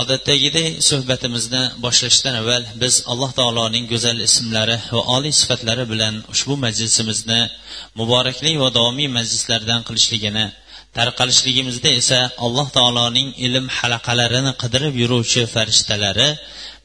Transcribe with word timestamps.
Odatdagidek 0.00 0.68
suhbatimizni 0.88 1.62
boshlashdan 1.84 2.34
avval 2.40 2.64
biz 2.82 2.94
alloh 3.12 3.30
taoloning 3.38 3.84
go'zal 3.92 4.18
ismlari 4.28 4.76
va 4.94 5.02
oliy 5.16 5.34
sifatlari 5.40 5.84
bilan 5.92 6.14
ushbu 6.34 6.54
majlisimizni 6.64 7.40
muborakli 8.00 8.52
va 8.62 8.68
davomiy 8.76 9.08
majlislardan 9.18 9.80
qilishligini 9.88 10.46
tarqalishligimizda 10.98 11.90
esa 12.00 12.20
alloh 12.46 12.66
taoloning 12.78 13.28
ilm 13.46 13.66
halaqalarini 13.78 14.52
qidirib 14.62 14.94
yuruvchi 15.02 15.42
farishtalari 15.54 16.28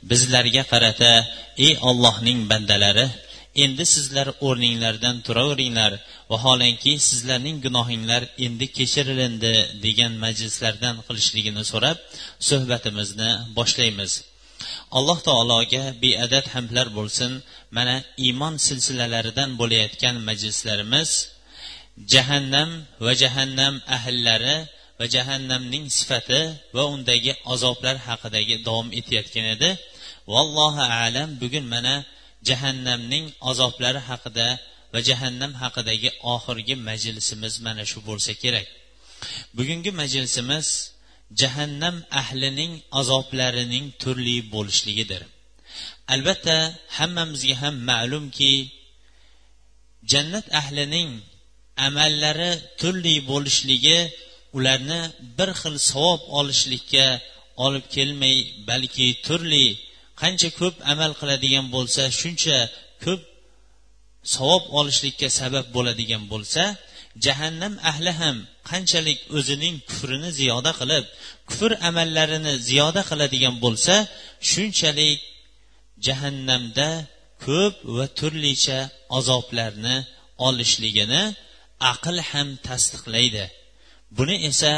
bizlarga 0.09 0.63
qarata 0.71 1.11
ey 1.65 1.73
ollohning 1.89 2.39
bandalari 2.51 3.05
endi 3.55 3.85
sizlar 3.85 4.27
o'rninglardan 4.47 5.21
turaveringlar. 5.27 5.93
Vaholanki 6.31 6.93
sizlarning 7.07 7.57
gunohinglar 7.65 8.23
endi 8.45 8.65
kechirilindi 8.77 9.53
degan 9.85 10.13
majlislardan 10.23 10.95
qilishligini 11.07 11.63
so'rab 11.71 11.97
suhbatimizni 12.49 13.29
boshlaymiz. 13.57 14.11
Alloh 14.97 15.19
taologa 15.27 15.83
beadad 16.03 16.45
hamdlar 16.53 16.87
bo'lsin. 16.97 17.31
Mana 17.77 17.95
iymon 18.25 18.55
silsilalaridan 18.67 19.49
bo'layotgan 19.61 20.15
majlislarimiz 20.29 21.09
jahannam 22.13 22.69
va 23.05 23.13
jahannam 23.21 23.75
ahllari 23.97 24.55
va 24.99 25.05
jahannamning 25.15 25.85
sifati 25.97 26.41
va 26.75 26.83
undagi 26.93 27.31
azoblar 27.53 27.95
haqidagi 28.07 28.55
davom 28.67 28.87
etayotgan 28.99 29.45
edi. 29.55 29.69
Vallohu 30.33 30.83
alam 31.03 31.29
bugun 31.41 31.65
mana 31.73 31.95
jahannamning 32.47 33.25
azoblari 33.51 34.01
haqida 34.09 34.47
va 34.93 34.99
jahannam 35.09 35.51
haqidagi 35.61 36.09
oxirgi 36.33 36.75
majlisimiz 36.89 37.53
mana 37.65 37.83
shu 37.91 37.99
bo'lsa 38.09 38.31
kerak. 38.43 38.67
Bugungi 39.57 39.91
majlisimiz 40.01 40.67
jahannam 41.41 41.95
ahlining 42.21 42.73
azoblarining 42.99 43.85
turli 44.01 44.37
bo'lishligidir. 44.53 45.21
Albatta 46.13 46.57
hammamizga 46.97 47.55
ham 47.61 47.75
ma'lumki 47.89 48.53
jannat 50.11 50.45
ahlining 50.61 51.09
amallari 51.87 52.51
turli 52.79 53.15
bo'lishligi 53.31 53.99
ularni 54.57 55.01
bir 55.37 55.49
xil 55.61 55.75
savob 55.89 56.21
olishlikka 56.39 57.07
olib 57.65 57.85
kelmay 57.95 58.37
balki 58.69 59.07
turli 59.25 59.65
qancha 60.21 60.49
ko'p 60.59 60.75
amal 60.93 61.11
qiladigan 61.19 61.65
bo'lsa 61.75 62.03
shuncha 62.19 62.57
ko'p 63.03 63.21
savob 64.35 64.63
olishlikka 64.79 65.27
sabab 65.39 65.65
bo'ladigan 65.75 66.23
bo'lsa 66.31 66.63
jahannam 67.25 67.73
ahli 67.91 68.11
ham 68.21 68.37
qanchalik 68.69 69.19
o'zining 69.37 69.75
kufrini 69.89 70.29
ziyoda 70.39 70.71
qilib 70.79 71.05
kufr 71.49 71.71
amallarini 71.89 72.53
ziyoda 72.69 73.01
qiladigan 73.09 73.55
bo'lsa 73.65 73.95
shunchalik 74.51 75.19
jahannamda 76.05 76.89
ko'p 77.45 77.75
va 77.95 78.05
turlicha 78.19 78.79
azoblarni 79.17 79.97
olishligini 80.47 81.23
aql 81.93 82.17
ham 82.29 82.47
tasdiqlaydi. 82.67 83.45
Buni 84.17 84.35
esa 84.49 84.73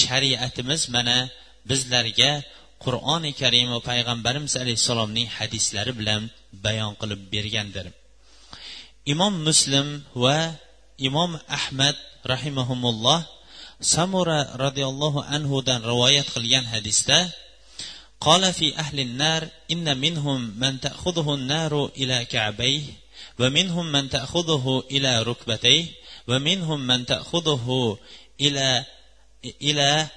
shariatimiz 0.00 0.82
mana 0.94 1.18
bizlarga 1.70 2.30
qur'oni 2.84 3.30
karim 3.40 3.66
va 3.74 3.80
payg'ambarimiz 3.90 4.54
alayhissalomning 4.62 5.28
hadislari 5.36 5.92
bilan 6.00 6.22
bayon 6.64 6.92
qilib 7.00 7.20
bergandir 7.34 7.86
imom 9.12 9.34
muslim 9.48 9.86
va 10.24 10.38
imom 11.08 11.30
ahmad 11.58 11.96
rahimahumulloh 12.32 13.20
samura 13.94 14.38
roziyallohu 14.64 15.26
anhudan 15.36 15.80
rivoyat 15.90 16.26
qilgan 16.34 16.64
hadisda 16.74 17.20
قال 18.20 18.52
في 18.52 18.76
أهل 18.78 19.00
النار 19.00 19.48
إن 19.70 19.98
منهم 19.98 20.40
من 20.58 20.80
تأخذه 20.80 21.34
النار 21.34 21.72
إلى 22.00 22.24
كعبيه 22.24 22.82
ومنهم 23.38 23.92
من 23.92 24.08
تأخذه 24.08 24.82
إلى 24.90 25.22
ركبتيه 25.22 25.84
ومنهم 26.28 26.80
من 26.86 27.06
تأخذه 27.06 27.98
إلى 28.40 28.84
إلى 29.62 30.08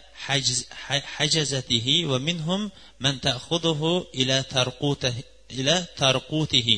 hajazatihi 1.17 1.95
va 2.11 2.17
minhum 2.27 2.61
man 3.03 3.15
ta'khuduhu 3.27 3.91
ila 4.21 4.37
tarqutihi 4.55 5.21
ila 5.59 5.75
tarqutihi 6.01 6.77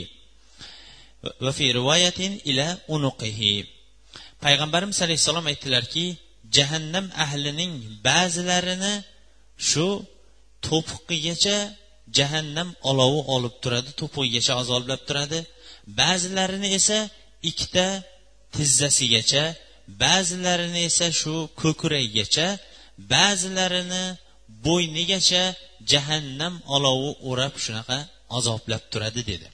va 1.45 1.51
fi 1.57 1.65
riwayatin 1.79 2.31
ila 2.51 2.67
unuqih 2.95 3.39
payg'ambarimiz 4.43 4.97
alayhissalom 5.05 5.45
aytdilarki 5.51 6.05
jahannam 6.55 7.05
ahlining 7.25 7.73
ba'zilarini 8.07 8.93
shu 9.69 9.87
to'piqqigacha 10.65 11.57
jahannam 12.17 12.69
olovi 12.89 13.21
olib 13.35 13.53
turadi 13.63 13.91
to'pig'igacha 13.99 14.53
azoblab 14.61 15.01
turadi. 15.09 15.39
ba'zilarini 15.99 16.69
esa 16.79 16.99
ikkita 17.49 17.87
tizzasigacha 18.55 19.43
ba'zilarini 20.01 20.81
esa 20.89 21.07
shu 21.21 21.35
ko'kragigacha 21.61 22.47
ba'zilarini 23.11 24.05
bo'ynigacha 24.65 25.43
jahannam 25.91 26.53
olovi 26.75 27.11
o'rab 27.29 27.53
shunaqa 27.65 27.97
azoblab 28.37 28.83
turadi 28.91 29.21
dedi. 29.31 29.47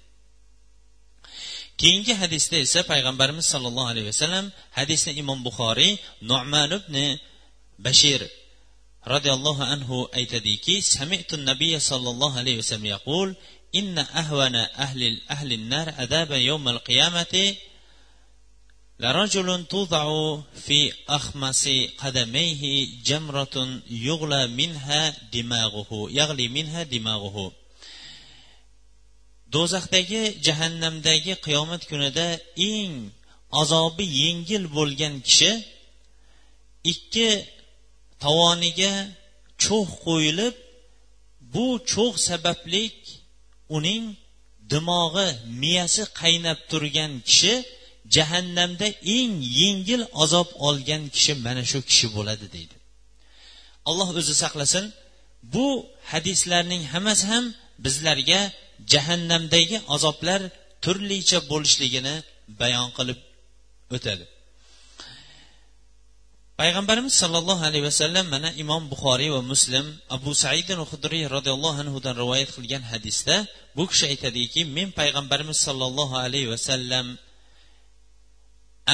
Keyingi 1.82 2.14
hadisda 2.22 2.58
esa 2.66 2.82
payg'ambarimiz 2.92 3.46
sollallohu 3.54 3.90
alayhi 3.94 4.08
vasallam 4.14 4.46
hadisni 4.78 5.12
imom 5.22 5.40
buxoriy 5.48 5.94
nu'man 6.32 6.72
ibn 6.80 6.96
bashir 7.86 8.22
roziyallohu 9.14 9.64
anhu 9.74 9.98
aytadiki 10.20 10.76
sami'tu 10.96 11.36
nabiy 11.50 11.76
sollallohu 11.90 12.36
alayhi 12.42 12.60
vasallam 12.62 12.88
yaqul 12.96 13.30
inna 13.80 14.04
ahvana 14.22 14.62
ahli 14.86 15.08
ahli 15.36 15.56
nar 15.74 15.88
adaba 16.04 16.38
yawmal 16.50 16.80
qiyamati 16.88 17.46
لرجل 19.01 19.67
توضع 19.67 20.07
في 20.55 20.93
أخمص 21.09 21.69
قدميه 21.99 22.63
جمرة 23.05 23.81
يغلى 23.91 24.47
منها 24.47 25.17
دماغه 25.33 26.09
يغلي 26.11 26.49
منها 26.49 26.83
دماغه 26.83 27.53
do'zaxdagi 29.55 30.23
jahannamdagi 30.47 31.35
qiyomat 31.47 31.83
kunida 31.91 32.29
eng 32.73 32.93
azobi 33.61 34.05
yengil 34.21 34.65
bo'lgan 34.77 35.15
kishi 35.27 35.53
ikki 36.93 37.31
tovoniga 38.23 38.95
cho'g' 39.63 39.93
qo'yilib 40.05 40.55
bu 41.53 41.67
cho'g' 41.93 42.23
sabablik 42.29 42.97
uning 43.77 44.05
dimog'i 44.73 45.29
miyasi 45.63 46.03
qaynab 46.21 46.59
turgan 46.71 47.13
kishi 47.29 47.55
jahannamda 48.16 48.88
eng 49.18 49.34
yengil 49.62 50.02
azob 50.24 50.48
olgan 50.68 51.04
kishi 51.16 51.34
mana 51.46 51.64
shu 51.72 51.80
kishi 51.90 52.08
bo'ladi 52.16 52.46
deydi. 52.56 52.76
Alloh 53.90 54.08
o'zi 54.20 54.34
saqlasin 54.44 54.86
bu 55.54 55.68
hadislarning 56.12 56.84
hammasi 56.94 57.26
ham 57.32 57.46
bizlarga 57.86 58.42
jahannamdagi 58.92 59.78
azoblar 59.96 60.42
turlicha 60.84 61.40
bo'lishligini 61.52 62.16
bayon 62.62 62.90
qilib 62.98 63.20
o'tadi. 63.96 64.26
Payg'ambarimiz 66.62 67.14
sollallohu 67.22 67.64
alayhi 67.70 67.86
vasallam 67.90 68.26
mana 68.36 68.50
imom 68.64 68.84
buxoriy 68.92 69.30
va 69.36 69.42
muslim 69.52 69.86
abu 70.16 70.32
said 70.44 70.70
hudriy 70.92 71.24
roziyallohu 71.36 71.80
anhudan 71.84 72.14
rivoyat 72.22 72.50
qilgan 72.56 72.84
hadisda 72.92 73.36
bu 73.78 73.84
kishi 73.92 74.06
aytadiki 74.12 74.62
men 74.78 74.88
payg'ambarimiz 75.00 75.58
sollallohu 75.68 76.16
alayhi 76.26 76.50
vasallam 76.54 77.06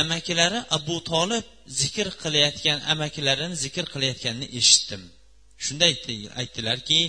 amakilari 0.01 0.60
abu 0.78 0.95
tolib 1.12 1.45
zikr 1.81 2.07
qilayotgan 2.22 2.80
amakilarini 2.94 3.56
zikr 3.63 3.86
qilayotganini 3.94 4.48
eshitdim. 4.60 5.04
Shunda 5.63 5.86
aytdilarki 6.42 7.01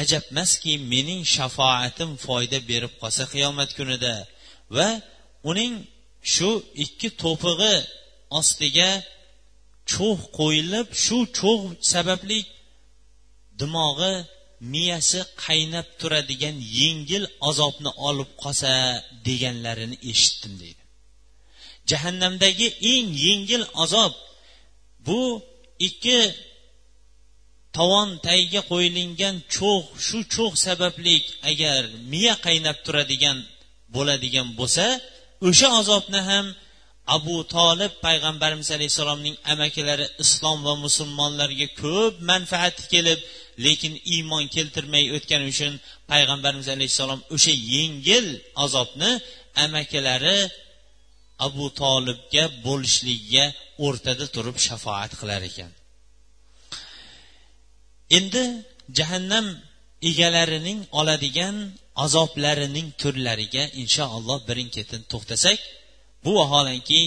ajabmaski 0.00 0.72
mening 0.92 1.22
shafoatim 1.34 2.10
foyda 2.24 2.58
berib 2.70 2.92
qolsa 3.02 3.24
qiyomat 3.32 3.70
kunida 3.78 4.14
va 4.76 4.88
uning 5.50 5.74
shu 6.34 6.50
ikki 6.84 7.08
to'pig'i 7.22 7.76
ostiga 8.38 8.90
cho'g' 9.92 10.22
qo'yilib 10.38 10.88
shu 11.04 11.18
cho'g' 11.38 11.66
sababli 11.92 12.40
dimog'i 13.60 14.14
miyasi 14.72 15.20
qaynab 15.44 15.86
turadigan 16.00 16.56
yengil 16.80 17.24
azobni 17.48 17.90
olib 18.08 18.30
qolsa 18.42 18.72
deganlarini 19.26 19.96
eshitdim 20.12 20.54
deydi. 20.62 20.83
Jahannamdagi 21.90 22.68
eng 22.92 23.08
yengil 23.26 23.64
azob 23.84 24.12
bu 25.06 25.20
ikki 25.88 26.18
tovon 27.76 28.08
tagiga 28.26 28.62
qo'yilgan 28.70 29.36
cho'g' 29.54 29.88
shu 30.06 30.18
cho'g' 30.34 30.56
sababli 30.66 31.16
agar 31.50 31.80
miya 32.10 32.34
qaynab 32.46 32.76
turadigan 32.84 33.38
bo'ladigan 33.94 34.48
bo'lsa 34.58 34.86
o'sha 35.48 35.68
azobni 35.80 36.20
ham 36.30 36.46
abu 37.16 37.36
tolib 37.54 37.92
payg'ambarimiz 38.06 38.68
alayhissalomning 38.76 39.36
amakilari 39.52 40.06
islom 40.24 40.58
va 40.66 40.74
musulmonlarga 40.84 41.68
ko'p 41.82 42.14
manfaati 42.30 42.82
kelib 42.94 43.20
lekin 43.66 43.94
iymon 44.14 44.44
keltirmay 44.54 45.04
o'tgani 45.16 45.46
uchun 45.52 45.72
payg'ambarimiz 46.10 46.68
alayhissalom 46.74 47.20
o'sha 47.34 47.54
yengil 47.74 48.26
azobni 48.64 49.10
amakilari 49.64 50.38
abu 51.46 51.66
tolibga 51.80 52.44
bo'lishligiga 52.66 53.46
o'rtada 53.86 54.26
turib 54.34 54.56
shafoat 54.66 55.12
qilar 55.20 55.42
ekan. 55.50 55.70
Endi 58.18 58.44
jahannam 58.98 59.46
egalarining 60.10 60.80
oladigan 61.00 61.56
azoblarining 62.04 62.88
turlariga 63.00 63.64
inshaalloh 63.82 64.38
birin 64.48 64.68
ketin 64.76 65.02
to'xtasak 65.12 65.58
bu 66.24 66.30
vaholanki 66.38 67.00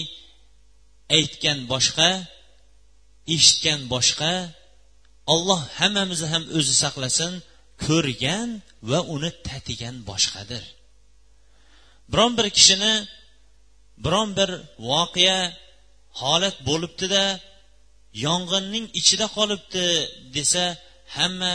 aytgan 1.16 1.58
boshqa 1.72 2.10
eshitgan 3.34 3.80
boshqa 3.94 4.32
olloh 5.34 5.60
hammamizni 5.78 6.28
ham 6.34 6.44
o'zi 6.58 6.74
saqlasin 6.82 7.32
ko'rgan 7.86 8.48
va 8.90 9.00
uni 9.14 9.30
tatigan 9.48 9.96
boshqadir. 10.10 10.64
Biron 12.10 12.32
bir 12.38 12.46
kishini 12.56 12.92
biron 14.04 14.30
bir 14.38 14.50
voqea 14.90 15.40
holat 16.20 16.56
bo'libdida 16.68 17.24
yong'inning 18.26 18.86
ichida 19.00 19.26
qolibdi 19.36 19.86
desa 20.36 20.64
hamma 21.16 21.54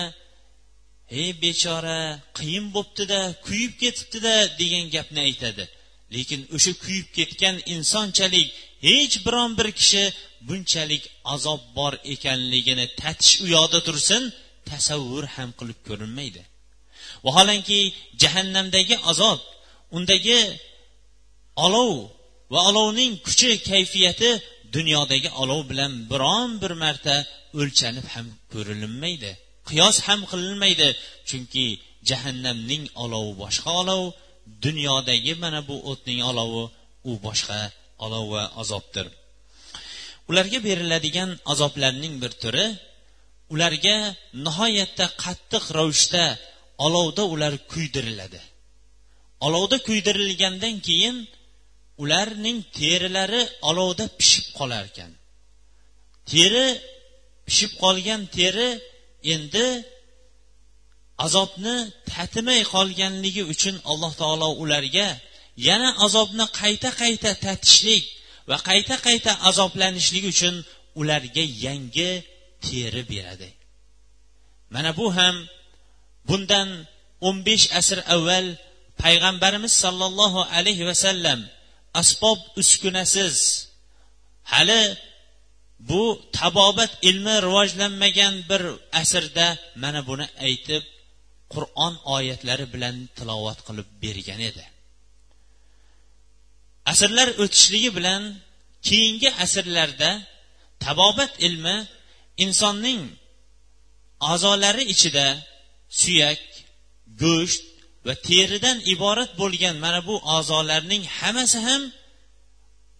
ey 1.22 1.30
bechora 1.44 2.00
qiyin 2.38 2.66
bo'libdida 2.75 3.19
kuyib 3.45 3.74
ketibdida 3.81 4.36
degan 4.60 4.86
gapni 4.95 5.19
aytadi. 5.28 5.63
Lekin 6.16 6.42
o'sha 6.56 6.72
kuyib 6.84 7.07
ketgan 7.18 7.56
insonchalik 7.75 8.48
hech 8.88 9.16
biron 9.25 9.51
bir 9.60 9.68
kishi 9.80 10.04
bunchalik 10.48 11.04
azob 11.34 11.62
bor 11.78 11.94
ekanligini 12.13 12.86
tatish 13.01 13.34
u 13.44 13.45
yoqda 13.56 13.80
tursin 13.88 14.24
tasavvur 14.69 15.25
ham 15.36 15.50
qilib 15.60 15.80
ko'rinmaydi. 15.88 16.42
Vaholanki 17.25 17.80
jahannamdagi 18.22 18.95
azob 19.12 19.40
undagi 19.98 20.40
olov 21.66 21.92
va 22.54 22.60
olovning 22.70 23.14
kuchi 23.26 23.52
kayfiyati 23.70 24.30
dunyodagi 24.76 25.30
olov 25.42 25.62
bilan 25.72 25.92
biron 26.12 26.50
bir 26.62 26.74
marta 26.84 27.16
o'lchanib 27.60 28.08
ham 28.14 28.28
ko'rilinmaydi 28.54 29.32
qiyos 29.70 29.96
ham 30.08 30.20
qilinmaydi 30.32 30.88
chunki 31.30 31.66
jahannamning 32.10 32.84
olovi 33.04 33.34
boshqa 33.44 33.72
olov 33.82 34.04
dunyodagi 34.66 35.34
mana 35.44 35.60
bu 35.70 35.76
o'tning 35.92 36.20
olovi 36.32 36.64
u 37.10 37.12
boshqa 37.26 37.60
olov 38.06 38.26
va 38.34 38.44
azobdir. 38.62 39.06
Ularga 40.30 40.60
beriladigan 40.68 41.30
azoblarning 41.54 42.14
bir 42.24 42.32
turi 42.42 42.66
ularga 43.54 43.98
nihoyatda 44.46 45.06
qattiq 45.24 45.64
ravishda 45.78 46.24
olovda 46.86 47.24
ular 47.34 47.54
kuydiriladi. 47.72 48.42
Olovda 49.48 49.78
kuydirilgandan 49.88 50.76
keyin 50.88 51.16
ularning 52.01 52.60
terilari 52.78 53.42
olovda 53.69 54.06
pishib 54.19 54.45
qolar 54.57 54.84
ekan 54.92 55.12
teri 56.31 56.68
pishib 57.48 57.72
qolgan 57.84 58.22
teri 58.38 58.69
endi 59.34 59.68
azobni 61.25 61.75
tatimay 62.12 62.62
qolganligi 62.74 63.44
uchun 63.54 63.75
alloh 63.92 64.12
taolo 64.22 64.48
ularga 64.63 65.07
yana 65.68 65.90
azobni 66.06 66.45
qayta 66.60 66.90
qayta 67.01 67.30
tatishlik 67.45 68.04
va 68.50 68.57
qayta 68.69 68.95
qayta 69.06 69.31
azoblanishlik 69.50 70.25
uchun 70.34 70.56
ularga 71.00 71.44
yangi 71.66 72.12
teri 72.66 73.04
beradi. 73.12 73.50
Mana 74.74 74.92
bu 75.00 75.06
ham 75.18 75.36
bundan 76.28 76.69
o'n 77.28 77.38
besh 77.48 77.66
asr 77.80 78.00
avval 78.16 78.48
payg'ambarimiz 79.04 79.74
sollallohu 79.84 80.42
alayhi 80.57 80.84
vasallam 80.90 81.40
asbob 82.01 82.40
uskunasiz. 82.62 83.38
Hali 84.51 84.84
bu 85.90 86.04
tabobat 86.40 86.92
ilmi 87.10 87.36
rivojlanmagan 87.45 88.36
bir 88.50 88.63
asrda 89.01 89.48
mana 89.84 90.01
buni 90.10 90.28
aytib 90.48 90.84
qur'on 91.54 91.94
oyatlari 92.16 92.66
bilan 92.74 92.95
tilovat 93.18 93.60
qilib 93.68 93.88
bergan 94.04 94.42
edi. 94.50 94.66
Asrlar 96.92 97.30
o'tishligi 97.44 97.92
bilan 97.98 98.22
keyingi 98.88 99.30
asrlarda 99.44 100.12
tabobat 100.86 101.34
ilmi 101.48 101.78
insonning 102.44 103.01
a'zolari 104.31 104.84
ichida 104.94 105.28
suyak 106.01 106.44
go'sht 107.24 107.63
va 108.06 108.14
teridan 108.28 108.78
iborat 108.94 109.32
bo'lgan 109.42 109.76
mana 109.86 110.00
bu 110.10 110.16
a'zolarning 110.36 111.04
hammasi 111.18 111.60
ham 111.68 111.84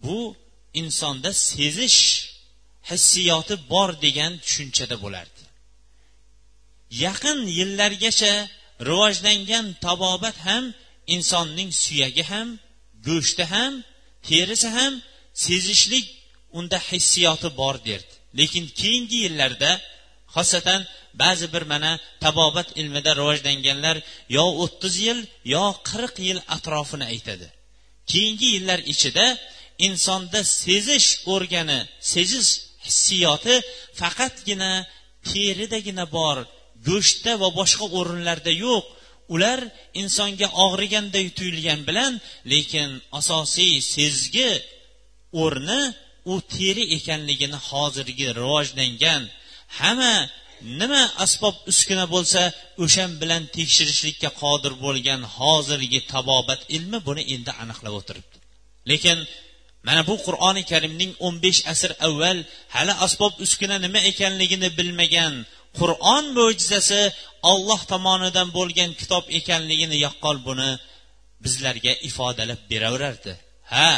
bu 0.04 0.18
insonda 0.80 1.30
sezish 1.50 2.00
hissiyoti 2.90 3.54
bor 3.72 3.90
degan 4.04 4.32
tushunchada 4.44 4.96
bo'lardi. 5.04 5.42
Yaqin 7.04 7.38
yillargacha 7.58 8.34
rivojlangan 8.88 9.66
tabobat 9.84 10.36
ham 10.46 10.64
insonning 11.14 11.70
suyagi 11.82 12.24
ham 12.32 12.48
go'shti 13.06 13.44
ham 13.54 13.72
terisi 14.28 14.68
ham 14.76 14.92
sezishlik 15.44 16.06
unda 16.58 16.78
hissiyoti 16.90 17.48
bor 17.60 17.76
derdi. 17.88 18.14
Lekin 18.38 18.64
keyingi 18.80 19.18
yillarda 19.24 19.70
xosatan 20.34 20.80
ba'zi 21.22 21.46
bir 21.54 21.64
mana 21.72 21.92
tabobat 22.24 22.68
ilmida 22.80 23.12
rivojlanganlar 23.20 23.96
yo 24.36 24.44
o'ttiz 24.62 24.94
yil 25.06 25.20
yo 25.54 25.64
qirq 25.90 26.14
yil 26.26 26.38
atrofini 26.56 27.06
aytadi. 27.12 27.46
Keyingi 28.10 28.48
yillar 28.54 28.80
ichida 28.92 29.26
insonda 29.88 30.40
sezish 30.62 31.08
organi 31.34 31.80
sezish 32.12 32.50
hissiyoti 32.86 33.54
faqatgina 34.00 34.72
teridagina 35.30 36.04
bor 36.16 36.36
go'shtda 36.88 37.32
va 37.42 37.48
boshqa 37.60 37.86
o'rinlarda 37.98 38.52
yo'q. 38.66 38.84
Ular 39.34 39.60
insonga 40.02 40.48
og'riganday 40.64 41.26
tuyulgan 41.38 41.80
bilan 41.88 42.12
lekin 42.52 42.88
asosiy 43.20 43.74
sezgi 43.94 44.50
o'rni 45.42 45.82
u 46.32 46.34
teri 46.54 46.84
ekanligini 46.96 47.58
hozirgi 47.68 48.26
rivojlangan. 48.38 49.22
Hamma 49.78 50.14
nima 50.80 51.02
asbob 51.24 51.56
uskuna 51.70 52.04
bo'lsa 52.14 52.42
o'shan 52.84 53.10
bilan 53.20 53.42
tekshirishlikka 53.56 54.30
qodir 54.42 54.72
bo'lgan 54.84 55.20
hozirgi 55.36 56.00
tabobat 56.12 56.60
ilmi 56.76 56.98
buni 57.08 57.22
endi 57.34 57.52
aniqlab 57.62 57.94
o'tiribdi. 58.00 58.36
Lekin 58.90 59.18
mana 59.86 60.02
bu 60.08 60.14
qur'oni 60.26 60.62
karimning 60.70 61.12
o'n 61.26 61.34
besh 61.44 61.60
asr 61.72 61.90
avval 62.06 62.38
hali 62.74 62.94
asbob 63.06 63.32
uskuna 63.44 63.76
nima 63.84 64.00
ekanligini 64.10 64.68
bilmagan 64.78 65.32
qur'on 65.78 66.24
mo'jizasi 66.38 67.02
olloh 67.52 67.80
tomonidan 67.92 68.48
bo'lgan 68.58 68.90
kitob 69.00 69.24
ekanligini 69.38 69.96
yaqqol 70.06 70.36
buni 70.48 70.70
bizlarga 71.44 71.92
ifodalab 72.08 72.60
beraverardi. 72.70 73.32
Ha 73.72 73.90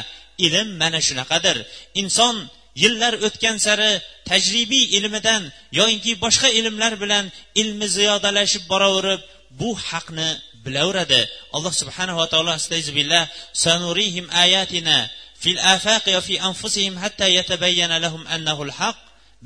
ilm 0.46 0.68
mana 0.82 1.00
shunaqadir. 1.08 1.56
Inson 2.00 2.36
yillar 2.82 3.12
o'tgan 3.26 3.56
sari 3.66 3.92
tajribiy 4.30 4.84
ilmidan 4.98 5.42
yoinki 5.78 6.12
boshqa 6.24 6.48
ilmlar 6.58 6.92
bilan 7.02 7.24
ilmi 7.62 7.86
ziyodalashib 7.96 8.64
boraverib 8.72 9.20
bu 9.60 9.70
haqni 9.88 10.30
bilaveradi. 10.64 11.20
Alloh 11.56 11.72
subhanava 11.82 12.24
taolo 12.32 12.50
astayzubillah 12.58 13.24
sanurihim 13.64 14.26
ayatina 14.44 14.98
fil 15.42 15.60
afaqi 15.74 16.10
va 16.16 16.22
fi 16.28 16.34
anfusihim 16.48 16.94
hatta 17.02 17.26
yatabayyana 17.38 17.96
lahum 18.04 18.22
annahu 18.34 18.62
haq. 18.80 18.96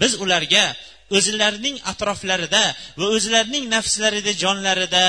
Biz 0.00 0.12
ularga 0.25 0.64
o'zlarining 1.16 1.76
atroflarida 1.92 2.64
va 3.00 3.06
o'zlarining 3.16 3.64
nafslarida 3.75 4.32
jonlarida 4.42 5.04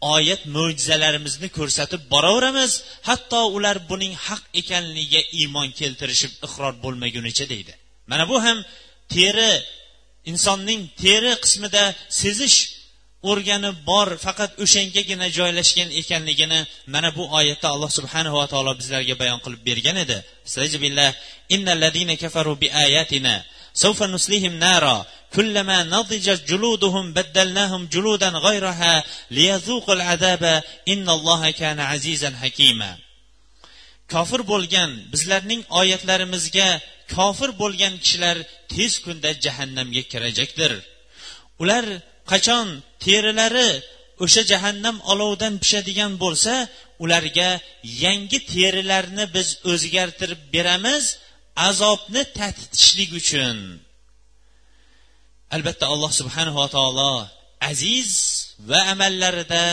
oyat 0.00 0.42
mo'jizalarimizni 0.56 1.48
ko'rsatib 1.58 2.00
boraveramiz. 2.12 2.72
Hatto 3.08 3.40
ular 3.56 3.76
buning 3.90 4.14
haq 4.26 4.42
ekanligiga 4.60 5.22
iymon 5.40 5.68
keltirishib 5.80 6.32
iqror 6.46 6.74
bo'lmagunicha 6.84 7.44
deydi. 7.52 7.72
Mana 8.10 8.24
bu 8.30 8.36
ham 8.44 8.58
teri 9.14 9.52
insonning 10.30 10.80
teri 11.02 11.32
qismida 11.44 11.84
sezish 12.22 12.58
organi 13.32 13.70
bor 13.90 14.08
faqat 14.26 14.50
o'shangagina 14.64 15.26
joylashgan 15.38 15.90
ekanligini 16.00 16.60
mana 16.94 17.08
bu 17.16 17.24
oyatda 17.38 17.68
alloh 17.74 17.90
subhanava 17.98 18.44
taolo 18.52 18.72
bizlarga 18.80 19.14
bayon 19.22 19.40
qilib 19.44 19.62
bergan 19.68 19.96
edi. 20.04 20.18
كلما 25.35 25.83
نضجت 25.83 26.41
جلودهم 26.49 27.13
بدلناهم 27.13 27.85
جلودا 27.85 28.29
غيرها 28.29 29.03
ليذوقوا 29.31 29.93
العذاب 29.93 30.63
إن 30.87 31.09
الله 31.09 31.51
كان 31.51 31.79
عزيزا 31.79 32.29
حكيما 32.41 32.97
kofir 34.15 34.41
bo'lgan 34.51 34.91
bizlarning 35.13 35.61
oyatlarimizga 35.81 36.69
kofir 37.15 37.49
bo'lgan 37.61 37.93
kishilar 38.03 38.37
tez 38.73 38.93
kunda 39.05 39.31
jahannamga 39.45 40.03
kirajakdir 40.11 40.71
ular 41.61 41.85
qachon 42.31 42.67
terilari 43.03 43.69
o'sha 44.23 44.41
jahannam 44.51 44.97
olovidan 45.11 45.53
pishadigan 45.63 46.13
bo'lsa 46.23 46.53
ularga 47.03 47.49
yangi 48.03 48.39
terilarni 48.53 49.25
biz 49.35 49.47
o'zgartirib 49.71 50.41
beramiz 50.55 51.03
azobni 51.69 52.23
tatitishlik 52.39 53.11
uchun 53.21 53.57
albatta 55.54 55.84
alloh 55.94 56.12
subhanava 56.20 56.66
taolo 56.76 57.12
aziz 57.70 58.10
va 58.70 58.80
amallarida 58.94 59.64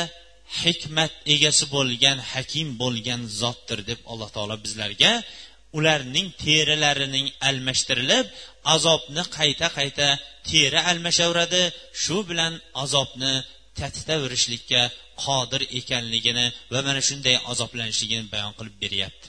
hikmat 0.61 1.13
egasi 1.35 1.65
bo'lgan 1.75 2.17
hakim 2.31 2.67
bo'lgan 2.81 3.21
zotdir 3.41 3.79
deb 3.89 3.99
alloh 4.11 4.29
taolo 4.35 4.55
bizlarga 4.65 5.11
ularning 5.77 6.27
terilarining 6.43 7.27
almashtirilib 7.49 8.25
azobni 8.75 9.23
qayta 9.37 9.67
qayta 9.77 10.07
teri 10.49 10.79
almashaveradi. 10.91 11.63
Shu 12.03 12.17
bilan 12.29 12.53
azobni 12.83 13.33
tatitaverishlikka 13.79 14.81
qodir 15.25 15.61
ekanligini 15.79 16.45
va 16.73 16.79
mana 16.87 17.01
shunday 17.07 17.35
azoblanishligini 17.51 18.25
bayon 18.33 18.53
qilib 18.57 18.75
beryapti. 18.83 19.27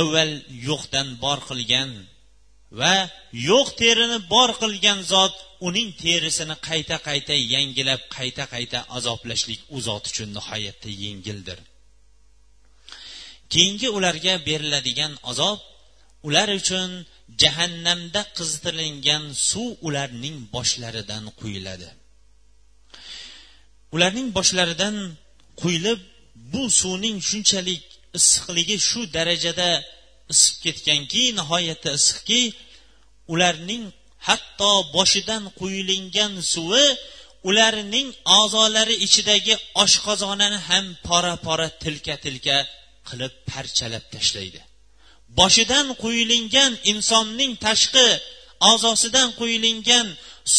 Avval 0.00 0.32
yo'qdan 0.68 1.08
bor 1.24 1.38
qilgan 1.48 1.90
va 2.80 2.94
yo'q 3.48 3.68
terini 3.80 4.18
bor 4.32 4.50
qilgan 4.62 5.00
zot 5.12 5.34
uning 5.68 5.90
terisini 6.02 6.56
qayta 6.68 6.96
qayta 7.08 7.34
yangilab 7.54 8.02
qayta 8.16 8.44
qayta 8.54 8.78
azoblashlik 8.96 9.60
u 9.76 9.78
zot 9.86 10.04
uchun 10.10 10.28
nihoyatda 10.38 10.90
yengildir. 11.04 11.58
Keyingi 13.52 13.88
ularga 13.96 14.34
beriladigan 14.48 15.12
azob 15.30 15.58
ular 16.28 16.48
uchun 16.60 16.90
jahannamda 17.42 18.22
qizdirilgan 18.36 19.24
suv 19.50 19.70
ularning 19.86 20.36
boshlaridan 20.54 21.24
quyiladi. 21.40 21.88
Ularning 23.94 24.28
boshlaridan 24.38 24.96
quyilib 25.60 26.00
bu 26.52 26.62
suvning 26.80 27.16
shunchalik 27.28 27.82
issiqligi 28.18 28.76
shu 28.88 29.00
darajada 29.16 29.68
isib 30.32 30.56
ketganki 30.64 31.24
nihoyatda 31.38 31.90
issiqki 31.98 32.42
ularning 33.32 33.84
hatto 34.28 34.72
boshidan 34.96 35.44
quyilingan 35.60 36.32
suvi 36.52 36.86
ularning 37.48 38.08
a'zolari 38.38 38.96
ichidagi 39.06 39.54
oshqozonini 39.84 40.58
ham 40.68 40.86
pora 41.06 41.34
pora 41.46 41.68
tilka 41.82 42.14
tilka 42.24 42.56
qilib 43.08 43.32
parchalab 43.50 44.04
tashlaydi. 44.14 44.60
Boshidan 45.38 45.86
quyilingan 46.02 46.72
insonning 46.92 47.52
tashqi 47.66 48.08
a'zosidan 48.70 49.28
quyilingan 49.40 50.06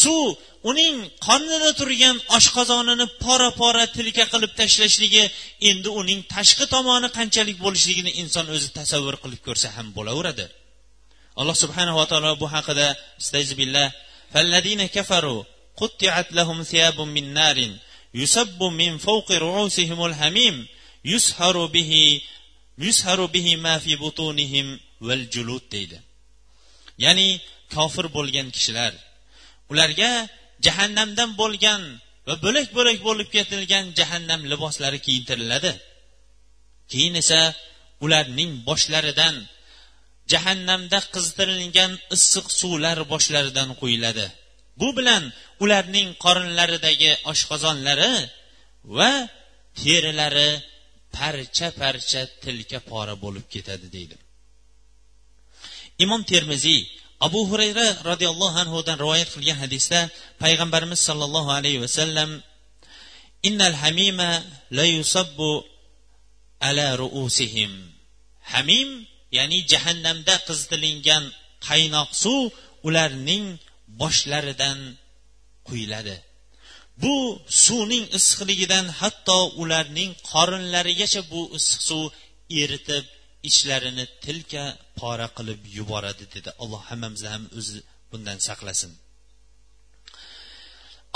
suv 0.02 0.26
uning 0.69 0.95
qornida 1.27 1.69
turgan 1.79 2.15
oshqozonini 2.37 3.05
pora 3.23 3.49
pora 3.59 3.83
tilka 3.95 4.23
qilib 4.33 4.51
tashlashligi 4.59 5.23
endi 5.69 5.89
uning 6.01 6.19
tashqi 6.33 6.65
tomoni 6.73 7.07
qanchalik 7.17 7.57
bo'lishligini 7.65 8.11
inson 8.21 8.45
o'zi 8.55 8.69
tasavvur 8.79 9.15
qilib 9.23 9.41
ko'rsa 9.47 9.67
ham 9.75 9.87
bo'laveradi 9.97 10.45
alloh 11.39 11.55
subhanava 11.63 12.03
taolo 12.11 12.31
bu 12.41 12.47
haqida 12.55 12.87
billah 13.61 13.89
فالذين 14.33 14.85
كفروا 14.85 15.43
قطعت 15.77 16.33
لهم 16.33 16.63
ثياب 16.63 17.01
من 17.01 17.33
نار 17.33 17.57
يسب 18.13 18.63
من 18.63 18.97
فوق 18.97 19.31
رؤوسهم 19.31 20.05
الحميم 20.05 20.67
يسهر 21.05 21.65
به 21.65 22.21
يسهر 22.77 23.25
به 23.25 23.55
ما 23.55 23.79
في 23.79 23.95
بطونهم 23.95 24.79
والجلود 25.01 25.61
deydi 25.71 25.99
ya'ni 27.03 27.29
kofir 27.75 28.05
bo'lgan 28.15 28.47
kishilar 28.55 28.93
ularga 29.71 30.11
jahannamdan 30.64 31.30
bo'lgan 31.40 31.82
va 32.26 32.34
bo'lak 32.44 32.68
bo'lak 32.76 32.98
bo'lib 33.08 33.28
ketilgan 33.36 33.84
jahannam 33.98 34.40
liboslari 34.52 34.98
kiyintiriladi. 35.06 35.72
Keyin 36.90 37.14
esa 37.22 37.40
ularning 38.04 38.52
boshlaridan 38.68 39.34
jahannamda 40.32 40.98
qizdirilgan 41.14 41.92
issiq 42.16 42.46
suvlar 42.60 42.98
boshlaridan 43.12 43.70
quyiladi. 43.80 44.26
Bu 44.80 44.88
bilan 44.98 45.22
ularning 45.64 46.08
qorinlaridagi 46.24 47.12
oshqozonlari 47.32 48.12
va 48.96 49.12
terilari 49.80 50.50
parcha 51.16 51.68
parcha 51.80 52.22
tilka 52.42 52.78
pora 52.90 53.14
bo'lib 53.24 53.46
ketadi 53.54 53.86
deydi. 53.96 54.16
Imom 56.04 56.22
termiziy 56.32 56.80
abu 57.26 57.40
hurayra 57.50 57.88
roziyallohu 58.10 58.56
anhudan 58.62 58.96
rivoyat 59.02 59.28
qilgan 59.34 59.58
hadisda 59.62 60.00
payg'ambarimiz 60.42 61.00
sollallohu 61.08 61.50
alayhi 61.58 61.82
vasallam 61.84 62.30
innal 63.48 63.76
hamima 63.82 64.30
la 64.78 64.86
yusabbu 64.96 65.50
ala 66.68 66.86
ruusihim. 67.02 67.72
Hamim 68.52 68.88
ya'ni 69.36 69.58
jahannamda 69.72 70.34
qizdilingan 70.48 71.24
qaynoq 71.68 72.10
suv 72.24 72.42
ularning 72.88 73.44
boshlaridan 74.00 74.78
quyiladi. 75.68 76.16
Bu 77.02 77.16
suvning 77.64 78.04
issiqligidan 78.18 78.86
hatto 79.00 79.38
ularning 79.62 80.10
qorinlarigacha 80.30 81.22
bu 81.32 81.40
issiq 81.58 81.80
suv 81.90 82.04
eritib 82.62 83.04
ichlarini 83.48 84.04
tilka 84.24 84.64
pora 84.98 85.28
qilib 85.36 85.60
yuboradi 85.76 86.24
dedi. 86.34 86.50
Alloh 86.62 86.82
hammamizni 86.90 87.28
ham 87.34 87.44
o'zi 87.58 87.78
bundan 88.10 88.38
saqlasin. 88.48 88.92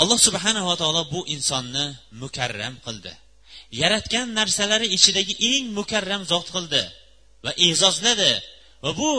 Alloh 0.01 0.19
subhanava 0.27 0.73
taolo 0.81 1.01
bu 1.13 1.19
insonni 1.35 1.85
mukarram 2.21 2.75
qildi. 2.85 3.13
Yaratgan 3.81 4.27
narsalari 4.39 4.87
ichidagi 4.97 5.33
eng 5.51 5.65
mukarram 5.79 6.21
zot 6.31 6.47
qildi 6.55 6.83
va 7.45 7.51
e'zozladi 7.67 8.31
va 8.83 8.91
bu 8.99 9.11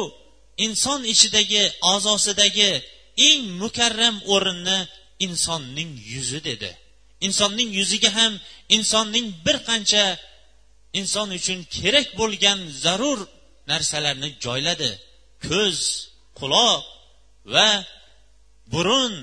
inson 0.67 1.01
ichidagi 1.15 1.63
a'zosidagi 1.93 2.71
eng 3.29 3.43
mukarram 3.63 4.17
o'rinni 4.35 4.79
insonning 5.27 5.91
yuzi 6.13 6.41
dedi. 6.49 6.71
Insonning 7.27 7.71
yuziga 7.79 8.11
ham 8.19 8.33
insonning 8.77 9.27
bir 9.47 9.57
qancha 9.69 10.05
inson 11.01 11.29
uchun 11.39 11.59
kerak 11.77 12.09
bo'lgan 12.21 12.59
zarur 12.85 13.21
narsalarni 13.71 14.29
joyladi. 14.45 14.91
Ko'z 15.49 15.79
quloq 16.39 16.83
va 17.55 17.69
burun 18.73 19.15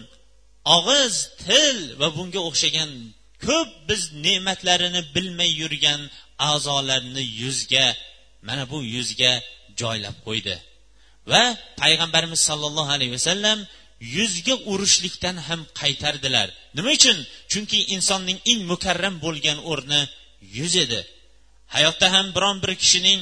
og'iz 0.78 1.16
til 1.46 1.78
va 2.00 2.08
bunga 2.18 2.42
o'xshagan 2.50 2.92
ko'p 3.46 3.70
biz 3.90 4.02
ne'matlarini 4.26 5.02
bilmay 5.16 5.52
yurgan 5.62 6.02
a'zolarni 6.52 7.24
yuzga 7.42 7.88
mana 8.48 8.64
bu 8.72 8.78
yuzga 8.96 9.34
joylab 9.82 10.18
qo'ydi. 10.28 10.56
Va 11.32 11.44
payg'ambarimiz 11.82 12.42
sollallohu 12.50 12.92
alayhi 12.96 13.14
vasallam 13.18 13.60
yuzga 14.18 14.56
urishlikdan 14.72 15.38
ham 15.48 15.62
qaytardilar. 15.80 16.48
Nima 16.78 16.92
uchun? 16.98 17.18
Chunki 17.52 17.80
insonning 17.96 18.40
eng 18.52 18.62
mukarram 18.72 19.16
bo'lgan 19.26 19.58
o'rni 19.72 20.02
yuz 20.58 20.74
edi. 20.84 21.00
Hayotda 21.76 22.08
ham 22.16 22.26
biron 22.36 22.58
bir 22.64 22.72
kishining 22.84 23.22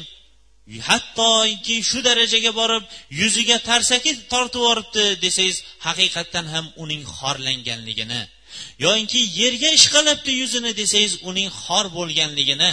hattoki 0.89 1.75
shu 1.89 1.99
darajaga 2.07 2.51
borib 2.59 2.83
yuziga 3.21 3.57
tarsaki 3.69 4.11
tortib 4.33 4.61
yuboribdi 4.61 5.05
desangiz 5.25 5.57
haqiqatdan 5.87 6.45
ham 6.53 6.65
uning 6.83 7.03
xorlanganligini 7.17 8.21
yoinki 8.85 9.21
yerga 9.41 9.69
ishqalabdi 9.79 10.31
yuzini 10.41 10.71
desangiz 10.81 11.13
uning 11.29 11.49
xor 11.63 11.85
bo'lganligini 11.97 12.71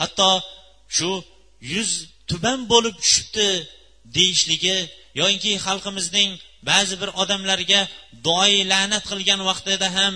hatto 0.00 0.30
shu 0.96 1.10
yuz 1.72 1.90
tuban 2.30 2.58
bo'lib 2.72 2.94
tushibdi 3.02 3.48
deyishligi 4.16 4.78
yoinki 5.20 5.52
xalqimizning 5.66 6.30
ba'zi 6.70 6.94
bir 7.02 7.10
odamlarga 7.22 7.80
doi 8.28 8.54
la'nat 8.72 9.04
qilgan 9.10 9.40
vaqtida 9.48 9.88
ham 9.98 10.14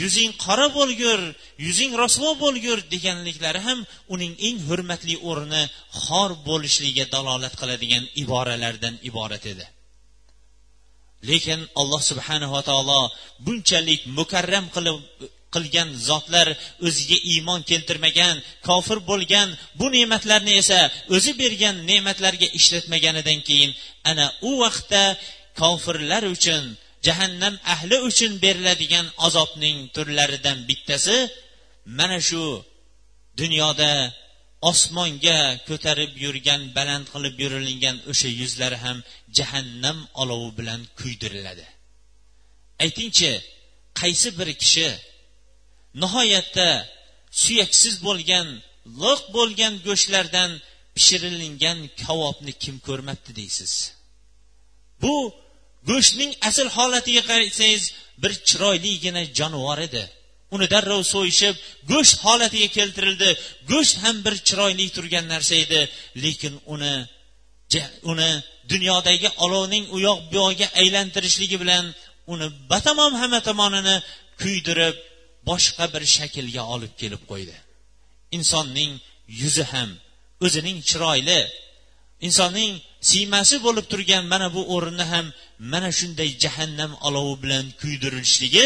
yuzing 0.00 0.32
qora 0.44 0.66
bo'lgur 0.78 1.20
yuzing 1.66 1.92
rasvo 2.02 2.30
bo'lgur 2.44 2.78
deganliklari 2.94 3.60
ham 3.66 3.78
uning 4.14 4.32
eng 4.46 4.58
hurmatli 4.68 5.16
o'rni 5.30 5.62
xor 6.04 6.30
bo'lishligiga 6.48 7.04
dalolat 7.14 7.54
qiladigan 7.60 8.04
iboralardan 8.22 8.94
iborat 9.08 9.44
edi. 9.52 9.66
Lekin 11.28 11.60
alloh 11.80 12.02
subhanava 12.10 12.60
taolo 12.68 13.00
bunchalik 13.46 14.00
mukarram 14.18 14.66
qilib 14.74 14.98
qilgan 15.54 15.88
zotlar 16.08 16.48
o'ziga 16.86 17.18
iymon 17.32 17.60
keltirmagan 17.70 18.36
kofir 18.68 18.98
bo'lgan 19.10 19.48
bu 19.78 19.86
ne'matlarni 19.96 20.52
esa 20.62 20.80
o'zi 21.16 21.32
bergan 21.42 21.76
ne'matlarga 21.90 22.48
ishlatmaganidan 22.58 23.38
keyin 23.48 23.70
ana 24.10 24.26
u 24.48 24.50
vaqtda 24.62 25.04
kofirlar 25.60 26.22
uchun 26.36 26.64
jahannam 27.06 27.54
ahli 27.74 27.96
uchun 28.08 28.32
beriladigan 28.44 29.06
azobning 29.26 29.78
turlaridan 29.94 30.58
bittasi 30.68 31.16
mana 31.98 32.18
shu 32.28 32.44
dunyoda 33.40 33.92
osmonga 34.70 35.38
ko'tarib 35.68 36.12
yurgan 36.24 36.62
baland 36.76 37.06
qilib 37.12 37.34
yurilingan 37.42 37.96
o'sha 38.10 38.28
yuzlari 38.40 38.78
ham 38.84 38.98
jahannam 39.36 39.98
olovi 40.22 40.50
bilan 40.58 40.80
kuydiriladi. 41.00 41.66
Aytingchi 42.84 43.32
qaysi 44.00 44.28
bir 44.38 44.48
kishi 44.62 44.88
nihoyatda 46.02 46.68
suyaksiz 47.42 47.94
bo'lgan 48.06 48.48
liq 49.02 49.20
bo'lgan 49.36 49.74
go'shtlardan 49.86 50.50
pishirilgan 50.96 51.78
kavobni 52.02 52.52
kim 52.62 52.76
ko'rmabdi 52.86 53.30
deysiz? 53.40 53.72
Bu 55.02 55.14
go'shtning 55.90 56.32
asl 56.48 56.68
holatiga 56.76 57.22
qarasangiz 57.30 57.84
bir 58.22 58.32
chiroyligina 58.48 59.22
jonivor 59.38 59.78
edi. 59.88 60.02
Uni 60.54 60.66
darrov 60.74 61.02
so'yishib 61.14 61.56
go'sht 61.92 62.16
holatiga 62.24 62.68
keltirildi. 62.78 63.30
Go'sht 63.70 63.96
ham 64.04 64.16
bir 64.26 64.34
chiroyli 64.48 64.86
turgan 64.96 65.26
narsa 65.32 65.54
edi 65.64 65.80
lekin 66.24 66.54
uni 66.74 66.94
uni 68.12 68.30
dunyodagi 68.72 69.28
olovning 69.44 69.84
u 69.94 69.96
yoq 70.08 70.18
bu 70.30 70.34
yog'iga 70.40 70.68
aylantirishligi 70.80 71.56
bilan 71.62 71.84
uni 72.32 72.46
batamom 72.72 73.12
hamma 73.20 73.40
tomonini 73.48 73.96
kuydirib 74.42 74.96
boshqa 75.48 75.84
bir 75.94 76.02
shaklga 76.16 76.62
olib 76.74 76.92
kelib 77.00 77.22
qo'ydi. 77.30 77.56
Insonning 78.36 78.92
yuzi 79.40 79.64
ham 79.72 79.90
o'zining 80.46 80.78
chiroyli 80.88 81.40
insonning 82.27 82.73
siymasi 83.09 83.55
bo'lib 83.65 83.85
turgan 83.91 84.23
mana 84.33 84.47
bu 84.55 84.61
o'rinni 84.75 85.05
ham 85.13 85.25
mana 85.71 85.89
shunday 85.99 86.29
jahannam 86.43 86.91
olovi 87.07 87.35
bilan 87.43 87.65
kuydirilishligi 87.81 88.65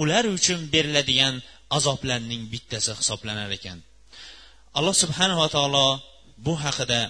ular 0.00 0.24
uchun 0.36 0.60
beriladigan 0.74 1.34
azoblarning 1.76 2.42
bittasi 2.52 2.92
hisoblanar 3.00 3.50
ekan 3.58 3.78
alloh 4.78 4.94
subhanava 5.02 5.46
taolo 5.56 5.86
bu 6.44 6.54
haqida 6.64 7.02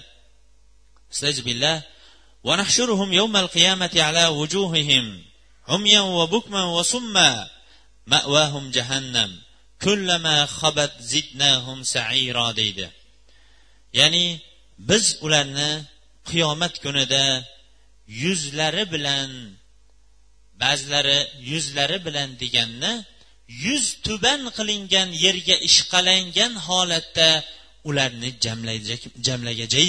ونحشرهم 2.47 3.13
يوم 3.13 3.37
القيامة 3.37 3.93
على 3.95 4.27
وجوههم 4.27 5.05
عميا 5.67 5.99
وبكما 5.99 6.63
وصما 6.63 7.49
مأواهم 8.07 8.71
جهنم 8.71 9.41
كلما 9.81 10.45
خبت 10.45 10.93
زدناهم 10.99 11.83
سعيرا 11.83 12.51
deydi 12.53 12.87
ya'ni 13.93 14.39
biz 14.78 15.04
ularni 15.24 15.70
qiyomat 16.30 16.74
kunida 16.84 17.24
yuzlari 18.06 18.84
bilan 18.94 19.30
ba'zilari 20.62 21.18
yuzlari 21.50 21.98
bilan 22.06 22.28
deganni 22.42 22.92
yuz 23.64 23.84
tuban 24.06 24.42
qilingan 24.56 25.08
yerga 25.24 25.56
ishqalangan 25.68 26.52
holatda 26.66 27.30
ularni 27.88 28.30
jamlagajay 29.26 29.88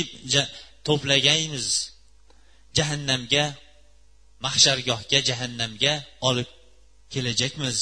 to'plagaymiz. 0.88 1.68
Jahannamga 2.78 3.46
mahshargohga 4.46 5.20
jahannamga 5.30 5.94
olib 6.30 6.50
kelajakmiz 7.14 7.78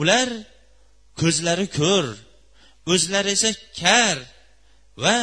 ular 0.00 0.28
ko'zlari 1.20 1.66
ko'r 1.78 2.06
o'zlari 2.92 3.30
esa 3.36 3.50
kar 3.80 4.16
va 5.04 5.16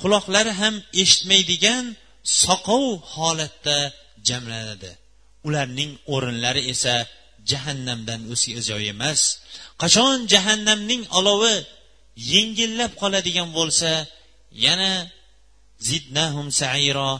quloqlari 0.00 0.52
ham 0.60 0.74
eshitmaydigan 1.02 1.84
soqov 2.42 2.84
holatda 3.14 3.78
jamlanadi. 4.28 4.90
Ularning 5.46 5.92
o'rinlari 6.14 6.62
esa 6.72 6.94
jahannamdan 7.50 8.20
o'zga 8.32 8.60
joy 8.68 8.84
emas. 8.94 9.20
Qachon 9.82 10.16
jahannamning 10.32 11.02
olovi 11.18 11.56
yengillab 12.32 12.92
qoladigan 13.00 13.48
bo'lsa 13.58 13.90
yana 14.66 14.92
zidnahum 15.88 16.46
sairo 16.60 17.10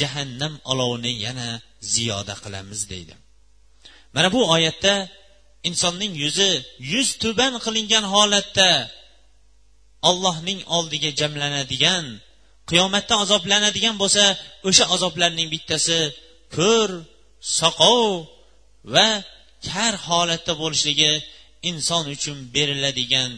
jahannam 0.00 0.54
olovini 0.72 1.12
yana 1.26 1.48
ziyoda 1.92 2.34
qilamiz 2.44 2.80
deydi. 2.92 3.14
Mana 4.14 4.28
bu 4.34 4.40
oyatda 4.54 4.94
insonning 5.68 6.12
yuzi 6.22 6.50
yuz 6.92 7.08
tuban 7.22 7.54
qilingan 7.64 8.04
holatda 8.14 8.70
ollohning 10.09 10.59
oldiga 10.77 11.11
jamlanadigan 11.19 12.05
qiyomatda 12.69 13.13
azoblanadigan 13.23 13.95
bo'lsa 14.01 14.23
o'sha 14.69 14.85
azoblarning 14.95 15.47
bittasi 15.55 15.99
ko'r 16.57 16.91
soqov 17.59 18.09
va 18.93 19.09
kar 19.69 19.93
holatda 20.07 20.53
bo'lishligi 20.61 21.11
inson 21.69 22.03
uchun 22.15 22.37
beriladigan 22.55 23.31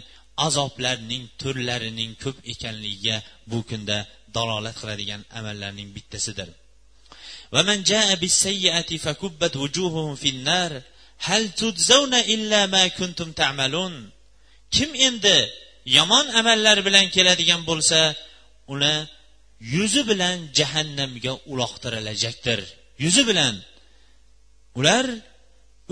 azoblarning 0.48 1.24
turlarining 1.42 2.12
ko'p 2.24 2.38
ekanligiga 2.54 3.18
bu 3.52 3.60
kunda 3.70 3.98
dalolat 4.36 4.76
qiladigan 4.82 5.22
amallarning 5.40 5.90
bittasidir 5.98 6.50
ومن 7.56 7.84
جاء 7.84 8.16
بالسيئة 8.16 8.90
فكبت 9.06 9.54
وجوههم 9.64 10.16
في 10.16 10.30
النار 10.30 10.82
هل 11.28 11.52
تجزون 11.62 12.14
إلا 12.14 12.66
ما 12.66 12.88
كنتم 12.88 13.32
تعملون 13.32 14.10
kim 14.76 14.92
endi 15.08 15.40
yomon 15.98 16.26
amallar 16.40 16.78
bilan 16.88 17.06
keladigan 17.16 17.62
bo'lsa 17.70 18.00
uni 18.74 18.96
yuzi 19.76 20.02
bilan 20.10 20.38
jahannamga 20.58 21.34
uloqtirilajakdir 21.52 22.60
yuzi 23.04 23.24
bilan 23.30 23.56
ular 24.80 25.06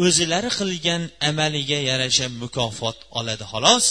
o'zilari 0.06 0.50
qilgan 0.60 1.02
amaliga 1.30 1.80
yarasha 1.90 2.26
mukofot 2.42 2.98
oladi 3.20 3.46
xolos 3.52 3.86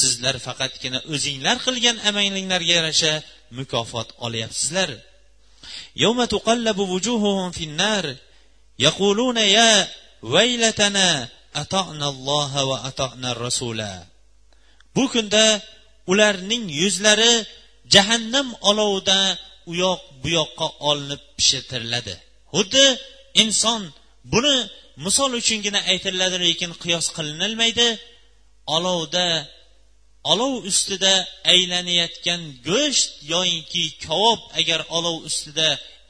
sizlar 0.00 0.36
faqatgina 0.46 0.98
o'zinglar 1.14 1.56
qilgan 1.66 1.96
amalinglarga 2.08 2.72
yarasha 2.78 3.12
mukofot 3.58 4.08
olyapsizlar 4.26 4.90
يوم 5.96 6.24
تقلب 6.24 6.78
وجوههم 6.78 7.50
في 7.50 7.64
النار 7.64 8.16
يقولون 8.78 9.36
يا 9.36 9.88
ويلتنا 10.22 11.28
أطعنا 11.56 12.08
الله 12.08 12.64
وأطعنا 12.64 13.32
الرسول 13.32 13.80
bu 14.95 15.03
kunda 15.13 15.43
ularning 16.11 16.65
yuzlari 16.81 17.33
jahannam 17.93 18.47
olovida 18.69 19.19
u 19.69 19.71
yoq 19.83 20.01
bu 20.21 20.29
yoqqa 20.39 20.67
olinib 20.89 21.21
pishirtiriladi 21.37 22.13
xuddi 22.53 22.85
inson 23.43 23.81
buni 24.33 24.55
misol 25.05 25.31
uchungina 25.41 25.79
aytiladi 25.91 26.37
lekin 26.45 26.71
qiyos 26.83 27.07
qilinilmaydi. 27.15 27.87
Olovda 28.75 29.27
olov 30.31 30.53
ustida 30.69 31.13
aylanayotgan 31.53 32.41
go'sht 32.69 33.11
yoyinki 33.33 33.83
kavob 34.05 34.41
agar 34.59 34.79
olov 34.97 35.17
ustida 35.29 35.67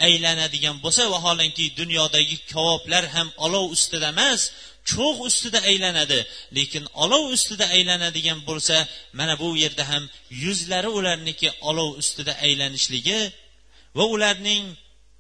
aylanadigan 0.08 0.76
bo'lsa 0.84 1.04
vaholanki 1.14 1.66
dunyodagi 1.80 2.38
kavoblar 2.52 3.04
ham 3.16 3.28
olov 3.46 3.66
ustida 3.76 4.08
emas 4.16 4.42
cho'g' 4.90 5.20
ustida 5.28 5.60
aylanadi 5.70 6.20
lekin 6.58 6.84
olov 7.04 7.24
ustida 7.36 7.66
aylanadigan 7.76 8.40
bo'lsa 8.50 8.76
mana 9.20 9.34
bu 9.42 9.48
yerda 9.64 9.84
ham 9.92 10.04
yuzlari 10.44 10.90
ularniki 11.00 11.50
olov 11.70 11.90
ustida 12.02 12.34
aylanishligi 12.46 13.20
va 13.98 14.06
ularning 14.16 14.64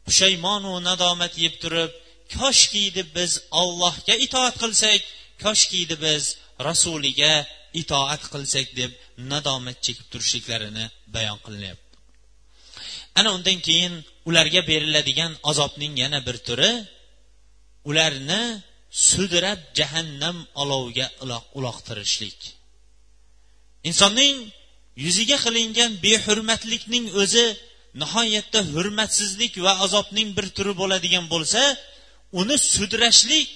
pushaymonu 0.05 0.71
nadomat 0.89 1.33
yeb 1.45 1.55
turib 1.63 1.91
koshkiydi 2.37 3.01
biz 3.15 3.31
ollohga 3.61 4.15
itoat 4.25 4.55
qilsak 4.63 5.01
koshkiydi 5.43 5.95
biz 6.05 6.23
rasuliga 6.67 7.33
itoat 7.81 8.23
qilsak 8.33 8.67
deb 8.79 8.91
nadomat 9.31 9.77
chekib 9.85 10.07
turishliklarini 10.11 10.85
bayon 11.15 11.39
qilinyapti. 11.45 11.95
Ana 13.19 13.29
undan 13.37 13.59
keyin 13.67 13.93
ularga 14.29 14.61
beriladigan 14.71 15.33
azobning 15.49 15.93
yana 16.03 16.19
bir 16.27 16.37
turi 16.47 16.71
ularni 17.89 18.41
sudrab 18.91 19.59
jahannam 19.77 20.37
oloviga 20.61 21.07
uloqtirishlik. 21.57 22.39
Insonning 23.89 24.37
yuziga 25.05 25.37
qilingan 25.45 25.91
behurmatlikning 26.05 27.05
o'zi 27.21 27.45
nihoyatda 28.01 28.59
hurmatsizlik 28.73 29.53
va 29.65 29.73
azobning 29.85 30.29
bir 30.37 30.45
turi 30.55 30.73
bo'ladigan 30.81 31.25
bo'lsa 31.33 31.61
uni 32.39 32.55
sudrashlik 32.75 33.47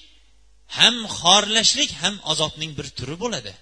ham 0.78 0.96
xorlashlik 1.20 1.92
ham 2.02 2.16
azobning 2.32 2.72
bir 2.78 2.88
turi 2.98 3.16
bo'ladi. 3.24 3.54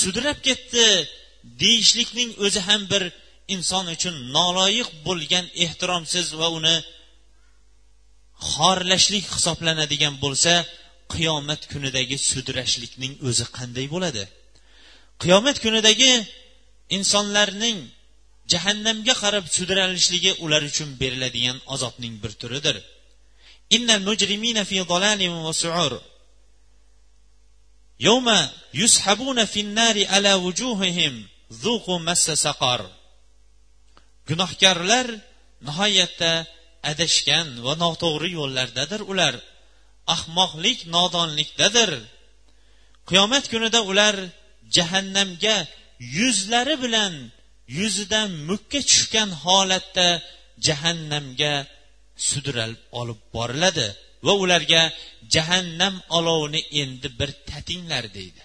Sudrab 0.00 0.38
ketdi 0.46 0.86
deyishlikning 1.62 2.30
o'zi 2.44 2.60
ham 2.68 2.82
bir 2.92 3.02
inson 3.54 3.84
uchun 3.94 4.14
noloyiq 4.36 4.88
bo'lgan 5.06 5.46
ehtiromsiz 5.64 6.26
va 6.40 6.48
uni 6.58 6.76
xorlashlik 8.52 9.24
hisoblanadigan 9.34 10.14
bo'lsa 10.24 10.52
qiyomat 11.12 11.62
kunidagi 11.72 12.16
sudrashlikning 12.30 13.12
o'zi 13.28 13.46
qanday 13.56 13.86
bo'ladi? 13.94 14.24
Qiyomat 15.22 15.56
kunidagi 15.64 16.12
insonlarning 16.96 17.78
jahannamga 18.52 19.14
qarab 19.22 19.44
sudralishligi 19.56 20.32
ular 20.44 20.62
uchun 20.70 20.88
beriladigan 21.00 21.58
azobning 21.74 22.14
bir 22.22 22.32
turidir. 22.40 22.76
Innal 23.76 24.02
mujrimina 24.08 24.62
fi 24.70 24.76
va 24.90 25.52
su'ur. 25.62 25.92
Yawma 28.06 28.40
yushabuna 28.80 29.44
fin 29.54 29.68
nari 29.80 30.04
ala 30.16 30.32
wujuhihim 30.44 31.14
zuqu 31.62 31.94
massa 32.08 32.34
saqar. 32.46 32.80
Gunohkorlar 34.28 35.06
nihoyatda 35.66 36.32
adashgan 36.90 37.48
va 37.64 37.72
noto'g'ri 37.82 38.30
yo'llardadir 38.38 39.00
ular. 39.12 39.34
Ahmoqlik 40.14 40.78
nodonlikdadir. 40.94 41.90
Qiyomat 43.08 43.44
kunida 43.52 43.80
ular 43.90 44.16
jahannamga 44.76 45.56
yuzlari 46.18 46.76
bilan 46.84 47.14
yuzidan 47.78 48.30
mukka 48.48 48.80
tushgan 48.88 49.30
holatda 49.44 50.08
jahannamga 50.66 51.54
sudralib 52.28 52.82
olib 53.00 53.20
boriladi 53.36 53.88
va 54.26 54.32
ularga 54.42 54.82
jahannam 55.34 55.94
olovini 56.18 56.60
endi 56.82 57.08
bir 57.18 57.30
tatinglar 57.50 58.04
deydi. 58.18 58.42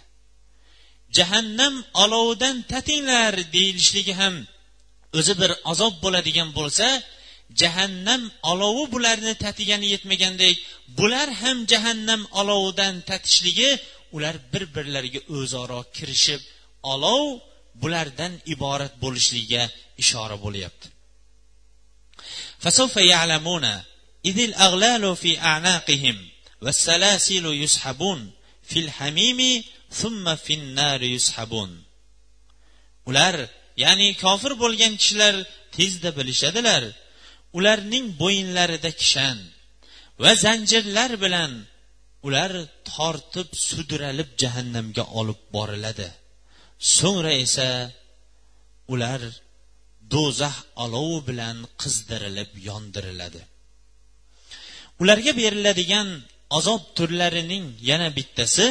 Jahannam 1.18 1.76
olovidan 2.04 2.56
tatinglar 2.74 3.34
deyilishligi 3.56 4.14
ham 4.22 4.36
o'zi 5.20 5.34
bir 5.42 5.52
azob 5.72 5.96
bo'ladigan 6.04 6.50
bo'lsa 6.60 6.88
jahannam 7.61 8.23
olovi 8.51 8.85
bularni 8.95 9.35
tatigani 9.45 9.87
yetmagandek 9.95 10.55
bular 10.99 11.29
ham 11.41 11.59
jahannam 11.73 12.23
olovidan 12.41 12.95
tatishligi 13.11 13.71
ular 14.17 14.35
bir 14.53 14.65
birlariga 14.75 15.21
o'zaro 15.37 15.81
kirishib 15.97 16.41
olov 16.93 17.23
bulardan 17.83 18.33
iborat 18.55 18.95
bo'lishligiga 19.03 19.63
ishora 20.03 20.37
bo'lyapti 20.47 20.89
فسوف 22.63 22.97
يعلمون 22.97 23.65
إذ 24.25 24.39
الأغلال 24.49 25.17
في 25.17 25.39
أعناقهم 25.39 26.17
والسلاسل 26.63 27.47
يسحبون 27.47 28.31
في 28.63 28.79
الحميم 28.79 29.65
ثم 29.91 30.25
في 30.37 30.55
النار 30.55 31.03
يسحبون 31.03 31.71
ular 33.09 33.37
ya'ni 33.85 34.09
kofir 34.25 34.53
bo'lgan 34.63 34.93
kishilar 35.01 35.35
tezda 35.77 36.11
bilishadilar 36.19 36.83
ularning 37.58 38.06
bo'yinlarida 38.22 38.92
kishan 39.02 39.38
va 40.22 40.32
zanjirlar 40.46 41.12
bilan 41.24 41.52
ular 42.28 42.52
tortib 42.92 43.50
sudralib 43.68 44.30
jahannamga 44.42 45.04
olib 45.20 45.42
boriladi. 45.56 46.08
So'ngra 46.98 47.34
esa 47.46 47.70
ular 48.94 49.22
do'zax 50.14 50.58
olovi 50.84 51.20
bilan 51.30 51.58
qizdirilib 51.82 52.52
yondiriladi. 52.68 53.42
Ularga 55.02 55.32
beriladigan 55.42 56.08
azob 56.58 56.82
turlarining 56.98 57.66
yana 57.90 58.10
bittasi 58.18 58.68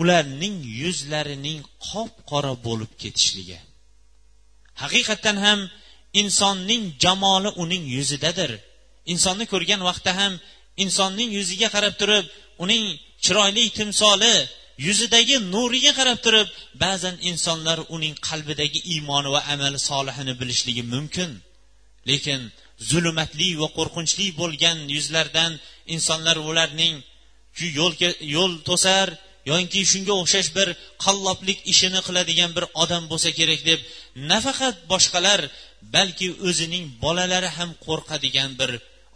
ularning 0.00 0.56
yuzlarining 0.82 1.60
qop 1.88 2.12
qora 2.30 2.52
bo'lib 2.66 2.92
ketishligi. 3.02 3.58
Haqiqatdan 4.82 5.36
ham 5.46 5.60
insonning 6.22 6.84
jamoli 7.04 7.50
uning 7.62 7.84
yuzidadir. 7.96 8.50
Insonni 9.12 9.44
ko'rgan 9.52 9.80
vaqtda 9.88 10.12
ham 10.20 10.32
insonning 10.84 11.30
yuziga 11.38 11.68
qarab 11.74 11.94
turib 12.00 12.24
uning 12.64 12.84
chiroyli 13.24 13.64
timsoli 13.78 14.34
yuzidagi 14.86 15.36
nuriga 15.54 15.92
qarab 15.98 16.18
turib 16.26 16.48
ba'zan 16.82 17.16
insonlar 17.30 17.78
uning 17.96 18.14
qalbidagi 18.28 18.80
iymoni 18.94 19.28
va 19.34 19.40
amali 19.54 19.78
solihini 19.90 20.34
bilishligi 20.40 20.84
mumkin. 20.94 21.30
Lekin 22.10 22.40
zulmatli 22.90 23.48
va 23.60 23.68
qo'rqinchli 23.78 24.26
bo'lgan 24.40 24.78
yuzlardan 24.94 25.52
insonlar 25.94 26.36
ularning 26.48 26.94
yo'l 27.78 27.92
yo'l 28.34 28.52
to'sar 28.68 29.08
yoki 29.50 29.82
shunga 29.92 30.14
o'xshash 30.22 30.50
bir 30.58 30.68
qalloblik 31.04 31.58
ishini 31.72 32.00
qiladigan 32.06 32.50
bir 32.56 32.64
odam 32.82 33.04
bo'lsa 33.10 33.30
kerak 33.38 33.60
deb 33.70 33.80
nafaqat 34.30 34.76
boshqalar 34.92 35.40
balki 35.94 36.28
o'zining 36.48 36.84
bolalari 37.04 37.50
ham 37.56 37.70
qo'rqadigan 37.86 38.50
bir 38.60 38.70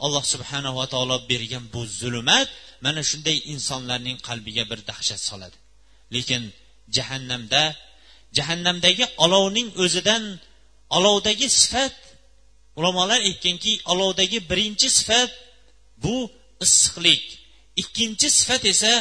alloh 0.05 0.25
subhanava 0.33 0.85
taolo 0.93 1.17
bergan 1.31 1.65
bu 1.75 1.81
zulmat 2.01 2.49
mana 2.85 3.03
shunday 3.11 3.37
insonlarning 3.53 4.19
qalbiga 4.29 4.65
bir 4.71 4.79
dahshat 4.91 5.21
soladi. 5.29 5.57
Lekin 6.15 6.43
jahannamda 6.97 7.63
jahannamdagi 8.39 9.05
olovning 9.25 9.69
o'zidan 9.85 10.23
olovdagi 10.97 11.49
sifat 11.61 11.95
ulamolar 12.79 13.21
aytganki 13.29 13.73
olovdagi 13.93 14.39
birinchi 14.51 14.89
sifat 14.99 15.31
bu 16.05 16.17
issiqlik 16.65 17.25
ikkinchi 17.83 18.29
sifat 18.39 18.63
esa 18.73 18.93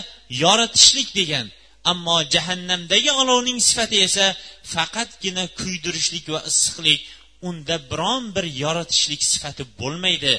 yoritishlik 0.43 1.09
degan. 1.19 1.47
Ammo 1.91 2.17
jahannamdagi 2.33 3.11
olovning 3.21 3.59
sifati 3.69 3.97
esa 4.07 4.25
faqatgina 4.73 5.43
kuydirishlik 5.59 6.25
va 6.33 6.39
issiqlik 6.51 6.99
unda 7.47 7.75
biron 7.91 8.23
bir 8.35 8.45
yoritishlik 8.63 9.21
sifati 9.31 9.63
bo'lmaydi. 9.79 10.33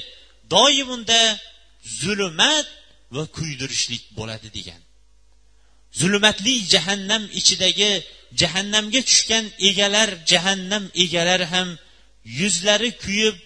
Doim 0.55 0.89
unda 0.97 1.21
zulmat 2.03 2.67
va 3.15 3.23
kuydirishlik 3.37 4.03
bo'ladi 4.19 4.49
degan. 4.59 4.81
Zulmatli 6.01 6.55
jahannam 6.73 7.25
ichidagi 7.41 7.93
jahannamga 8.41 9.01
tushgan 9.09 9.45
egalar 9.69 10.09
jahannam 10.31 10.85
egalari 11.05 11.47
ham 11.55 11.69
yuzlari 12.41 12.91
kuyib 13.03 13.37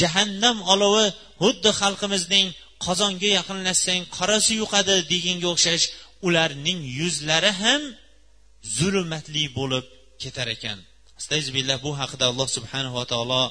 jahannam 0.00 0.56
olovi 0.72 1.06
xuddi 1.42 1.70
xalqimizning 1.80 2.46
qozonga 2.84 3.30
yaqinlashsang 3.38 4.02
qorasi 4.16 4.52
yuqadi 4.62 4.96
deganga 5.12 5.48
o'xshash 5.54 5.84
ularning 6.26 6.80
yuzlari 7.00 7.52
ham 7.62 7.82
zulmatli 8.76 9.44
bo'lib 9.58 9.84
ketar 10.22 10.48
ekan. 10.56 10.78
astag'billah 11.19 11.77
bu 11.85 11.91
haqida 11.99 12.25
alloh 12.31 12.47
subhanava 12.57 13.03
taolo 13.13 13.43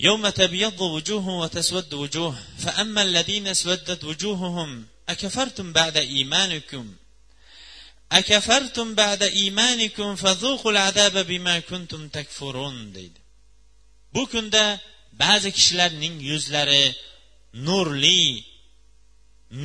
يوم 0.00 0.28
تبيض 0.28 0.80
وجوه 0.80 1.28
وتسود 1.28 1.94
وجوه 1.94 2.34
فأما 2.58 3.02
الذين 3.02 3.46
اسودت 3.48 4.04
وجوههم 4.04 4.86
أكفرتم 5.08 5.72
بعد 5.72 5.96
إيمانكم 5.96 6.94
أكفرتم 8.12 8.94
بعد 8.94 9.22
إيمانكم 9.22 10.16
فذوقوا 10.16 10.72
العذاب 10.72 11.26
بما 11.26 11.60
كنتم 11.60 12.08
تكفرون 12.08 12.92
deydi 12.94 13.20
bu 14.14 14.22
kunda 14.32 14.80
ba'zi 15.12 15.50
kishilarning 15.56 16.16
yuzlari 16.30 16.94
nurli 17.66 18.44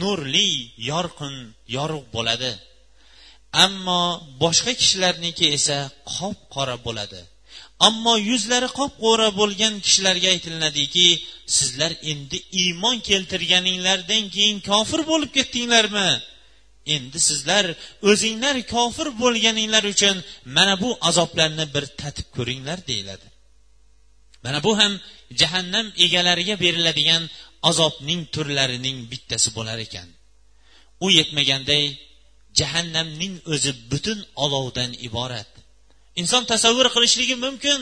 nurli 0.02 0.52
yorqin 0.92 1.36
yorug' 1.76 2.08
bo'ladi 2.16 2.52
Ammo 3.65 4.03
boshqa 4.43 4.73
kishilarniki 4.81 5.47
esa 5.57 5.79
qop 6.15 6.39
qora 6.55 6.77
bo'ladi. 6.87 7.21
Ammo 7.89 8.15
yuzlari 8.31 8.69
qop 8.79 8.93
qora 9.05 9.29
bo'lgan 9.41 9.75
kishilarga 9.85 10.29
aytiladiki 10.35 11.09
sizlar 11.57 11.93
endi 12.13 12.39
iymon 12.63 12.97
keltirganinglardan 13.09 14.25
keyin 14.35 14.59
kofir 14.71 15.01
bo'lib 15.11 15.31
ketdinglarmi? 15.37 16.11
Endi 16.95 17.19
sizlar 17.29 17.65
o'zinglar 18.11 18.57
kofir 18.75 19.09
bo'lganinglar 19.23 19.85
uchun 19.95 20.17
mana 20.57 20.75
bu 20.83 20.91
azoblarni 21.09 21.67
bir 21.75 21.85
tatib 22.01 22.29
ko'ringlar 22.37 22.79
deyiladi. 22.91 23.27
Mana 24.45 24.59
bu 24.67 24.73
ham 24.81 24.93
jahannam 25.41 25.87
egalariga 26.05 26.55
beriladigan 26.65 27.23
azobning 27.71 28.23
turlarining 28.35 28.99
bittasi 29.13 29.49
bo'lar 29.57 29.79
ekan. 29.87 30.09
U 31.05 31.07
yetmaganday 31.19 31.85
jahannamning 32.59 33.35
o'zi 33.53 33.73
butun 33.91 34.19
olovdan 34.45 34.91
iborat. 35.09 35.51
Inson 36.21 36.43
tasavvur 36.53 36.89
qilishligi 36.95 37.37
mumkin. 37.45 37.81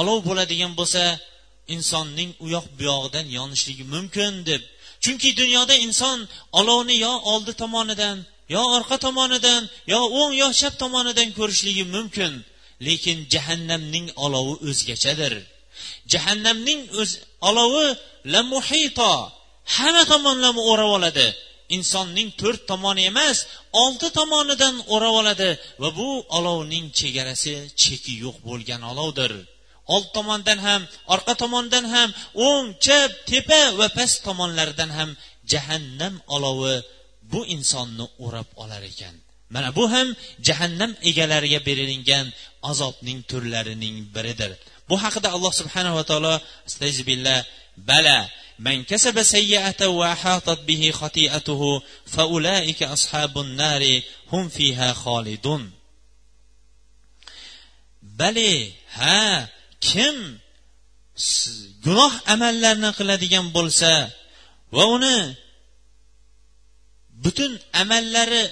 Olov 0.00 0.18
bo'ladigan 0.28 0.72
bo'lsa 0.80 1.02
insonning 1.74 2.30
u 2.44 2.46
yoq 2.54 2.66
bu 2.76 2.82
yog'idan 2.90 3.26
yonishligi 3.38 3.84
mumkin 3.94 4.32
deb. 4.48 4.62
Chunki 5.04 5.30
dunyoda 5.40 5.74
inson 5.86 6.18
olovni 6.60 6.96
yo 7.06 7.12
oldi 7.32 7.52
tomonidan 7.62 8.16
yo 8.54 8.62
orqa 8.76 8.96
tomonidan 9.06 9.62
yo 9.92 10.00
o'ng 10.20 10.32
yo 10.42 10.48
chap 10.60 10.74
tomonidan 10.82 11.28
ko'rishligi 11.38 11.84
mumkin. 11.94 12.32
Lekin 12.86 13.18
jahannamning 13.32 14.06
olovi 14.24 14.54
o'zgachadir. 14.68 15.34
Jahannamning 16.12 16.80
o'z 17.00 17.10
olovi 17.48 17.86
lamuhito 18.34 19.12
hamma 19.74 20.02
tomonlama 20.12 20.60
o'rab 20.70 20.90
oladi. 20.98 21.28
Insonning 21.76 22.28
to'rt 22.40 22.60
tomoni 22.70 23.02
emas 23.10 23.38
olti 23.82 24.08
tomonidan 24.18 24.74
o'rab 24.94 25.14
oladi 25.20 25.50
va 25.82 25.88
bu 25.98 26.08
olovning 26.38 26.86
chegarasi 26.98 27.54
cheki 27.82 28.14
yo'q 28.24 28.36
bo'lgan 28.48 28.82
olovdir. 28.90 29.32
Old 29.94 30.06
tomondan 30.16 30.58
ham 30.66 30.82
orqa 31.14 31.34
tomondan 31.42 31.84
ham 31.94 32.08
o'ng 32.48 32.66
chap 32.84 33.10
tepa 33.30 33.62
va 33.78 33.86
past 33.96 34.16
tomonlaridan 34.26 34.90
ham 34.98 35.10
jahannam 35.52 36.14
olovi 36.36 36.76
bu 37.32 37.40
insonni 37.54 38.06
o'rab 38.24 38.48
olar 38.62 38.82
ekan. 38.92 39.14
Mana 39.54 39.68
bu 39.78 39.84
ham 39.94 40.08
jahannam 40.46 40.92
egalariga 41.10 41.60
berilingan 41.68 42.26
azobning 42.70 43.20
turlarining 43.30 43.96
biridir. 44.14 44.52
Bu 44.88 44.96
haqida 45.04 45.28
alloh 45.36 45.52
subhanava 45.60 46.02
taolo 46.10 46.34
astag'billah 46.68 47.38
bala 47.90 48.18
من 48.59 48.83
كسب 48.83 49.23
سيئة 49.23 49.87
وأحاطت 49.87 50.59
به 50.59 50.91
خطيئته 50.91 51.81
فأولئك 52.05 52.83
أصحاب 52.83 53.37
النار 53.37 54.01
هم 54.31 54.49
فيها 54.49 54.93
خالدون 54.93 55.71
bale 58.19 58.75
ha 58.99 59.47
kim 59.79 60.15
gunoh 61.85 62.13
amallarni 62.33 62.89
qiladigan 62.97 63.45
bo'lsa 63.57 63.93
va 64.75 64.83
uni 64.95 65.17
butun 67.23 67.51
amallari 67.81 68.43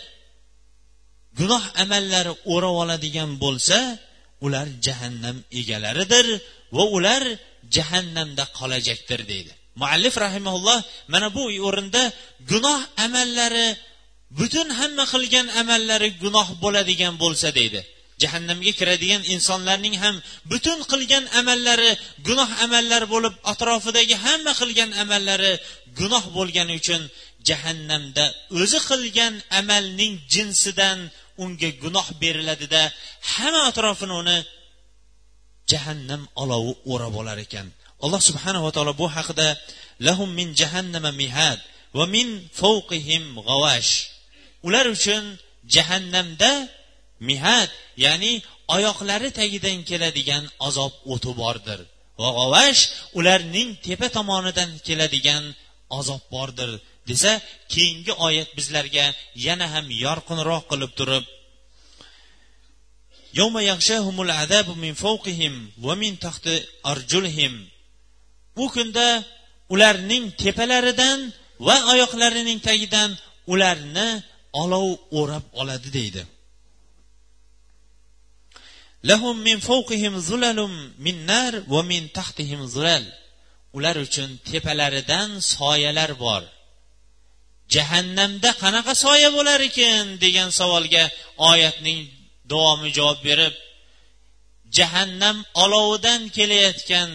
gunoh 1.39 1.63
amallari 1.83 2.31
o'rab 2.53 2.75
oladigan 2.83 3.31
bo'lsa 3.43 3.79
ular 4.45 4.67
jahannam 4.85 5.37
egalaridir 5.59 6.27
va 6.75 6.83
ular 6.97 7.23
jahannamda 7.75 8.43
qolajakdir 8.59 9.21
deydi 9.31 9.51
Muallif 9.80 10.14
rahimaulloh 10.24 10.78
mana 11.12 11.28
bu 11.36 11.42
o'rinda 11.68 12.02
gunoh 12.50 12.80
amallari 13.04 13.68
butun 14.38 14.68
hamma 14.78 15.04
qilgan 15.12 15.46
amallari 15.60 16.08
gunoh 16.22 16.48
bo'ladigan 16.62 17.14
bo'lsa 17.22 17.48
deydi. 17.58 17.80
Jahannamga 18.22 18.72
kiradigan 18.78 19.22
insonlarning 19.34 19.94
ham 20.02 20.16
butun 20.50 20.78
qilgan 20.90 21.24
amallari 21.40 21.90
gunoh 22.28 22.50
amallar 22.64 23.02
bo'lib 23.14 23.34
atrofidagi 23.52 24.16
hamma 24.24 24.52
qilgan 24.60 24.90
amallari 25.02 25.52
gunoh 25.98 26.24
bo'lgani 26.36 26.72
uchun 26.80 27.02
jahannamda 27.48 28.24
o'zi 28.60 28.78
qilgan 28.90 29.34
amalning 29.60 30.14
jinsidan 30.32 30.98
unga 31.42 31.70
gunoh 31.82 32.06
beriladida 32.22 32.82
hamma 33.32 33.60
atrofini 33.70 34.14
uni 34.22 34.38
jahannam 35.70 36.22
olovi 36.42 36.72
o'rab 36.92 37.14
olar 37.20 37.38
ekan. 37.46 37.66
Alloh 38.04 38.20
subhanava 38.28 38.68
taolo 38.76 38.92
bu 39.00 39.06
haqida 39.16 39.48
lahum 40.06 40.28
min 40.38 40.48
jahannama 40.60 41.10
mihad 41.22 41.58
va 41.96 42.04
min 42.14 42.28
fawqihim 42.60 43.24
g'avash 43.48 43.92
ular 44.66 44.86
uchun 44.96 45.24
jahannamda 45.74 46.52
mihad 47.28 47.68
ya'ni 48.04 48.32
oyoqlari 48.76 49.30
tagidan 49.40 49.78
keladigan 49.88 50.44
azob 50.68 50.92
o'ti 51.12 51.30
bordir. 51.40 51.80
Va 52.20 52.28
g'avash 52.38 52.82
ularning 53.18 53.68
tepa 53.86 54.08
tomonidan 54.16 54.70
keladigan 54.86 55.44
azob 55.98 56.22
bordir 56.34 56.70
desa 57.08 57.32
keyingi 57.72 58.12
oyat 58.26 58.50
bizlarga 58.58 59.06
yana 59.46 59.66
ham 59.74 59.86
yorqinroq 60.04 60.64
qilib 60.72 60.92
turib 61.00 61.26
يوم 63.40 63.58
يغشاهم 63.58 64.16
العذاب 64.26 64.68
من 64.84 64.92
فوقهم 64.94 65.70
ومن 65.82 66.18
تحت 66.18 66.46
أرجلهم 66.86 67.52
bu 68.56 68.64
kunda 68.74 69.08
ularning 69.74 70.24
tepalaridan 70.42 71.18
va 71.66 71.76
oyoqlarining 71.92 72.58
tagidan 72.68 73.10
ularni 73.52 74.08
olov 74.62 74.88
o'rab 75.18 75.44
oladi 75.60 75.88
deydi. 75.98 76.22
Lahum 79.08 79.36
min 79.48 79.58
fawqihim 79.68 80.14
zulalum 80.28 80.72
min 81.06 81.16
nar 81.32 81.52
va 81.72 81.80
min 81.92 82.02
tahtihim 82.18 82.60
zulal. 82.74 83.04
Ular 83.76 83.96
uchun 84.06 84.30
tepalaridan 84.50 85.28
soyalar 85.54 86.10
bor. 86.24 86.42
Jahannamda 87.74 88.50
qanaqa 88.62 88.92
soya 89.04 89.30
bo'lar 89.36 89.60
ekan 89.68 90.04
degan 90.24 90.48
savolga 90.58 91.04
oyatning 91.50 92.00
davomi 92.50 92.88
javob 92.96 93.18
berib 93.28 93.54
jahannam 94.76 95.36
olovidan 95.62 96.20
kelayotgan 96.36 97.10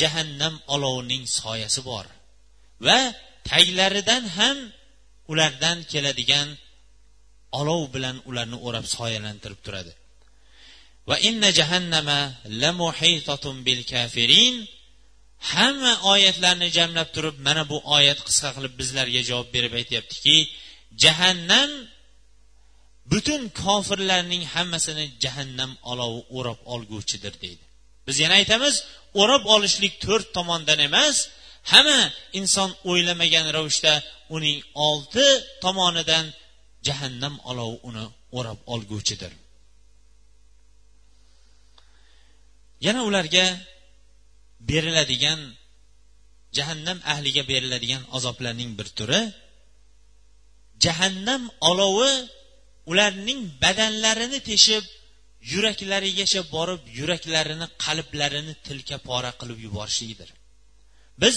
jahannam 0.00 0.54
olovining 0.74 1.24
soyasi 1.40 1.80
bor. 1.90 2.06
Va 2.86 2.98
taglaridan 3.50 4.24
ham 4.36 4.58
ulardan 5.32 5.78
keladigan 5.92 6.48
olov 7.60 7.82
bilan 7.94 8.16
ularni 8.28 8.58
o'rab 8.66 8.86
soyalantirib 8.96 9.60
turadi. 9.66 9.92
Va 11.08 11.16
inna 11.28 11.48
jahannama 11.58 12.20
lamuhitatun 12.62 13.56
bil 13.66 13.82
kafirin. 13.92 14.54
Hamma 15.52 15.92
oyatlarni 16.12 16.68
jamlab 16.78 17.08
turib 17.16 17.36
mana 17.46 17.62
bu 17.70 17.78
oyat 17.96 18.18
qisqa 18.28 18.48
qilib 18.56 18.74
bizlarga 18.80 19.20
javob 19.28 19.48
berib 19.54 19.72
aytyaptiki 19.80 20.36
jahannam 21.02 21.70
butun 23.12 23.42
kofirlarning 23.62 24.44
hammasini 24.54 25.06
jahannam 25.24 25.72
olovi 25.90 26.20
o'rab 26.38 26.60
olguvchidir 26.74 27.34
deydi. 27.44 27.64
Biz 28.06 28.16
yana 28.22 28.34
aytamiz 28.40 28.74
o'rab 29.20 29.44
olishlik 29.54 29.94
to'rt 30.04 30.26
tomondan 30.36 30.78
emas 30.88 31.16
hamma 31.72 32.00
inson 32.38 32.70
o'ylamagan 32.90 33.46
ravishda 33.56 33.92
uning 34.36 34.58
olti 34.88 35.26
tomonidan 35.64 36.26
jahannam 36.86 37.34
olovi 37.50 37.76
uni 37.88 38.04
o'rab 38.38 38.60
olguvchidir. 38.74 39.32
Yana 42.86 43.00
ularga 43.08 43.46
beriladigan 44.68 45.40
jahannam 46.56 46.98
ahliga 47.12 47.42
beriladigan 47.50 48.02
azoblarning 48.16 48.70
bir 48.78 48.88
turi 48.98 49.20
jahannam 50.84 51.42
olovi 51.70 52.12
ularning 52.90 53.40
badanlarini 53.62 54.40
teshib 54.50 54.84
yuraklarigacha 55.50 56.40
borib 56.54 56.82
yuraklarini 56.98 57.66
qalblarini 57.84 58.54
tilka 58.66 58.96
pora 59.08 59.30
qilib 59.40 59.58
yuborishligidir. 59.66 60.28
Biz 61.22 61.36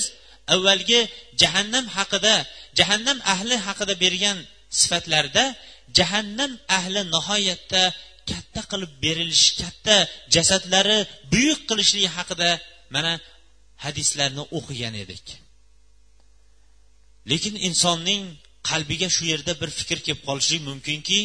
avvalgi 0.54 1.00
jahannam 1.41 1.86
haqida 1.98 2.34
jahannam 2.80 3.18
ahli 3.34 3.56
haqida 3.68 3.94
bergan 4.04 4.38
sifatlarda 4.80 5.44
jahannam 5.98 6.52
ahli 6.78 7.02
nihoyatda 7.15 7.84
katta 8.30 8.62
qilib 8.72 8.91
berilishi 9.04 9.52
katta 9.62 9.96
jasadlari 10.36 10.98
buyuk 11.32 11.60
qilishligi 11.70 12.10
haqida 12.18 12.50
mana 12.96 13.13
hadislarni 13.86 14.44
o'qigan 14.58 14.96
edik. 15.04 15.26
Lekin 17.32 17.56
insonning 17.68 18.22
qalbiga 18.70 19.08
shu 19.15 19.24
yerda 19.32 19.54
bir 19.62 19.70
fikr 19.80 19.98
kelib 20.06 20.22
qolishi 20.28 20.58
mumkinki 20.70 21.20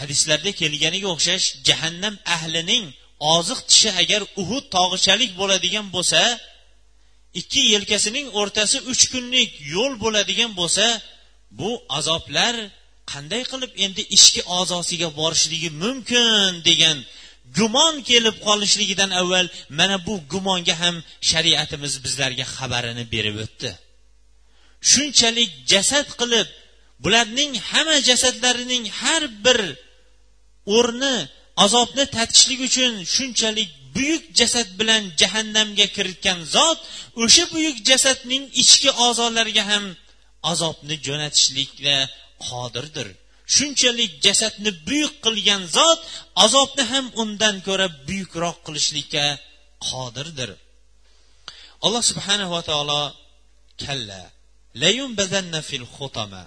hadislarda 0.00 0.50
kelganiga 0.60 1.08
o'xshash 1.14 1.46
jahannam 1.68 2.14
ahlining 2.36 2.84
oziq 3.36 3.60
tishi 3.70 3.90
agar 4.02 4.22
uhud 4.42 4.64
tog'ichalik 4.76 5.30
bo'ladigan 5.40 5.86
bo'lsa 5.96 6.20
ikki 7.40 7.62
yelkasining 7.74 8.26
o'rtasi 8.40 8.76
uch 8.92 9.02
kunlik 9.12 9.50
yo'l 9.74 9.92
bo'ladigan 10.04 10.50
bo'lsa 10.60 10.86
bu 11.58 11.70
azoblar 11.98 12.54
qanday 13.12 13.42
qilib 13.50 13.72
endi 13.84 14.02
ichki 14.16 14.40
a'zosiga 14.58 15.08
borishligi 15.20 15.70
mumkin 15.82 16.50
degan 16.68 16.98
gumon 17.56 17.94
kelib 18.10 18.36
qolishligidan 18.46 19.10
avval 19.20 19.46
mana 19.78 19.96
bu 20.06 20.14
gumonga 20.32 20.74
ham 20.82 20.96
shariatimiz 21.30 21.92
bizlarga 22.04 22.44
xabarini 22.56 23.04
berib 23.14 23.36
o'tdi. 23.44 23.70
Shunchalik 24.90 25.50
jasad 25.72 26.08
qilib 26.20 26.48
bularning 27.04 27.52
hamma 27.70 27.96
jasadlarining 28.08 28.84
har 29.00 29.22
bir 29.44 29.60
o'rni 30.76 31.14
azobni 31.64 32.04
tatishlik 32.16 32.60
uchun 32.68 32.92
shunchalik 33.14 33.70
buyuk 33.94 34.24
jasad 34.38 34.68
bilan 34.80 35.02
jahannamga 35.20 35.86
kiritgan 35.96 36.38
zot 36.54 36.78
o'sha 37.22 37.44
buyuk 37.54 37.76
jasadning 37.90 38.44
ichki 38.62 38.90
a'zolariga 39.06 39.64
ham 39.70 39.84
azobni 40.52 40.94
jo'natishlikka 41.06 41.96
qodirdir. 42.48 43.08
Shunchalik 43.54 44.12
jasadni 44.26 44.70
buyuk 44.88 45.14
qilgan 45.24 45.62
zot 45.76 46.00
azobni 46.44 46.84
ham 46.92 47.06
undan 47.22 47.56
ko'ra 47.66 47.86
buyukroq 48.08 48.56
qilishlikka 48.66 49.24
qodirdir. 49.88 50.50
Alloh 51.84 52.02
subhanava 52.10 52.60
taolo 52.70 53.02
kalla 53.84 54.22
layunbazanna 54.82 55.60
fil 55.68 55.86
xutama 55.96 56.42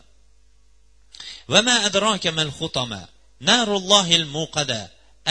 va 1.52 1.60
ma 1.68 1.76
adraka 1.88 2.30
mal 2.40 2.52
xutama 2.60 3.02
narullohil 3.50 4.28
muqada 4.38 4.82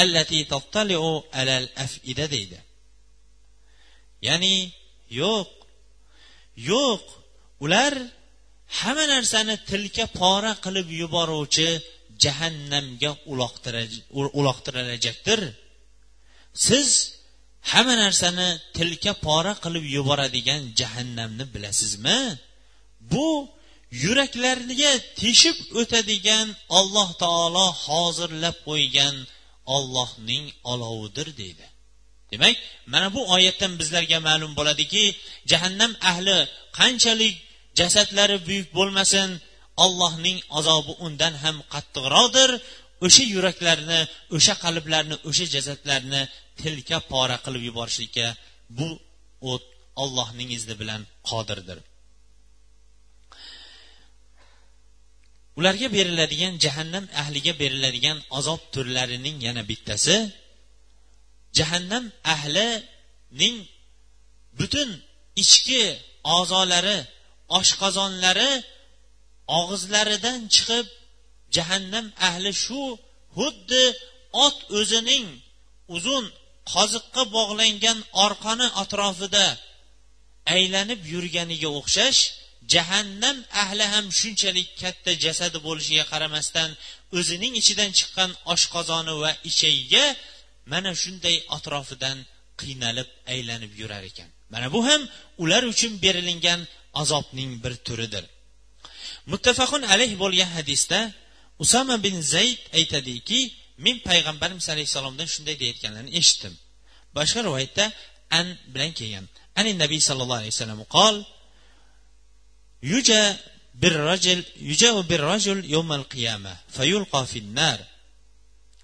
allati 0.03 0.39
tattaliu 0.53 1.07
alal 1.41 1.67
afida 1.85 2.25
deydi. 2.35 2.59
Ya'ni 4.29 4.55
yo'q 5.21 5.51
yo'q 6.71 7.05
ular 7.65 7.95
hamma 8.79 9.05
narsani 9.15 9.55
tilka 9.71 10.05
pora 10.21 10.53
qilib 10.65 10.89
yuboruvchi 11.01 11.69
jahannamga 12.25 13.11
uloqtirilajakdir 14.41 15.41
siz 16.67 16.89
hamma 17.73 17.95
narsani 18.05 18.49
tilka 18.77 19.13
pora 19.27 19.53
qilib 19.65 19.85
yuboradigan 19.97 20.63
jahannamni 20.81 21.45
bilasizmi? 21.55 22.19
Bu 23.13 23.29
yuraklariga 24.05 24.93
teshib 25.21 25.59
o'tadigan 25.81 26.49
alloh 26.79 27.09
taolo 27.23 27.67
hozirlab 27.85 28.57
qo'ygan 28.69 29.17
ollohning 29.77 30.45
olovidir 30.73 31.29
deydi. 31.41 31.67
Demak 32.33 32.57
mana 32.93 33.09
bu 33.15 33.21
oyatdan 33.35 33.73
bizlarga 33.81 34.19
ma'lum 34.29 34.53
bo'ladiki 34.59 35.05
jahannam 35.51 35.93
ahli 36.11 36.39
qanchalik 36.79 37.35
jasadlari 37.81 38.37
buyuk 38.47 38.69
bo'lmasin 38.79 39.29
allohning 39.85 40.39
azobi 40.59 40.93
undan 41.07 41.35
ham 41.43 41.57
qattiqroqdir. 41.73 42.51
O'sha 43.07 43.25
yuraklarni 43.35 44.01
o'sha 44.37 44.55
qalblarni 44.65 45.17
o'sha 45.29 45.47
jasadlarni 45.55 46.23
tilka 46.61 46.99
pora 47.11 47.37
qilib 47.45 47.63
yuborishlikka 47.69 48.27
bu 48.79 48.89
o't 49.53 49.65
ollohning 50.03 50.49
izni 50.57 50.75
bilan 50.81 51.03
qodirdir. 51.31 51.79
Ularga 55.61 55.89
beriladigan 55.97 56.55
jahannam 56.65 57.05
ahliga 57.23 57.53
beriladigan 57.63 58.19
azob 58.39 58.61
turlarining 58.75 59.37
yana 59.47 59.63
bittasi 59.71 60.17
jahannam 61.59 62.05
ahlining 62.35 63.57
butun 64.59 64.91
ichki 65.43 65.83
a'zolari 66.37 66.99
oshqozonlari 67.59 68.53
og'izlaridan 69.59 70.39
chiqib 70.55 70.87
jahannam 71.57 72.07
ahli 72.29 72.51
shu 72.65 72.83
xuddi 73.37 73.85
ot 74.45 74.59
o'zining 74.79 75.27
uzun 75.97 76.25
qoziqqa 76.73 77.23
bog'langan 77.37 77.99
orqani 78.25 78.67
atrofida 78.83 79.47
aylanib 80.55 81.01
yurganiga 81.13 81.69
o'xshash 81.81 82.21
jahannam 82.75 83.37
ahli 83.63 83.85
ham 83.93 84.07
shunchalik 84.21 84.69
katta 84.83 85.11
jasadi 85.25 85.59
bo'lishiga 85.67 86.05
qaramasdan 86.13 86.71
o'zining 87.19 87.53
ichidan 87.61 87.91
chiqqan 87.99 88.31
oshqozoni 88.53 89.15
va 89.23 89.31
ichagiga 89.51 90.05
mana 90.73 90.91
shunday 91.03 91.37
atrofidan 91.57 92.19
qiynalib 92.61 93.09
aylanib 93.35 93.73
yurar 93.81 94.03
ekan. 94.11 94.29
Mana 94.53 94.67
bu 94.75 94.81
ham 94.89 95.03
ular 95.43 95.63
uchun 95.73 95.93
berilingan 96.05 96.61
azobning 97.03 97.51
bir 97.65 97.75
turidir. 97.87 98.25
Muttafaqun 99.33 99.83
alayh 99.93 100.13
bo'lgan 100.23 100.51
hadisda 100.57 101.01
usama 101.65 101.97
bin 102.07 102.17
zayd 102.35 102.61
aytadiki 102.79 103.41
men 103.85 103.97
payg'ambarimiz 104.09 104.67
alayhissalomdan 104.75 105.29
shunday 105.35 105.57
deyayotganlarini 105.61 106.13
eshitdim. 106.21 106.55
Boshqa 107.17 107.41
rivoyatda 107.47 107.85
an 108.39 108.47
bilan 108.75 108.93
kelgan. 108.99 109.27
Ani 109.61 109.73
nabiy 109.83 110.01
sallallohu 110.09 110.41
alayhi 110.43 110.55
vasallam 110.57 110.81
qol 110.97 111.17
yuja 112.83 113.37
بالرجل 113.75 114.45
يجاء 114.57 115.01
بالرجل 115.01 115.71
يوم 115.71 115.93
القيامة 115.93 116.57
فيلقى 116.69 117.27
في 117.27 117.39
النار 117.39 117.85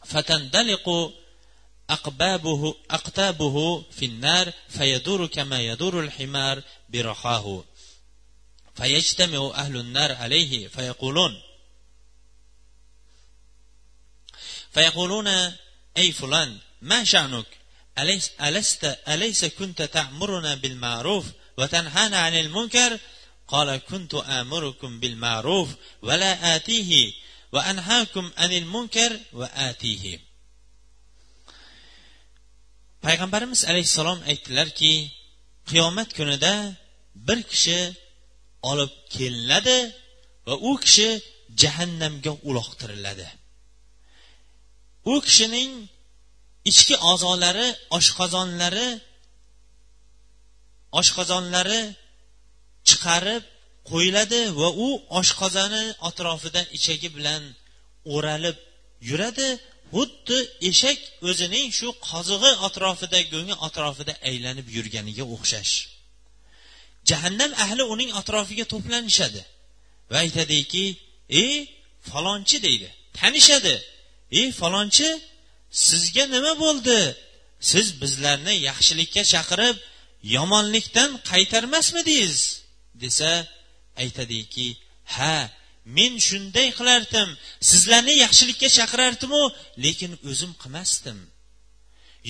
فتندلق 0.05 1.13
أقبابه 1.91 2.75
أقتابه 2.91 3.83
في 3.83 4.05
النار 4.05 4.53
فيدور 4.69 5.27
كما 5.27 5.61
يدور 5.61 6.01
الحمار 6.01 6.63
برخاه. 6.89 7.65
فيجتمع 8.77 9.51
أهل 9.55 9.77
النار 9.77 10.13
عليه 10.13 10.69
فيقولون 10.69 11.43
فيقولون 14.71 15.29
أي 15.97 16.13
فلان 16.13 16.59
ما 16.83 17.05
شأنك؟ 17.05 17.47
أليس, 17.99 18.31
ألست 18.41 18.99
أليس 19.09 19.45
كنت 19.45 19.83
تأمرنا 19.83 20.55
بالمعروف 20.55 21.27
وتنهانا 21.59 22.19
عن 22.19 22.35
المنكر؟ 22.35 22.99
قال 23.48 23.78
كنت 23.78 24.14
آمركم 24.14 25.00
بالمعروف 25.00 25.70
ولا 26.02 26.56
آتيه 26.56 27.14
وأنهاكم 27.52 28.32
عن 28.38 28.52
المنكر 28.52 29.20
وآتيه 29.34 30.20
payg'ambarimiz 33.06 33.62
alayhissalom 33.72 34.20
aytdilarki 34.32 34.94
qiyomat 35.70 36.10
kunida 36.18 36.54
bir 37.28 37.40
kishi 37.52 37.80
olib 38.72 38.94
kelinadi 39.16 39.80
va 40.48 40.56
u 40.70 40.72
kishi 40.84 41.10
jahannamga 41.62 42.32
uloqtiriladi 42.50 43.28
u 45.12 45.14
kishining 45.28 45.72
ichki 46.72 46.96
a'zolari 47.12 47.68
oshqozonlari 47.98 48.88
oshqozonlari 51.00 51.82
chiqarib 52.89 53.43
qo'yiladi 53.91 54.43
va 54.61 54.69
u 54.87 54.89
oshqozoni 55.21 55.85
atrofida 56.09 56.63
ichagi 56.77 57.09
bilan 57.17 57.43
o'ralib 58.15 58.57
yuradi. 59.09 59.49
Xuddi 59.97 60.39
eshak 60.71 60.99
o'zining 61.29 61.69
shu 61.79 61.89
qozig'i 62.09 62.53
atrofida 62.67 63.19
go'ngi 63.33 63.55
atrofida 63.67 64.13
aylanib 64.31 64.67
yurganiga 64.77 65.25
o'xshash. 65.35 65.75
Jahannam 67.09 67.53
ahli 67.65 67.83
uning 67.95 68.11
atrofiga 68.21 68.65
to'planishadi 68.73 69.43
va 70.11 70.17
aytadiki 70.25 70.85
ey 71.43 71.53
falonchi 72.11 72.57
deydi. 72.67 72.89
Tanishadi. 73.19 73.75
Ey 74.39 74.49
falonchi 74.61 75.09
sizga 75.89 76.25
nima 76.35 76.53
bo'ldi? 76.65 76.99
Siz 77.71 77.87
bizlarni 78.01 78.55
yaxshilikka 78.69 79.23
chaqirib 79.33 79.77
yomonlikdan 80.37 81.11
qaytarmasmidingiz? 81.31 82.39
Desa 83.03 83.33
aytadiki 84.03 84.69
ha 85.15 85.37
men 85.97 86.13
shunday 86.29 86.69
qilardim 86.79 87.29
sizlarni 87.71 88.15
yaxshilikka 88.25 88.69
chaqirardimu 88.79 89.43
lekin 89.85 90.13
o'zim 90.31 90.53
qilmasdim. 90.63 91.19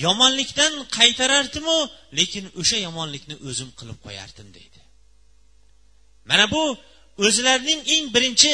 Yomonlikdan 0.05 0.73
qaytarardimu 0.97 1.77
lekin 2.19 2.45
o'sha 2.61 2.77
yomonlikni 2.87 3.35
o'zim 3.49 3.69
qilib 3.79 3.97
qo'yardim 4.05 4.47
deydi. 4.57 4.79
Mana 6.29 6.45
bu 6.53 6.63
o'zlarining 7.25 7.81
eng 7.95 8.05
birinchi 8.15 8.53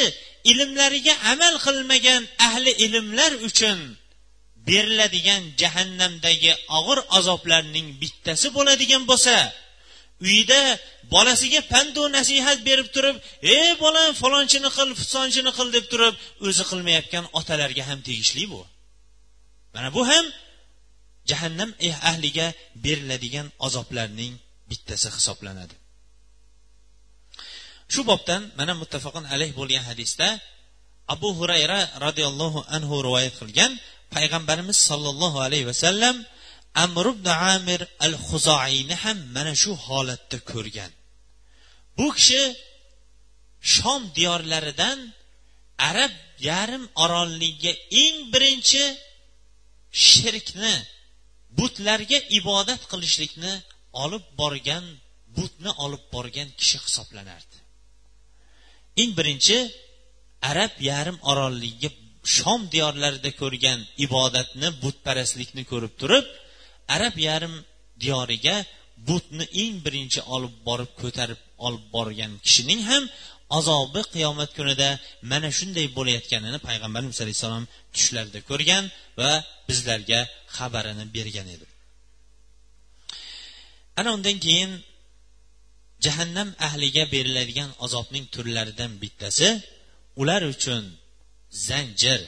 ilmlariga 0.50 1.14
amal 1.32 1.54
qilmagan 1.66 2.22
ahli 2.46 2.72
ilmlar 2.86 3.32
uchun 3.48 3.78
beriladigan 4.68 5.42
jahannamdagi 5.60 6.52
og'ir 6.78 6.98
azoblarning 7.18 7.88
bittasi 8.00 8.46
bo'ladigan 8.56 9.02
bo'lsa 9.10 9.36
uyida 10.24 10.60
bolasiga 11.14 11.60
pandu 11.72 12.02
nasihat 12.16 12.58
berib 12.68 12.88
turib 12.94 13.16
ey 13.56 13.70
bolam 13.84 14.10
falonchini 14.22 14.70
qil 14.76 14.90
pisonchini 15.00 15.50
qil 15.58 15.68
deb 15.76 15.84
turib 15.92 16.14
o'zi 16.46 16.62
qilmayotgan 16.70 17.24
otalarga 17.38 17.82
ham 17.88 17.98
tegishli 18.06 18.44
bu. 18.52 18.60
Mana 19.74 19.88
bu 19.96 20.02
ham 20.10 20.26
jahannam 21.30 21.70
eh, 21.86 21.94
ahliga 22.10 22.46
beriladigan 22.84 23.46
azoblarning 23.66 24.32
bittasi 24.70 25.08
hisoblanadi. 25.16 25.74
Shu 27.92 28.00
bobdan 28.10 28.42
mana 28.58 28.72
muttafaqun 28.82 29.24
alayh 29.34 29.50
bo'lgan 29.58 29.84
hadisda 29.90 30.28
abu 31.14 31.28
hurayra 31.38 31.80
roziyallohu 32.06 32.60
anhu 32.76 32.94
rivoyat 33.06 33.34
qilgan 33.40 33.72
payg'ambarimiz 34.14 34.78
sollallohu 34.88 35.38
alayhi 35.46 35.66
vasallam 35.70 36.16
amr 36.84 37.06
ibn 37.14 37.28
amir 37.54 37.80
al 38.06 38.14
huzoiyni 38.28 38.94
ham 39.02 39.18
mana 39.36 39.52
shu 39.62 39.72
holatda 39.86 40.38
ko'rgan. 40.52 40.90
Bu 41.98 42.06
kishi 42.16 42.42
shom 43.74 44.02
diyorlaridan 44.16 44.98
arab 45.90 46.14
yarim 46.50 46.84
orolligiga 47.04 47.72
eng 48.02 48.16
birinchi 48.32 48.84
shirkni 50.06 50.74
butlarga 51.58 52.18
ibodat 52.38 52.82
qilishlikni 52.92 53.52
olib 54.04 54.24
borgan 54.40 54.84
butni 55.36 55.70
olib 55.84 56.04
borgan 56.14 56.48
kishi 56.60 56.78
hisoblanardi. 56.86 57.56
Eng 59.00 59.10
birinchi 59.18 59.58
arab 60.50 60.72
yarim 60.90 61.18
orolligiga 61.30 61.90
shom 62.36 62.60
diyorlarida 62.74 63.30
ko'rgan 63.40 63.80
ibodatni 64.06 64.68
butparastlikni 64.82 65.62
ko'rib 65.70 65.92
turib 66.00 66.26
arab 66.96 67.14
yarim 67.28 67.54
diyoriga 68.02 68.56
butni 69.08 69.44
eng 69.62 69.74
birinchi 69.84 70.20
olib 70.34 70.54
borib 70.68 70.90
ko'tarib 71.02 71.40
olib 71.66 71.84
borgan 71.94 72.32
kishining 72.46 72.80
ham 72.90 73.04
azobi 73.58 74.02
qiyomat 74.14 74.50
kunida 74.58 74.88
mana 75.30 75.48
shunday 75.58 75.86
bo'layotganini 75.96 76.58
payg'ambarimiz 76.68 77.18
alayhissalom 77.24 77.64
tushlarida 77.94 78.40
ko'rgan 78.50 78.84
va 79.20 79.30
bizlarga 79.68 80.20
xabarini 80.56 81.04
bergan 81.16 81.48
edi. 81.54 81.66
Ana 83.98 84.10
undan 84.16 84.36
keyin 84.46 84.70
jahannam 86.04 86.48
ahliga 86.68 87.04
beriladigan 87.14 87.70
azobning 87.84 88.24
turlaridan 88.34 88.92
bittasi 89.02 89.48
ular 90.20 90.42
uchun 90.54 90.84
zanjir 91.68 92.20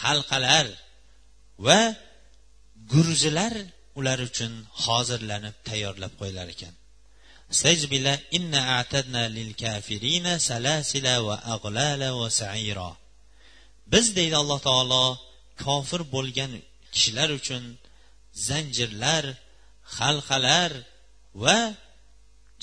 halqalar 0.00 0.66
va 1.66 1.80
gurzilar 2.92 3.54
ular 3.98 4.18
uchun 4.28 4.52
hozirlanib 4.84 5.56
tayyorlab 5.68 6.12
qo'yilar 6.20 6.48
ekan. 6.54 6.74
Sajbila 7.62 8.12
inna 8.36 8.60
a'tadna 8.78 9.22
lil 9.36 9.50
kafirina 9.62 10.32
salasila 10.48 11.14
va 11.26 11.36
ag'lala 11.54 12.08
biz 13.92 14.06
deydi 14.18 14.36
alloh 14.42 14.60
taolo 14.68 15.04
kofir 15.64 16.02
bo'lgan 16.14 16.52
kishilar 16.92 17.30
uchun 17.40 17.64
zanjirlar 18.48 19.24
halqalar 19.96 20.72
va 21.42 21.58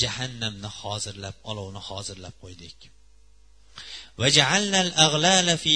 jahannamni 0.02 0.70
hozirlab 0.80 1.36
olovni 1.52 1.82
hozirlab 1.90 2.36
qo'ydik. 2.44 2.78
Fi 5.64 5.74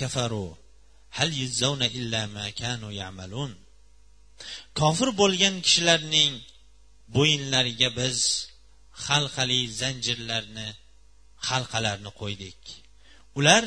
kafaru. 0.00 0.46
Hal 1.18 1.30
yuzzawna 1.42 1.86
illa 1.98 2.20
ma 2.36 2.46
kanu 2.60 2.88
ya'malun. 3.00 3.50
Kofir 4.80 5.08
bo'lgan 5.20 5.54
kishilarning 5.66 6.32
bo'yinlariga 7.16 7.88
biz 7.98 8.18
halqali 9.06 9.60
zanjirlarni 9.80 10.68
halqalarni 11.48 12.10
qo'ydik. 12.20 12.60
Ular 13.38 13.64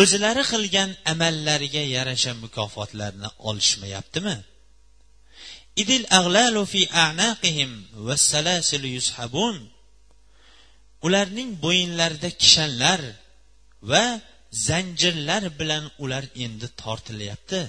o'zlari 0.00 0.44
qilgan 0.52 0.90
amallariga 1.12 1.82
yarasha 1.96 2.32
mukofotlarni 2.44 3.28
olishmayaptimi? 3.48 4.36
Idil 5.82 6.04
ag'lalu 6.20 6.62
fi 6.72 6.82
a'naqihim 7.04 7.70
vassalasil 8.06 8.84
yushabun. 8.96 9.56
Ularning 11.06 11.50
bo'yinlarida 11.64 12.30
kishanlar 12.42 13.00
va 13.90 14.04
zanjirlar 14.68 15.42
bilan 15.60 15.84
ular 16.04 16.24
endi 16.44 16.68
tortilyapti. 16.82 17.60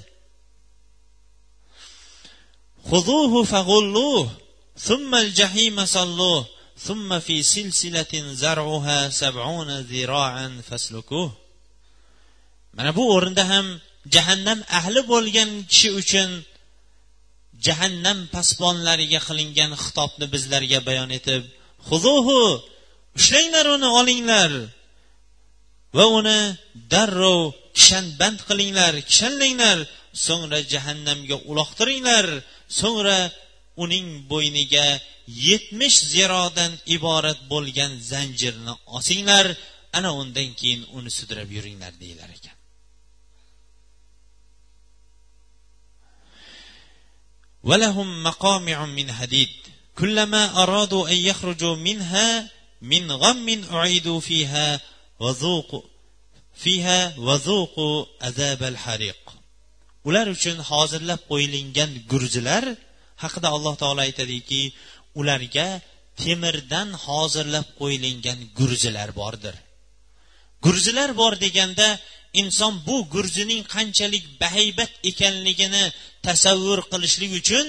خذوه 2.91 3.45
فغلوه 3.45 4.31
ثم 4.77 5.15
الجحيم 5.15 5.85
صلوه 5.85 6.47
ثم 6.79 7.19
في 7.21 7.43
سلسلة 7.43 8.13
زرعها 8.33 9.11
سبعون 9.11 9.81
ذراعا 9.81 10.63
فاسلكوه 10.69 11.43
mana 12.77 12.97
bu 12.97 13.05
o'rinda 13.15 13.45
ham 13.53 13.67
jahannam 14.15 14.61
ahli 14.79 15.01
bo'lgan 15.13 15.51
kishi 15.71 15.91
uchun 16.01 16.31
jahannam 17.67 18.19
pasbonlariga 18.35 19.21
qilingan 19.29 19.73
xitobni 19.83 20.27
bizlarga 20.35 20.79
bayon 20.89 21.11
etib 21.19 21.43
huzuhu 21.89 22.41
ushlanglar 23.19 23.67
uni 23.77 23.89
olinglar 24.01 24.53
va 25.97 26.05
uni 26.19 26.41
darrov 26.93 27.41
kishanband 27.77 28.39
qilinglar 28.49 28.95
kishanlanglar 29.11 29.79
so'ngra 30.27 30.59
jahannamga 30.73 31.37
uloqtiringlar 31.51 32.27
so'ngra 32.81 33.19
uning 33.85 34.07
bo'yniga 34.31 34.87
yetmish 35.49 35.99
zirodan 36.13 36.73
iborat 36.97 37.39
bo'lgan 37.53 37.93
zanjirni 38.11 38.75
osinglar 38.99 39.47
ana 39.99 40.11
undan 40.21 40.49
keyin 40.59 40.83
uni 40.97 41.11
sudrab 41.19 41.49
yuringlar 41.57 41.93
deyilar 42.03 42.31
ekan 42.39 42.57
ولهم 47.65 48.23
مقامع 48.23 48.87
من 48.87 49.13
حديد 49.13 49.49
كلما 49.99 50.63
أرادوا 50.63 51.09
أن 51.09 51.15
يخرجوا 51.15 51.77
منها 51.77 52.51
من 52.83 53.13
غم 53.13 53.65
أعيدوا 53.73 54.21
فيها 54.21 54.81
وذوقوا 55.21 55.83
فيها 56.55 57.19
وذوقوا 57.19 58.07
عذاب 58.23 58.63
الحريق 58.63 59.36
ular 60.08 60.28
uchun 60.36 60.58
hozirlab 60.70 61.22
qo'yilgan 61.32 61.92
gurzilar 62.12 62.64
haqida 63.24 63.48
alloh 63.56 63.74
taolo 63.82 64.02
aytadiki 64.08 64.62
ularga 65.20 65.68
temirdan 66.22 66.90
hozirlab 67.06 67.68
qo'yilgan 67.80 68.40
gurzilar 68.60 69.10
bordir. 69.22 69.56
Gurzilar 70.66 71.10
bor 71.22 71.34
deganda 71.46 71.88
inson 72.42 72.74
bu 72.88 72.98
gurzining 73.14 73.62
qanchalik 73.76 74.26
bahaybat 74.42 74.92
ekanligini 75.10 75.86
tasavvur 76.28 76.80
qilishlik 76.92 77.32
uchun 77.42 77.66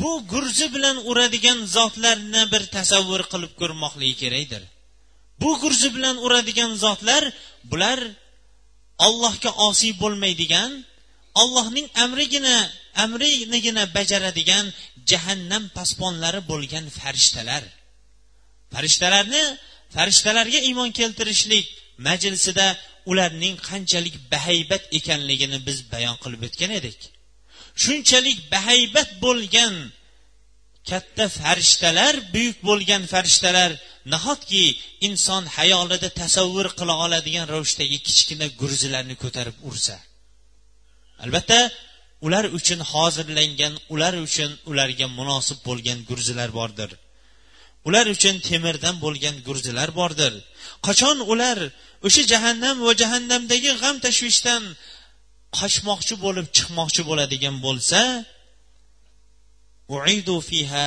bu 0.00 0.10
gurzi 0.32 0.66
bilan 0.74 0.96
uradigan 1.10 1.58
zotlarni 1.76 2.42
bir 2.52 2.62
tasavvur 2.76 3.22
qilib 3.32 3.52
ko'rmoqligi 3.60 4.16
kerakdir. 4.22 4.62
Bu 5.40 5.50
gurzi 5.62 5.88
bilan 5.96 6.16
uradigan 6.26 6.72
zotlar 6.84 7.22
bular 7.70 7.98
ollohga 9.06 9.50
osiy 9.68 9.92
bo'lmaydigan 10.02 10.70
ollohning 11.42 11.88
amrigina 12.04 12.56
amrinigina 13.04 13.84
bajaradigan 13.96 14.66
jahannam 15.10 15.64
pasponlari 15.76 16.40
bo'lgan 16.52 16.84
farishtalar. 16.98 17.64
Farishtalarni 18.72 19.44
farishtalarga 19.94 20.60
iymon 20.68 20.90
keltirishlik 20.98 21.66
majlisida 22.08 22.66
ularning 23.10 23.56
qanchalik 23.68 24.16
bahaybat 24.32 24.82
ekanligini 24.98 25.58
biz 25.68 25.78
bayon 25.92 26.16
qilib 26.22 26.42
o'tgan 26.48 26.72
edik. 26.80 26.98
Shunchalik 27.82 28.38
bahaybat 28.54 29.10
bo'lgan 29.24 29.74
katta 30.90 31.24
farishtalar 31.40 32.14
buyuk 32.34 32.58
bo'lgan 32.68 33.02
farishtalar 33.12 33.70
nahotki 34.12 34.64
inson 35.08 35.44
hayolida 35.56 36.08
tasavvur 36.20 36.68
qila 36.78 36.94
oladigan 37.04 37.46
ravishdagi 37.54 37.98
kichkina 38.06 38.46
gurzilarni 38.60 39.14
ko'tarib 39.22 39.56
ursa? 39.70 39.96
Albatta 41.24 41.60
ular 42.26 42.44
uchun 42.58 42.80
hozirlangan 42.92 43.74
ular 43.94 44.14
uchun 44.26 44.50
ularga 44.70 45.06
munosib 45.18 45.58
bo'lgan 45.68 45.98
gurzilar 46.08 46.50
bordir. 46.58 46.90
Ular 47.88 48.06
uchun 48.14 48.36
temirdan 48.48 48.96
bo'lgan 49.04 49.36
gurzilar 49.46 49.90
bordir. 50.00 50.32
Qachon 50.86 51.16
ular 51.32 51.58
o'sha 52.06 52.22
jahannam 52.32 52.76
va 52.86 52.92
jahannamdagi 53.02 53.72
g'am 53.82 53.96
tashvishdan 54.06 54.62
qochmoqchi 55.58 56.14
bo'lib 56.24 56.46
chiqmoqchi 56.56 57.02
bo'ladigan 57.08 57.56
bo'lsa 57.66 58.00
uidu 59.96 60.36
fiha 60.48 60.86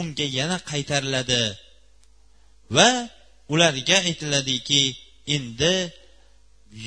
unga 0.00 0.26
yana 0.38 0.58
qaytariladi. 0.70 1.44
Va 2.76 2.90
ularga 3.52 3.96
aytiladiki 4.08 4.82
endi 5.36 5.74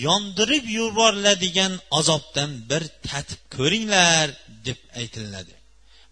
yondirib 0.05 0.65
yuboriladigan 0.79 1.73
azobdan 1.99 2.51
bir 2.69 2.83
tatib 3.07 3.41
ko'ringlar 3.55 4.27
deb 4.67 4.79
aytiladi. 4.99 5.53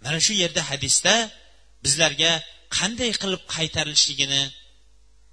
Mana 0.03 0.19
shu 0.25 0.33
yerda 0.41 0.61
hadisda 0.71 1.13
bizlarga 1.83 2.31
qanday 2.77 3.11
qilib 3.21 3.43
qaytarilishligini 3.55 4.43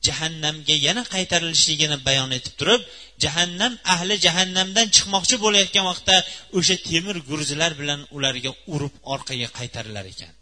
jahannamga 0.06 0.76
yana 0.86 1.02
qaytarilishligini 1.14 1.96
bayon 2.08 2.30
etib 2.38 2.54
turib 2.60 2.82
jahannam 3.24 3.72
ahli 3.94 4.14
jahannamdan 4.26 4.86
chiqmoqchi 4.96 5.36
bo'layotgan 5.44 5.84
vaqtda 5.90 6.16
o'sha 6.58 6.76
temir 6.88 7.16
gurzilar 7.28 7.72
bilan 7.80 8.00
ularga 8.16 8.52
urib 8.74 8.94
orqaga 9.14 9.48
qaytarilar 9.58 10.04
ekan. 10.14 10.32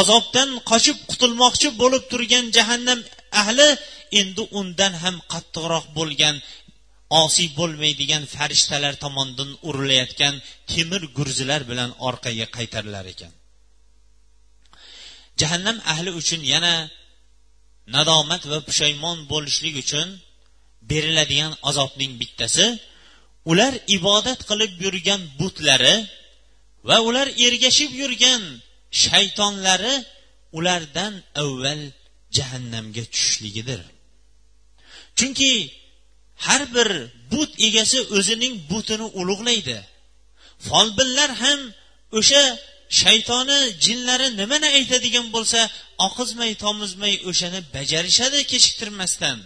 Azobdan 0.00 0.50
qochib 0.70 0.98
qutulmoqchi 1.10 1.68
bo'lib 1.82 2.04
turgan 2.12 2.44
jahannam 2.56 3.00
ahli 3.42 3.68
endi 4.20 4.42
undan 4.60 4.92
ham 5.02 5.16
qattiqroq 5.32 5.84
bo'lgan 5.98 6.36
osiy 7.22 7.48
bo'lmaydigan 7.58 8.22
farishtalar 8.34 8.94
tomonidan 9.04 9.50
urilayotgan 9.68 10.34
temir 10.70 11.02
gurzilar 11.16 11.62
bilan 11.70 11.90
orqaga 12.08 12.46
qaytarilar 12.56 13.06
ekan. 13.12 13.32
Jahannam 15.40 15.78
ahli 15.92 16.10
uchun 16.20 16.42
yana 16.52 16.74
nadomat 17.96 18.42
va 18.50 18.58
pushaymon 18.68 19.18
bo'lishlik 19.32 19.74
uchun 19.84 20.08
beriladigan 20.90 21.52
azobning 21.68 22.12
bittasi 22.20 22.66
ular 23.50 23.72
ibodat 23.96 24.40
qilib 24.50 24.72
yurgan 24.84 25.20
butlari 25.40 25.96
va 26.88 26.96
ular 27.08 27.28
ergashib 27.46 27.90
yurgan 28.02 28.42
shaytonlari 29.04 29.94
ulardan 30.58 31.12
avval 31.42 31.82
jahannamga 32.36 33.04
tushishligidir. 33.12 33.80
Chunki 35.18 35.52
har 36.46 36.62
bir 36.74 36.88
but 37.32 37.50
egasi 37.66 37.98
o'zining 38.16 38.54
butini 38.70 39.06
ulug'laydi. 39.20 39.78
Folbinlar 40.68 41.30
ham 41.42 41.60
o'sha 42.18 42.42
shaytoni 43.00 43.58
jinlari 43.84 44.28
nimani 44.40 44.68
aytadigan 44.78 45.26
bo'lsa 45.36 45.60
oqizmay 46.06 46.52
tomizmay 46.64 47.14
o'shani 47.30 47.60
bajarishadi 47.76 48.38
kechiktirmasdan 48.52 49.38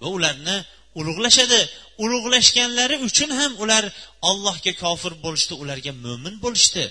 va 0.00 0.08
ularni 0.16 0.56
ulug'lashadi. 0.98 1.60
Ulug'lashganlari 2.04 2.96
uchun 3.08 3.30
ham 3.38 3.52
ular 3.62 3.84
allohga 4.30 4.72
kofir 4.82 5.12
bo'lishdi 5.24 5.54
ularga 5.62 5.92
mo'min 6.04 6.34
bo'lishdi. 6.44 6.84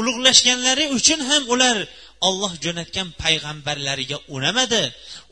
Ulug'lashganlari 0.00 0.84
uchun 0.98 1.20
ham 1.30 1.42
ular 1.54 1.76
olloh 2.27 2.53
jo'natgan 2.63 3.07
payg'ambarlariga 3.21 4.17
unamadi 4.35 4.83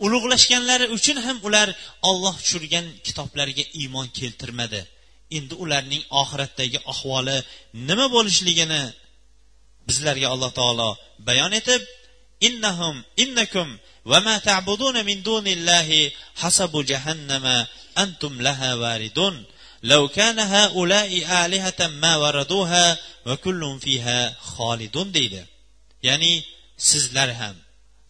ulug'lashganlari 0.06 0.86
uchun 0.98 1.18
ham 1.26 1.38
ular 1.48 1.68
olloh 2.10 2.36
tushirgan 2.44 2.86
kitoblariga 3.06 3.66
iymon 3.80 4.08
keltirmadi 4.18 4.82
endi 5.38 5.54
ularning 5.64 6.04
oxiratdagi 6.22 6.80
ahvoli 6.94 7.38
nima 7.88 8.06
bo'lishligini 8.16 8.82
bizlarga 9.88 10.28
alloh 10.34 10.52
taolo 10.60 10.90
bayon 11.28 11.52
etib 11.60 11.82
innahum 12.48 12.96
innakum 13.24 13.68
va 14.12 14.20
ma 14.28 14.36
ta'buduna 14.48 15.02
min 15.10 15.18
dunillahi 15.30 16.02
hasabu 16.42 16.80
jahannama 16.92 17.58
antum 18.04 18.34
laha 18.46 18.70
varidun 18.84 19.36
لو 19.84 20.08
كان 20.08 20.40
هؤلاء 20.40 21.12
آلهة 21.46 21.88
ما 21.88 22.16
وردوها 22.18 22.98
وكل 23.26 23.80
فيها 23.82 24.36
خالدون 24.42 25.12
deydi 25.12 25.44
ya'ni 26.04 26.44
sizlar 26.77 27.31
ham. 27.41 27.57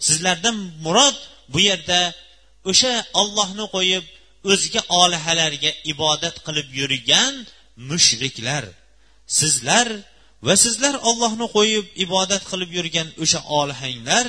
Sizlardan 0.07 0.57
murod 0.85 1.17
bu 1.53 1.61
yerda 1.69 2.01
o'sha 2.71 2.93
ollohni 3.21 3.67
qo'yib 3.77 4.05
o'zga 4.53 4.81
olihalarga 5.01 5.71
ibodat 5.93 6.37
qilib 6.47 6.69
yurgan 6.81 7.35
mushriklar. 7.89 8.65
Sizlar 9.41 9.89
va 10.47 10.55
sizlar 10.65 10.95
ollohni 11.09 11.47
qo'yib 11.57 11.87
ibodat 12.05 12.43
qilib 12.51 12.71
yurgan 12.79 13.09
o'sha 13.23 13.41
olihanglar 13.59 14.27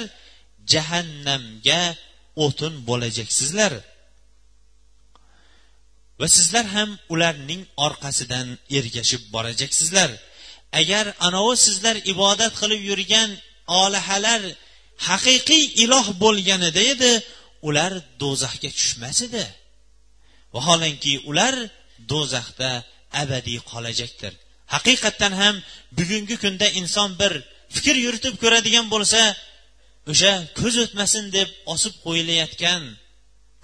jahannamga 0.72 1.84
o'tin 2.46 2.74
bo'lajaksizlar. 2.90 3.74
Va 6.20 6.28
sizlar 6.38 6.66
ham 6.76 6.90
ularning 7.14 7.62
orqasidan 7.86 8.48
ergashib 8.78 9.24
borajaksizlar. 9.36 10.10
Agar 10.82 11.06
anovi 11.28 11.56
sizlar 11.66 11.96
ibodat 12.14 12.54
qilib 12.62 12.82
yurgan 12.90 13.30
olihalar 13.84 14.41
haqiqiy 15.07 15.63
iloh 15.84 16.07
bo'lganida 16.24 16.82
edi 16.93 17.13
ular 17.68 17.93
do'zaxga 18.22 18.70
tushmas 18.78 19.18
edi. 19.28 19.45
Vaholanki 20.55 21.13
ular 21.30 21.55
do'zaxda 22.11 22.72
abadiy 23.22 23.59
qolajakdir. 23.72 24.34
Haqiqatdan 24.76 25.34
ham 25.41 25.55
bugungi 25.97 26.36
kunda 26.43 26.68
inson 26.80 27.09
bir 27.22 27.34
fikr 27.76 27.95
yuritib 28.05 28.36
ko'radigan 28.43 28.86
bo'lsa 28.93 29.22
o'sha 30.11 30.34
ko'z 30.59 30.76
o'tmasin 30.84 31.26
deb 31.38 31.49
osib 31.74 31.93
qo'yilayotgan 32.05 32.82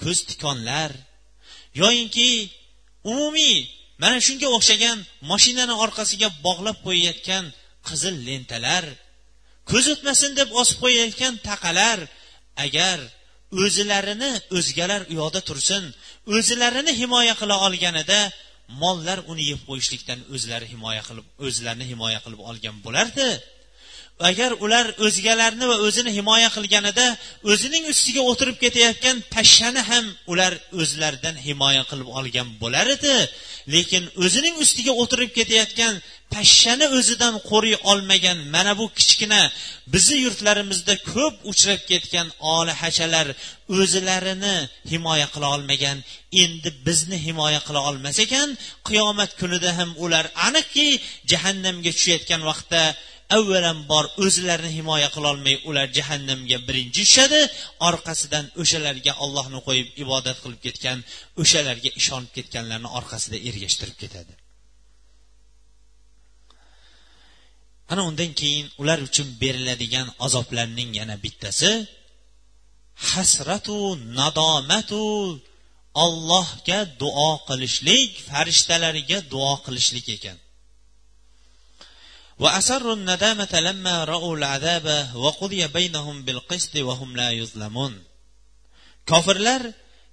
ko'z 0.03 0.19
tikonlar 0.29 0.91
yoyinki 1.81 2.29
umumiy 3.11 3.57
mana 4.01 4.17
shunga 4.27 4.47
o'xshagan 4.57 4.97
moshinani 5.31 5.75
orqasiga 5.83 6.29
bog'lab 6.45 6.77
qo'yayotgan 6.85 7.45
qizil 7.87 8.15
lentalar 8.27 8.85
ko'z 9.71 9.85
o'tmasin 9.93 10.31
deb 10.39 10.49
osib 10.61 10.77
qo'yayotgan 10.83 11.33
taqalar 11.49 11.99
agar 12.65 12.97
o'zilarini 13.63 14.31
o'zgalar 14.57 15.01
u 15.11 15.13
yoqda 15.21 15.41
tursin 15.49 15.83
o'zlarini 16.35 16.93
himoya 17.01 17.33
qila 17.41 17.55
olganida 17.67 18.19
mollar 18.81 19.19
uni 19.31 19.43
yeb 19.51 19.61
qo'yishlikdan 19.69 20.19
o'zlari 20.35 20.67
himoya 20.73 21.01
qilib 21.07 21.25
o'zlarini 21.47 21.85
himoya 21.91 22.19
qilib 22.25 22.41
olgan 22.49 22.75
bo'lardi. 22.85 23.29
Agar 24.29 24.51
ular 24.65 24.85
o'zgalarni 25.05 25.65
va 25.71 25.77
o'zini 25.87 26.11
himoya 26.17 26.49
qilganida 26.55 27.05
o'zining 27.51 27.83
ustiga 27.93 28.21
o'tirib 28.31 28.57
ketayotgan 28.63 29.17
pashshani 29.33 29.81
ham 29.89 30.05
ular 30.31 30.53
o'zlaridan 30.81 31.35
himoya 31.47 31.83
qilib 31.89 32.09
olgan 32.19 32.47
bo'lar 32.61 32.85
edi. 32.95 33.15
Lekin 33.73 34.03
o'zining 34.25 34.55
ustiga 34.63 34.93
o'tirib 35.01 35.31
ketayotgan 35.37 35.93
pashshani 36.33 36.87
o'zidan 36.97 37.35
qo'riy 37.49 37.77
olmagan 37.91 38.37
mana 38.55 38.73
bu 38.79 38.85
kichkina 38.99 39.41
bizni 39.93 40.17
yurtlarimizda 40.25 40.95
ko'p 41.13 41.35
uchrab 41.51 41.81
ketgan 41.91 42.27
olihachalar 42.55 43.27
o'zlarini 43.79 44.55
himoya 44.91 45.27
qila 45.33 45.47
olmagan. 45.55 45.97
Endi 46.43 46.69
bizni 46.87 47.17
himoya 47.27 47.61
qila 47.67 47.79
olmas 47.89 48.17
ekan 48.25 48.49
qiyomat 48.87 49.31
kunida 49.39 49.71
ham 49.79 49.89
ular 50.03 50.25
aniqki 50.47 50.87
jahannamga 51.31 51.91
tushayotgan 51.97 52.41
vaqtda 52.49 52.81
avvalambor 53.37 54.05
o'zlarini 54.25 54.71
himoya 54.77 55.09
qilolmay 55.15 55.55
ular 55.69 55.87
jahannamga 55.97 56.57
birinchi 56.67 57.01
tushadi 57.07 57.41
orqasidan 57.89 58.45
o'shalarga 58.61 59.13
ollohni 59.23 59.59
qo'yib 59.67 59.89
ibodat 60.03 60.37
qilib 60.43 60.61
ketgan 60.67 60.99
o'shalarga 61.41 61.89
ishonib 62.01 62.31
ketganlarni 62.37 62.89
orqasida 62.99 63.37
ergashtirib 63.49 63.97
ketadi. 64.03 64.33
ana 67.92 68.02
undan 68.10 68.30
keyin 68.40 68.66
ular 68.80 68.98
uchun 69.08 69.28
beriladigan 69.40 70.08
azoblarning 70.26 70.90
yana 71.00 71.16
bittasi 71.24 71.72
hasratu 73.10 73.76
nadomatu 74.18 75.02
ollohga 76.04 76.78
duo 77.00 77.30
qilishlik 77.48 78.10
farishtalarga 78.28 79.18
duo 79.32 79.52
qilishlik 79.64 80.08
ekan 80.18 80.38
وأسروا 82.44 82.94
الندامة 82.94 83.52
لما 83.68 84.04
رأوا 84.04 84.36
العذاب 84.36 84.86
وقضي 85.14 85.66
بينهم 85.66 86.16
بالقسط 86.22 86.76
وهم 86.76 87.16
لا 87.16 87.30
يظلمون 87.30 87.94
kofirlar 89.10 89.62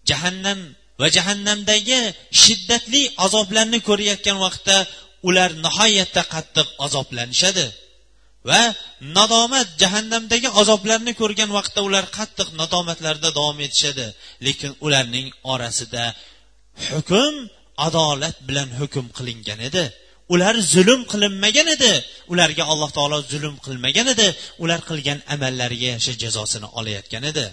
jahannam 0.09 0.59
va 1.01 1.07
jahannamdagi 1.15 2.01
shiddatli 2.43 3.03
azoblarni 3.25 3.79
ko'rayotgan 3.89 4.37
vaqtda 4.45 4.77
ular 5.28 5.50
nihoyatda 5.64 6.22
qattiq 6.34 6.68
azoblanishadi 6.86 7.66
va 8.48 8.62
nadomat 9.16 9.68
jahannamdagi 9.82 10.48
azoblarni 10.60 11.12
ko'rgan 11.20 11.50
vaqtda 11.58 11.80
ular 11.88 12.04
qattiq 12.18 12.48
nadomatlarda 12.60 13.28
davom 13.38 13.58
etishadi. 13.66 14.06
Lekin 14.46 14.72
ularning 14.86 15.28
orasida 15.52 16.04
hukm 16.90 17.34
adolat 17.86 18.36
bilan 18.48 18.68
hukm 18.80 19.06
qilingan 19.18 19.60
edi. 19.68 19.84
Ular 20.34 20.54
zulm 20.74 21.00
qilinmagan 21.12 21.68
edi. 21.76 21.92
Ularga 22.32 22.64
alloh 22.72 22.90
taolo 22.96 23.18
zulm 23.32 23.56
qilmagan 23.66 24.06
edi. 24.14 24.28
Ular 24.62 24.80
qilgan 24.88 25.18
amallariga 25.34 25.86
yarasha 25.92 26.14
jazosini 26.22 26.68
olayotgan 26.78 27.24
edi. 27.30 27.46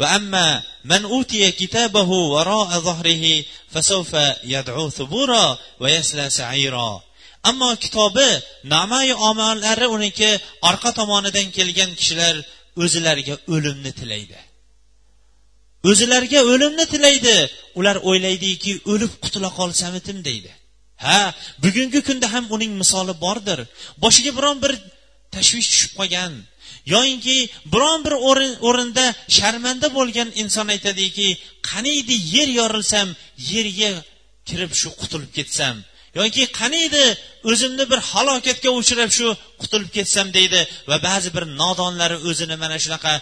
وأما 0.00 0.62
من 0.84 1.04
أوتي 1.04 1.50
كتابه 1.50 2.10
وراء 2.34 2.70
ظهره 2.80 3.44
فسوف 3.72 4.12
يدعو 4.44 4.90
ثبورا 4.90 5.58
ويسلى 5.80 6.30
سعيرا 6.30 7.02
ammo 7.50 7.76
kitobi 7.82 8.28
namai 8.74 9.12
omallari 9.28 9.86
uniki 9.96 10.30
orqa 10.68 10.90
tomonidan 10.98 11.46
kelgan 11.56 11.90
kishilar 11.98 12.34
o'zilariga 12.82 13.34
o'limni 13.54 13.92
tilaydi 14.00 14.38
o'zilariga 15.90 16.40
o'limni 16.52 16.84
tilaydi 16.92 17.36
ular 17.78 17.96
o'ylaydiki 18.08 18.72
o'lib 18.92 19.12
qutula 19.24 19.50
qolsamitim 19.58 20.18
deydi 20.28 20.50
ha 21.04 21.18
bugungi 21.64 22.00
kunda 22.08 22.26
ham 22.34 22.44
uning 22.56 22.72
misoli 22.82 23.14
bordir 23.24 23.58
boshiga 24.04 24.32
biron 24.38 24.56
bir 24.64 24.72
tashvish 25.34 25.68
tushib 25.72 25.92
qolgan 25.98 26.32
yoyinki 26.93 27.37
biron 27.73 27.99
bir 28.05 28.15
o'rinda 28.69 29.05
sharmanda 29.37 29.87
bo'lgan 29.97 30.29
inson 30.41 30.67
aytadiki 30.75 31.27
qaniydi 31.69 32.15
yer 32.35 32.49
yorilsam 32.59 33.07
yerga 33.51 33.91
kirib 34.49 34.71
shu 34.81 34.89
qutulib 35.01 35.31
ketsam. 35.37 35.75
Yoki 36.19 36.43
qaniydi 36.59 37.03
o'zimni 37.49 37.85
bir 37.91 37.99
halokatga 38.11 38.69
uchrab 38.79 39.11
shu 39.17 39.27
qutulib 39.61 39.91
ketsam 39.97 40.27
deydi 40.37 40.59
va 40.89 40.97
ba'zi 41.07 41.29
bir 41.35 41.45
nodonlari 41.61 42.17
o'zini 42.29 42.55
mana 42.63 42.77
shunaqa 42.83 43.13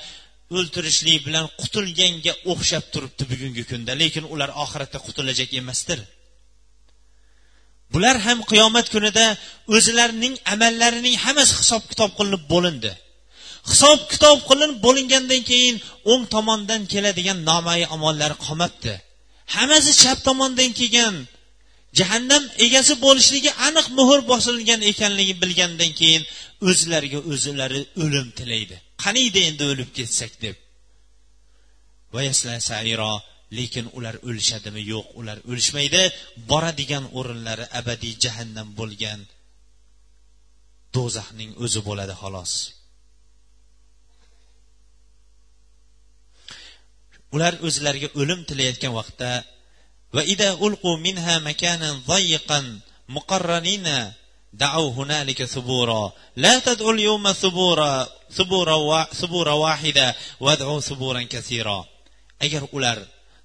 o'ltirishlik 0.58 1.20
bilan 1.28 1.46
qutulganga 1.62 2.34
o'xshab 2.52 2.86
turibdi 2.94 3.24
bugungi 3.32 3.64
kunda. 3.72 3.92
Lekin 4.02 4.26
ular 4.34 4.50
oxiratda 4.64 5.00
qutulajak 5.08 5.50
emasdir. 5.60 6.00
Bular 7.94 8.16
ham 8.26 8.40
qiyomat 8.52 8.88
kunida 8.94 9.26
o'zlarining 9.76 10.34
amallarining 10.54 11.16
hammasi 11.26 11.54
hisob 11.62 11.84
kitob 11.92 12.12
qilinib 12.18 12.44
bo'lindi. 12.54 12.92
Hisob 13.72 14.00
kitob 14.12 14.38
qilinib 14.50 14.78
bo'lingandan 14.86 15.42
keyin 15.50 15.76
o'ng 16.12 16.24
tomondan 16.34 16.82
keladigan 16.94 17.40
nomai 17.50 17.82
amollari 17.96 18.36
qolmabdi. 18.46 18.94
Hammasi 19.56 19.92
chap 20.02 20.18
tomondan 20.28 20.72
kelgan 20.80 21.16
jahannam 22.00 22.44
egasi 22.66 22.94
bo'lishligi 23.06 23.52
aniq 23.68 23.88
muhr 23.98 24.20
bosilgan 24.32 24.82
ekanligi 24.92 25.34
bilgandan 25.44 25.92
keyin 26.00 26.24
o'zlariga 26.70 27.20
o'zlari 27.32 27.82
o'lim 28.04 28.28
tilaydi. 28.38 28.76
Qaniydi 29.04 29.40
endi 29.50 29.64
o'lib 29.72 29.90
ketsak 29.98 30.34
deb? 30.44 30.56
Lekin 33.58 33.86
ular 33.98 34.16
o'lishadimi? 34.28 34.82
Yo'q 34.94 35.08
ular 35.20 35.38
o'lishmaydi. 35.50 36.02
Boradigan 36.50 37.06
o'rinlari 37.20 37.66
abadiy 37.80 38.14
jahannam 38.24 38.70
bo'lgan 38.80 39.20
do'zaxning 40.96 41.52
o'zi 41.64 41.80
bo'ladi 41.88 42.16
xolos. 42.22 42.54
ular 47.35 47.55
o'zlariga 47.67 48.09
o'lim 48.21 48.41
tilayotgan 48.49 48.93
vaqtda 49.01 49.33
وإذا 50.13 50.53
ألقوا 50.53 50.97
منها 50.97 51.39
مكانا 51.39 51.93
ضيقا 52.07 52.81
مقرنين 53.09 54.13
دعوا 54.53 54.91
هنالك 54.93 55.45
ثبورا 55.45 56.13
لا 56.37 56.59
تدعوا 56.59 56.93
اليوم 56.93 57.33
ثبورا 57.33 58.09
ثبورا 58.31 59.05
ثبورا 59.05 59.53
واحدة 59.53 60.15
وادعوا 60.41 60.81
ثبورا 60.81 61.23
كثيرا 61.23 61.85
agar 62.45 62.63
ular 62.77 62.99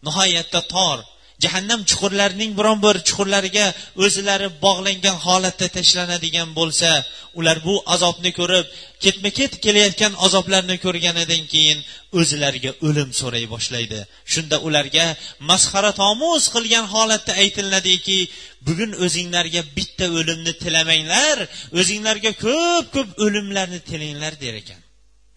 nihoyatda 0.04 0.62
tor 0.74 0.98
jahannam 1.43 1.81
chuqurlarining 1.91 2.53
biron 2.59 2.79
bir 2.85 2.97
chuqurlariga 3.09 3.67
o'zlari 4.05 4.49
bog'langan 4.65 5.17
holatda 5.27 5.67
tashlanadigan 5.77 6.49
bo'lsa 6.59 6.91
ular 7.39 7.57
bu 7.67 7.75
azobni 7.95 8.31
ko'rib 8.41 8.67
ketma 9.05 9.31
ket 9.39 9.53
kelayotgan 9.65 10.13
azoblarni 10.27 10.77
ko'rganidan 10.85 11.43
keyin 11.53 11.79
o'zlariga 12.21 12.73
o'lim 12.87 13.11
so'ray 13.21 13.45
boshlaydi. 13.55 14.01
Shunda 14.33 14.57
ularga 14.67 15.07
masxaratomuz 15.51 16.43
qilgan 16.55 16.87
holatda 16.95 17.33
aytiladiki 17.43 18.19
bugun 18.67 18.91
o'zinglarga 19.05 19.63
bitta 19.77 20.07
o'limni 20.19 20.53
tilamanglar 20.63 21.39
o'zinglarga 21.81 22.31
ko'p 22.45 22.87
ko'p 22.95 23.09
o'limlarni 23.25 23.81
tilanglar 23.91 24.33
der 24.45 24.55
ekan. 24.63 24.81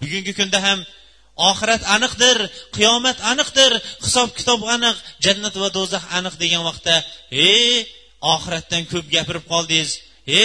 Bugungi 0.02 0.34
kunda 0.40 0.60
ham 0.68 0.80
oxirat 1.50 1.84
aniqdir 1.96 2.38
qiyomat 2.76 3.18
aniqdir 3.32 3.72
hisob 4.06 4.30
kitob 4.38 4.62
aniq 4.76 4.98
jannat 5.26 5.56
va 5.62 5.70
do'zax 5.78 6.04
aniq 6.18 6.36
degan 6.44 6.64
vaqtda 6.70 6.96
e 7.50 7.52
oxiratdan 8.34 8.84
ko'p 8.92 9.06
gapirib 9.16 9.46
qoldingiz. 9.54 9.92
E 10.42 10.44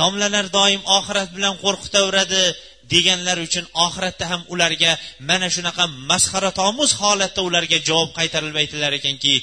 domlalar 0.00 0.46
doim 0.58 0.82
oxirat 0.98 1.30
bilan 1.36 1.54
qo'rqitaveradi 1.64 2.44
deganlar 2.92 3.38
uchun 3.46 3.66
oxiratda 3.84 4.24
ham 4.30 4.42
ularga 4.52 4.92
mana 5.28 5.48
shunaqa 5.54 5.84
masxaratomuz 6.10 6.90
holatda 7.02 7.40
ularga 7.48 7.78
javob 7.88 8.10
qaytarilib 8.18 8.56
aytilar 8.62 8.92
ekanki 9.00 9.34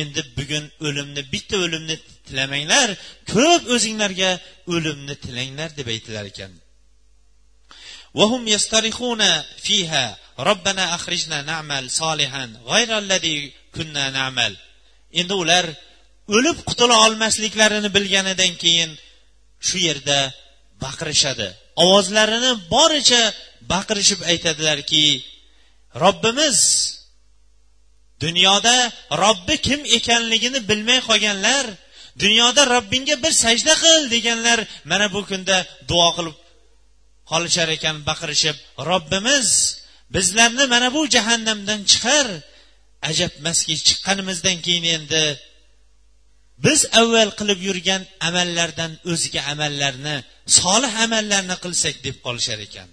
endi 0.00 0.20
bugun 0.38 0.64
o'limni 0.86 1.22
bitta 1.32 1.56
o'limni 1.64 1.96
tilamanglar 2.28 2.88
ko'p 3.32 3.62
o'zinglarga 3.74 4.30
o'limni 4.74 5.14
tilanglar 5.24 5.70
deb 5.78 5.86
aytilar 5.94 6.24
ekan. 6.32 6.52
وهم 8.13 8.47
يسترخون 8.47 9.41
فيها 9.63 10.17
robbana 10.37 10.85
axrijna 10.97 11.39
namal 11.51 11.83
solihan 11.99 12.49
g'ayralladhi 12.69 13.37
kunna 13.75 14.05
namal 14.19 14.53
endi 15.19 15.33
ular 15.43 15.65
o'lib 16.35 16.57
qutula 16.69 16.95
olmasliklarini 17.05 17.89
bilganidan 17.95 18.53
keyin 18.63 18.91
shu 19.67 19.77
yerda 19.87 20.19
baqirishadi 20.83 21.47
ovozlarini 21.83 22.51
boricha 22.73 23.23
baqirishib 23.71 24.19
aytadilarki 24.31 25.05
robbimiz 26.03 26.59
dunyoda 28.25 28.77
robbi 29.23 29.55
kim 29.67 29.81
ekanligini 29.97 30.59
bilmay 30.69 30.99
qolganlar 31.09 31.65
dunyoda 32.23 32.61
robbingga 32.75 33.15
bir 33.23 33.33
sajda 33.43 33.73
qil 33.83 34.01
deganlar 34.15 34.59
mana 34.91 35.05
bu 35.13 35.21
kunda 35.29 35.57
duo 35.89 36.09
qilib 36.17 36.35
qolishar 37.30 37.68
ekan 37.76 37.96
baqirishib 38.08 38.56
robbimiz 38.90 39.48
bizlarni 40.14 40.64
mana 40.72 40.88
bu 40.96 41.00
jahannamdan 41.14 41.80
chiqar 41.90 42.26
ajabmaski 43.10 43.74
chiqqanimizdan 43.86 44.58
keyin 44.66 44.86
endi 44.96 45.24
biz 46.64 46.80
avval 47.00 47.30
qilib 47.38 47.60
yurgan 47.68 48.02
amallardan 48.28 48.92
o'zga 49.12 49.40
amallarni 49.52 50.16
solih 50.58 50.92
amallarni 51.04 51.56
qilsak 51.64 51.96
deb 52.06 52.16
qolishar 52.26 52.58
ekan. 52.68 52.88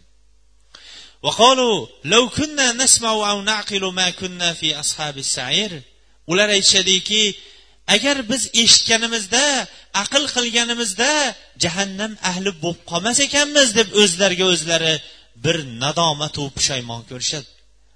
Ular 6.31 6.49
aytishadiki 6.57 7.21
agar 7.95 8.17
biz 8.31 8.43
eshitganimizda 8.63 9.43
aql 10.03 10.23
qilganimizda 10.35 11.11
jahannam 11.63 12.13
ahli 12.29 12.51
bo'lib 12.63 12.81
qolmas 12.91 13.17
ekanmiz 13.27 13.67
deb 13.79 13.88
o'zlariga 14.01 14.45
o'zlari 14.53 14.93
bir 15.45 15.57
nadomatu 15.83 16.43
pushaymon 16.55 17.01
ko'rishadi. 17.09 17.47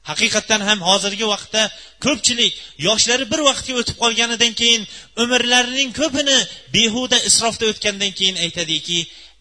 Haqiqatdan 0.09 0.61
ham 0.69 0.79
hozirgi 0.89 1.25
vaqtda 1.33 1.63
ko'pchilik 2.05 2.53
yoshlari 2.87 3.25
bir 3.31 3.41
vaqtga 3.49 3.73
o'tib 3.81 3.97
qolganidan 4.03 4.53
keyin 4.61 4.83
umrlarining 5.23 5.89
ko'pini 5.99 6.37
behuda 6.75 7.17
isrofda 7.29 7.65
o'tgandan 7.71 8.11
keyin 8.19 8.37
aytadiki 8.45 8.99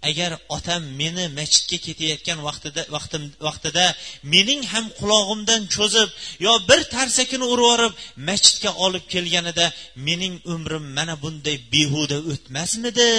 agar 0.08 0.32
otam 0.56 0.82
meni 1.00 1.24
masjidga 1.38 1.78
ketayotgan 1.86 2.38
vaqtida 2.48 2.82
vaqtim 2.96 3.22
vaqtida 3.46 3.86
mening 4.34 4.62
ham 4.72 4.86
qulog'imdan 5.00 5.62
cho'zib 5.74 6.08
yo 6.46 6.52
bir 6.68 6.80
tarsakini 6.96 7.46
urib 7.52 7.70
yuborib 7.70 7.94
masjidga 8.28 8.70
olib 8.84 9.04
kelganida 9.12 9.66
mening 10.06 10.34
umrim 10.54 10.84
mana 10.96 11.14
bunday 11.22 11.56
behuda 11.72 12.18
o'tmasmidi? 12.32 13.12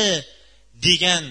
degan 0.88 1.24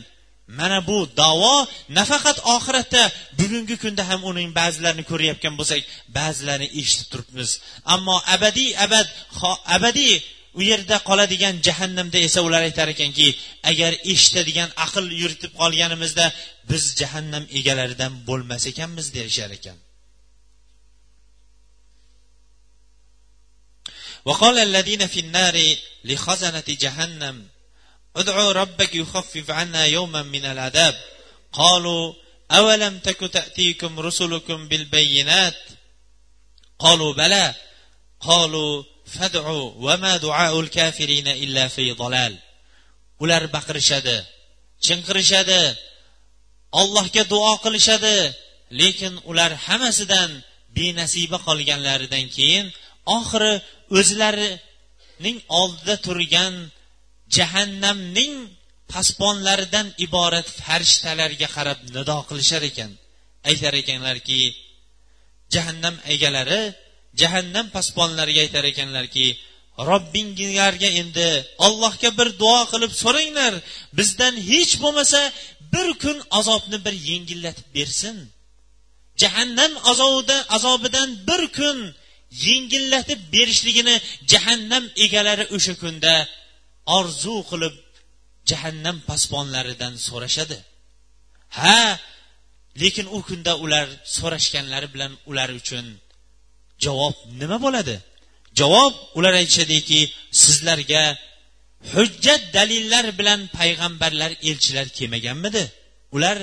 mana 0.59 0.79
bu 0.89 0.99
davo 1.21 1.57
nafaqat 1.99 2.39
oxiratda 2.55 3.03
bugungi 3.39 3.77
kunda 3.83 4.03
ham 4.11 4.21
uning 4.31 4.49
ba'zilarini 4.61 5.05
ko'rayotgan 5.11 5.55
bo'lsak 5.61 5.81
ba'zilarini 6.19 6.69
eshitib 6.81 7.09
turibmiz. 7.13 7.51
Ammo 7.95 8.17
abadiy 8.35 8.71
abad 8.85 9.07
abadiy 9.77 10.15
u 10.60 10.62
yerda 10.70 10.98
qoladigan 11.10 11.56
jahannamda 11.68 12.18
esa 12.28 12.40
ular 12.48 12.62
aytar 12.70 12.88
ekanki 12.96 13.28
agar 13.72 13.92
eshitadigan 14.14 14.70
aql 14.86 15.06
yuritib 15.22 15.52
qolganimizda 15.62 16.26
biz 16.70 16.84
jahannam 17.00 17.44
egalaridan 17.60 18.14
bo'lmas 18.28 18.64
ekanmiz 18.72 19.08
deyishar 19.18 19.52
ekan 19.60 19.78
وقال 24.30 24.56
الذين 24.60 25.08
في 25.08 25.20
النار 25.20 25.56
لخزنة 26.04 26.64
جهنم 26.68 27.48
ادعوا 28.16 28.52
ربك 28.52 28.96
يخفف 28.96 29.52
عنا 29.52 29.86
يوما 29.86 30.22
من 30.24 30.46
العذاب 30.46 30.96
قالوا 31.54 32.14
أولم 32.52 33.00
تك 33.00 33.20
تأتيكم 33.20 34.00
رسلكم 34.00 34.68
بالبينات 34.68 35.60
قالوا 36.80 37.14
بلى 37.14 37.56
قالوا 38.20 38.84
fadu 39.15 39.41
vama 39.87 40.15
duaul 40.25 40.69
kafirina 40.77 41.33
illa 41.45 41.65
fi 41.75 41.85
dalal 42.03 42.33
ular 43.23 43.43
baqirishadi 43.55 44.17
chinqirishadi 44.85 45.63
allohga 46.81 47.23
duo 47.33 47.53
qilishadi. 47.65 48.19
Lekin 48.81 49.15
ular 49.31 49.53
hammasidan 49.67 50.31
benasiba 50.77 51.39
qolganlaridan 51.47 52.25
keyin 52.37 52.67
oxiri 53.17 53.53
o'zlarining 53.99 55.39
oldida 55.61 55.95
turgan 56.07 56.55
jahannamning 57.37 58.35
pasponlaridan 58.93 59.87
iborat 60.07 60.49
farishtalarga 60.61 61.49
qarab 61.57 61.79
nido 61.97 62.19
qilishar 62.29 62.63
ekan. 62.71 62.91
Aytar 63.51 63.75
ekanlarki 63.83 64.41
jahannam 65.55 65.97
egalari 66.15 66.63
jahannam 67.21 67.67
posbonlariga 67.77 68.41
aytar 68.47 68.65
ekanlarki 68.73 69.27
robbinglarga 69.89 70.89
endi 71.01 71.29
ollohga 71.67 72.11
bir 72.19 72.29
duo 72.43 72.61
qilib 72.73 72.93
so'ranglar. 73.03 73.53
Bizdan 73.99 74.35
hech 74.51 74.73
bo'lmasa 74.83 75.21
bir 75.73 75.89
kun 76.03 76.19
azobni 76.39 76.79
bir 76.87 76.95
yengillatib 77.09 77.69
bersin. 77.77 78.17
Jahannam 79.23 79.73
azobida 79.91 80.37
azobidan 80.57 81.09
bir 81.29 81.43
kun 81.59 81.79
yengillatib 82.47 83.21
berishligini 83.35 83.97
jahannam 84.33 84.85
egalari 85.05 85.45
o'sha 85.57 85.75
kunda 85.83 86.15
orzu 86.99 87.37
qilib 87.51 87.75
jahannam 88.51 88.97
pasbonlaridan 89.09 89.95
so'rashadi. 90.07 90.59
Ha 91.59 91.81
lekin 92.83 93.07
u 93.17 93.19
kunda 93.29 93.53
ular 93.65 93.87
so'rashganlari 94.17 94.89
bilan 94.95 95.13
ular 95.31 95.51
uchun 95.61 95.87
javob 96.85 97.17
nima 97.41 97.59
bo'ladi? 97.65 97.97
Javob 98.61 98.95
ular 99.19 99.35
aytishadiki 99.41 100.01
sizlarga 100.43 101.05
hujjat 101.93 102.43
dalillar 102.57 103.07
bilan 103.19 103.41
payg'ambarlar 103.59 104.31
elchilar 104.49 104.87
kelmaganmidi? 104.99 105.65
Ular 106.17 106.39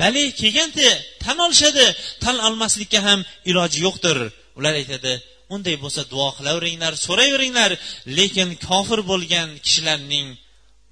bale 0.00 0.24
kelganda 0.40 0.88
tan 1.24 1.38
olishadi 1.46 1.86
tan 2.24 2.36
olmaslikka 2.46 3.00
ham 3.08 3.20
iloji 3.50 3.78
yo'qdir. 3.86 4.18
Ular 4.58 4.74
aytadi 4.80 5.12
unday 5.54 5.76
bo'lsa 5.84 6.02
duo 6.12 6.28
qilaveringlar 6.38 6.92
so'rayveringlar 7.06 7.70
lekin 8.18 8.48
kofir 8.68 9.00
bo'lgan 9.10 9.48
kishilarning 9.64 10.26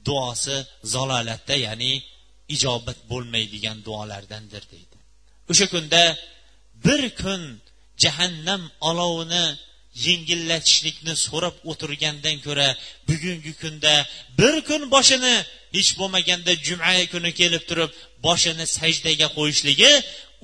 duosi 0.06 0.56
zalolatda 0.92 1.56
ya'ni 1.66 1.92
ijobat 2.54 2.98
bo'lmaydigan 3.10 3.78
duolardandir 3.86 4.62
deydi. 4.72 4.96
O'sha 5.50 5.66
kunda 5.74 6.02
bir 6.84 7.02
kun 7.22 7.42
jahannam 8.02 8.62
olovini 8.90 9.44
yengillatishlikni 10.06 11.14
so'rab 11.26 11.56
o'tirgandan 11.70 12.36
ko'ra 12.46 12.68
bugungi 13.08 13.52
kunda 13.62 13.94
bir 14.38 14.54
kun 14.68 14.82
boshini 14.94 15.34
hech 15.76 15.90
bo'lmaganda 16.00 16.52
juma 16.66 16.92
kuni 17.12 17.30
kelib 17.40 17.62
turib 17.70 17.90
boshini 18.26 18.64
sajdaga 18.78 19.28
qo'yishligi 19.36 19.92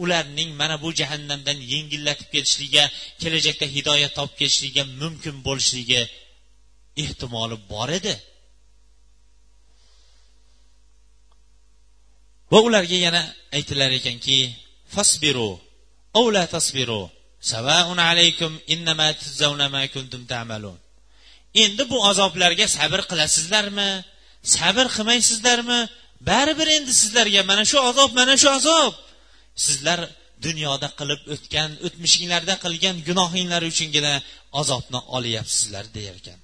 ularning 0.03 0.51
mana 0.61 0.77
bu 0.83 0.89
jahannamdan 1.01 1.59
yengillatib 1.73 2.29
ketishligiga 2.35 2.85
kelajakda 3.23 3.67
hidoyat 3.77 4.13
topib 4.19 4.37
ketishligiga 4.41 4.85
mumkin 5.01 5.37
bo'lishligi 5.47 6.01
ehtimoli 7.03 7.57
bor 7.73 7.89
edi. 7.99 8.15
Va 12.53 12.59
ularga 12.69 12.99
yana 13.07 13.23
aytilar 13.57 13.91
ekanki 13.99 14.39
fasbiru 14.95 15.51
la 16.37 16.45
tasbiru. 16.55 17.03
Savaun 17.51 17.99
alaykum 18.11 18.53
innama 18.75 19.09
tujzawna 19.21 19.67
ma 19.75 19.83
kuntum 19.95 20.23
ta'malun. 20.33 20.79
Endi 21.63 21.83
bu 21.91 21.99
azoblarga 22.11 22.67
sabr 22.77 23.01
qilasizlarmi? 23.11 23.91
Sabr 24.57 24.87
qilmaysizlarmi? 24.97 25.81
Baribir 26.29 26.69
endi 26.77 26.93
sizlarga 27.01 27.43
mana 27.51 27.65
shu 27.71 27.79
azob 27.91 28.11
mana 28.19 28.35
shu 28.43 28.49
azob. 28.59 28.95
Sizlar 29.65 30.01
dunyoda 30.47 30.89
qilib 30.99 31.21
o'tgan 31.35 31.71
o'tmishinglarda 31.87 32.55
qilgan 32.65 32.97
gunohinglar 33.09 33.63
uchungina 33.71 34.15
azobni 34.61 35.01
olyapsizlar 35.17 35.85
deyarkan. 35.97 36.39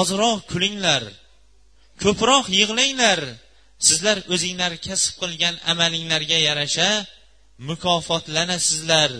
Ozroq 0.00 0.38
kulinglar 0.52 1.02
ko'proq 2.02 2.44
yig'langlar. 2.60 3.20
Sizlar 3.88 4.18
o'zinglar 4.34 4.72
kasb 4.86 5.12
qilgan 5.20 5.54
amalinglarga 5.72 6.38
yarasha 6.48 6.90
mukofotlanasizlar 7.68 9.10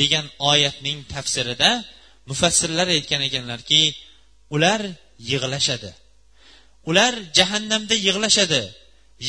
degan 0.00 0.26
oyatning 0.50 0.98
tafsirida 1.12 1.70
mufassirlar 2.28 2.86
aytgan 2.96 3.22
ekanlarki 3.28 3.82
ular 4.54 4.80
yig'lashadi. 5.30 5.90
Ular 6.90 7.14
jahannamda 7.38 7.94
yig'lashadi. 8.06 8.62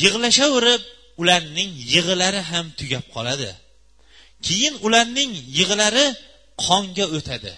Yig'lashaverib 0.02 0.82
ularning 1.20 1.70
yig'lari 1.94 2.40
ham 2.50 2.66
tugab 2.78 3.04
qoladi. 3.14 3.50
Keyin 4.46 4.74
ularning 4.86 5.32
yig'lari 5.58 6.06
qonga 6.66 7.06
o'tadi. 7.16 7.52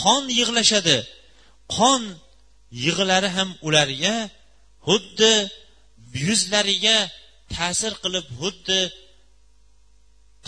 Qon 0.00 0.22
yig'lashadi. 0.38 0.96
Qon 1.76 2.02
yig'lari 2.84 3.28
ham 3.36 3.48
ularga 3.68 4.14
xuddi 4.86 5.34
yuzlariga 6.26 6.98
ta'sir 7.54 7.92
qilib 8.02 8.26
xuddi 8.40 8.80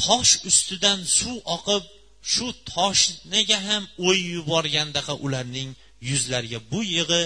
tosh 0.04 0.32
ustidan 0.50 0.98
suv 1.18 1.36
oqib 1.56 1.84
shu 2.32 2.46
toshniga 2.72 3.58
ham 3.68 3.82
o'y 4.08 4.18
yuborgandaqa 4.34 5.14
ularning 5.26 5.70
yuzlariga 6.10 6.58
bu 6.72 6.80
yig'i 6.96 7.22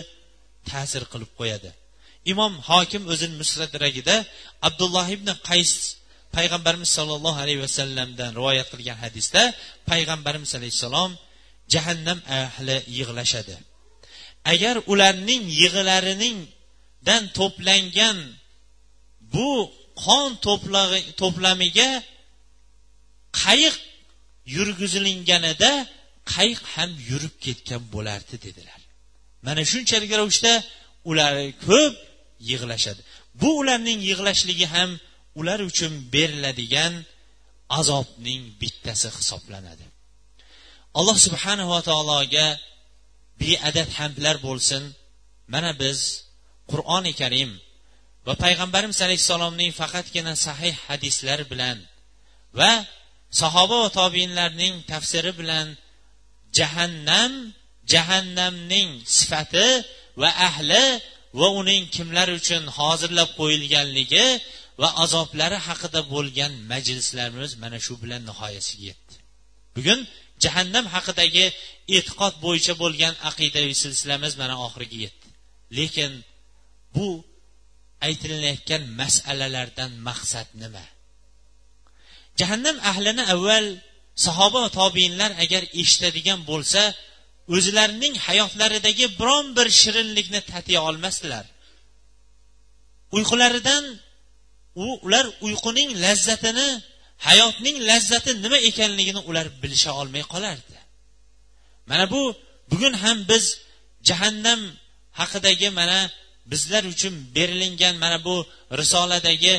ta'sir 0.70 1.02
qilib 1.12 1.30
qo'yadi. 1.40 1.70
Imom 2.32 2.52
hokim 2.68 3.02
o'zini 3.12 3.34
musradragida 3.42 4.16
abdulloh 4.68 5.06
ibn 5.16 5.28
qays 5.48 5.72
payg'ambarimiz 6.36 6.90
sollallohu 6.98 7.38
alayhi 7.44 7.60
vasallamdan 7.66 8.30
rivoyat 8.38 8.68
qilgan 8.72 8.98
hadisda 9.04 9.42
payg'ambarimiz 9.90 10.50
alayhissalom 10.58 11.10
jahannam 11.74 12.18
ahli 12.42 12.76
yig'lashadi. 12.98 13.54
Agar 14.52 14.76
ularning 14.92 15.42
dan 17.06 17.22
to'plangan 17.38 18.18
bu 19.34 19.50
qon 20.04 20.30
to'plamiga 21.20 21.90
qayiq 23.42 23.76
yurgizilinganida 24.56 25.72
qayiq 26.34 26.60
ham 26.74 26.90
yurib 27.08 27.34
ketgan 27.44 27.82
bo'lardi 27.94 28.36
dedilar. 28.46 28.80
Mana 29.46 29.62
shunchalik 29.72 30.10
ravishda 30.20 30.52
ular 31.10 31.34
ko'p 31.66 31.94
yig'lashadi. 32.50 33.00
Bu 33.40 33.48
ularning 33.60 34.00
yig'lashligi 34.10 34.66
ham 34.74 34.90
ular 35.40 35.60
uchun 35.70 35.92
beriladigan 36.14 36.94
azobning 37.78 38.42
bittasi 38.60 39.08
hisoblanadi. 39.18 39.86
Alloh 40.98 41.16
subhanava 41.26 41.78
taologa 41.88 42.46
beadad 43.40 43.88
hamdlar 43.98 44.36
bo'lsin. 44.46 44.82
Mana 45.54 45.70
biz 45.82 45.98
qur'oni 46.70 47.12
karim 47.20 47.50
va 48.26 48.34
payg'ambarimiz 48.44 48.98
alayhissalomning 49.06 49.70
faqatgina 49.80 50.32
sahih 50.46 50.74
hadislar 50.88 51.40
bilan 51.52 51.78
va 52.58 52.72
sahoba 53.40 53.76
va 53.82 53.90
tobiinlarning 54.00 54.74
tafsiri 54.92 55.32
bilan 55.40 55.66
jahannam 56.58 57.32
jahannamning 57.92 58.88
sifati 59.16 59.68
va 60.20 60.30
ahli 60.48 60.84
va 61.40 61.48
uning 61.60 61.82
kimlar 61.96 62.28
uchun 62.38 62.62
hozirlab 62.78 63.30
qo'yilganligi 63.40 64.26
va 64.80 64.88
azoblari 65.04 65.58
haqida 65.68 66.00
bo'lgan 66.14 66.52
majlislarimiz 66.72 67.52
mana 67.62 67.78
shu 67.86 67.94
bilan 68.02 68.22
nihoyasiga 68.30 68.84
yetdi. 68.90 69.14
Bugun 69.76 70.00
jahannam 70.44 70.86
haqidagi 70.94 71.46
e'tiqod 71.96 72.34
bo'yicha 72.44 72.74
bo'lgan 72.82 73.14
aqidaviy 73.30 73.76
silsilamiz 73.82 74.32
mana 74.42 74.54
oxiriga 74.66 74.98
yetdi. 75.04 75.26
Lekin 75.78 76.10
bu 76.94 77.08
aytilayotgan 78.06 78.82
masalalardan 79.00 79.92
maqsad 80.08 80.48
nima? 80.62 80.84
Jahannam 82.40 82.76
ahlini 82.90 83.24
avval 83.34 83.66
sahoba 84.24 84.58
va 84.64 84.70
tobiinlar 84.80 85.30
agar 85.44 85.62
eshitadigan 85.80 86.40
bo'lsa 86.50 86.82
o'zlarining 87.54 88.14
hayotlaridagi 88.26 89.06
biron 89.18 89.46
bir 89.56 89.68
shirinlikni 89.80 90.40
tatiya 90.52 90.80
olmasdilar. 90.88 91.44
Uyqularidan 93.16 93.84
u 94.84 94.86
ular 95.06 95.26
uyquning 95.46 95.90
lazzatini 96.04 96.68
hayotning 97.26 97.76
lazzati 97.88 98.30
nima 98.44 98.58
ekanligini 98.70 99.20
ular 99.28 99.46
bilisha 99.62 99.90
olmay 100.00 100.24
qolardi. 100.32 100.78
Mana 101.90 102.04
bu 102.12 102.22
bugun 102.70 102.94
ham 103.02 103.18
biz 103.30 103.44
jahannam 104.08 104.60
haqidagi 105.20 105.68
mana 105.78 105.98
bizlar 106.50 106.84
uchun 106.94 107.14
berilingan 107.36 107.94
mana 108.02 108.18
bu 108.26 108.36
risoladagi 108.80 109.54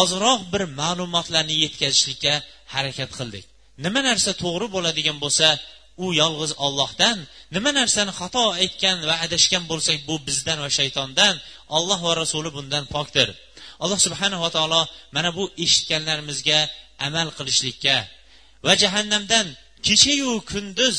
ozroq 0.00 0.40
bir 0.52 0.62
ma'lumotlarni 0.80 1.56
yetkazishlikka 1.64 2.34
harakat 2.74 3.10
qildik. 3.18 3.44
Nima 3.84 4.00
narsa 4.08 4.30
to'g'ri 4.42 4.66
bo'ladigan 4.74 5.18
bo'lsa 5.24 5.48
u 6.04 6.06
yolg'iz 6.22 6.52
ollohdan 6.66 7.16
nima 7.54 7.70
narsani 7.80 8.12
xato 8.20 8.44
aytgan 8.62 8.98
va 9.08 9.14
adashgan 9.26 9.64
bo'lsak 9.70 9.98
bu 10.08 10.14
bizdan 10.28 10.58
va 10.64 10.70
shaytondan 10.78 11.34
olloh 11.76 12.00
va 12.06 12.12
rasuli 12.22 12.50
bundan 12.56 12.84
pokdir. 12.94 13.28
Alloh 13.82 13.98
subhanava 14.06 14.48
taolo 14.56 14.82
mana 15.16 15.30
bu 15.38 15.44
eshitganlarimizga 15.64 16.60
amal 17.06 17.28
qilishlikka 17.38 17.96
va 18.66 18.72
jahannamdan 18.82 19.46
kechayu 19.86 20.32
kunduz 20.50 20.98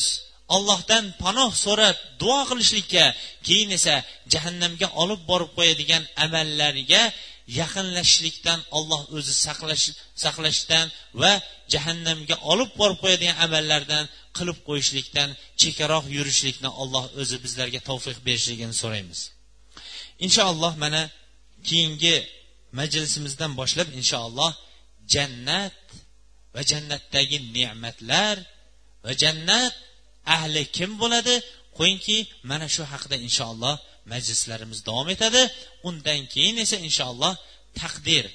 ollohdan 0.56 1.06
panoh 1.24 1.52
so'rab 1.66 1.96
duo 2.22 2.40
qilishlikka 2.50 3.04
keyin 3.48 3.70
esa 3.78 3.96
jahannamga 4.34 4.88
olib 5.04 5.22
borib 5.30 5.52
qo'yadigan 5.58 6.04
amallarga 6.26 7.04
yaqinlashishlikdan 7.60 8.60
olloh 8.78 9.02
o'zi 9.18 9.34
saqlash 9.46 9.86
saqlashdan 10.24 10.86
va 11.22 11.32
jahannamga 11.74 12.36
olib 12.52 12.72
borib 12.80 12.98
qo'yadigan 13.04 13.38
amallardan 13.46 14.04
qilib 14.38 14.60
qo'yishlikdan 14.68 15.30
chekkaroq 15.62 16.06
yurishlikni 16.18 16.70
alloh 16.82 17.06
o'zi 17.22 17.36
bizlarga 17.44 17.80
tavfiq 17.90 18.18
berishligini 18.28 18.76
so'raymiz. 18.82 19.20
Inshaalloh 20.26 20.74
mana 20.84 21.02
keyingi 21.68 22.16
majlisimizdan 22.80 23.52
boshlab 23.60 23.88
inshaalloh 24.00 24.52
jannat 25.14 25.78
va 26.54 26.62
jannatdagi 26.72 27.38
ne'matlar 27.56 28.36
va 29.06 29.12
jannat 29.24 29.76
ahli 30.36 30.62
kim 30.78 30.92
bo'ladi? 31.02 31.36
Qo'yingki 31.78 32.18
mana 32.50 32.68
shu 32.76 32.84
haqida 32.94 33.18
inshaalloh 33.28 33.76
majlislarimiz 34.14 34.80
davom 34.88 35.08
etadi. 35.16 35.42
Undan 35.90 36.22
keyin 36.34 36.58
esa 36.66 36.78
inshaalloh 36.88 37.34
taqdir 37.82 38.26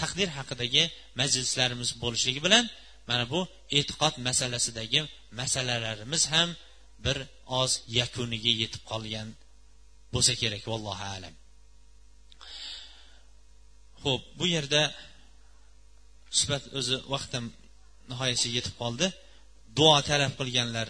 taqdir 0.00 0.28
haqidagi 0.38 0.82
majlislarimiz 1.20 1.90
bo'lishligi 2.02 2.40
bilan 2.46 2.64
mana 3.10 3.24
bu 3.32 3.40
e'tiqod 3.78 4.14
masalasidagi 4.28 5.00
masalalarimiz 5.40 6.22
ham 6.32 6.48
bir 7.04 7.16
oz 7.60 7.72
yakuniga 7.98 8.52
yetib 8.62 8.82
qolgan 8.90 9.28
bo'lsa 10.14 10.32
kerak 10.42 10.64
vallohu 10.72 11.04
alam. 11.16 11.34
Ho'p 14.04 14.22
bu 14.38 14.44
yerda 14.54 14.82
suhbat 16.38 16.64
o'zi 16.78 16.96
vaqtim 17.14 17.44
nihoyasiga 18.10 18.54
yetib 18.58 18.74
qoldi. 18.82 19.06
Duo 19.78 19.96
talab 20.10 20.32
qilganlar 20.40 20.88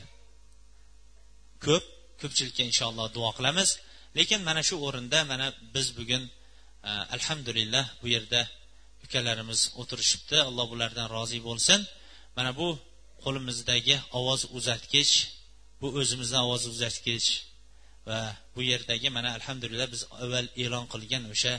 ko'p 1.67 1.85
ko'pchilikka 2.21 2.63
inshaalloh 2.71 3.07
duo 3.17 3.31
qilamiz. 3.39 3.69
Lekin 4.19 4.41
mana 4.49 4.63
shu 4.69 4.77
o'rinda 4.87 5.19
mana 5.33 5.47
biz 5.75 5.87
bugun 5.99 6.23
e, 6.89 6.91
alhamdulillah 7.17 7.85
bu 8.03 8.07
yerda 8.15 8.41
ukalarimiz 9.05 9.61
o'tirishibdi. 9.81 10.37
Alloh 10.49 10.67
bulardan 10.73 11.07
rozi 11.17 11.39
bo'lsin. 11.49 11.81
Mana 12.37 12.51
bu 12.61 12.69
qo'limizdagi 13.25 13.97
ovoz 14.19 14.43
uzatgich 14.59 15.13
bu 15.81 15.89
o'zimizni 16.01 16.39
ovoz 16.47 16.63
uzatgich 16.73 17.29
va 18.09 18.21
bu 18.55 18.61
yerdagi 18.73 19.09
mana 19.17 19.29
alhamdulillah 19.39 19.89
biz 19.95 20.03
avval 20.23 20.47
e'lon 20.63 20.85
qilgan 20.93 21.25
o'sha 21.33 21.55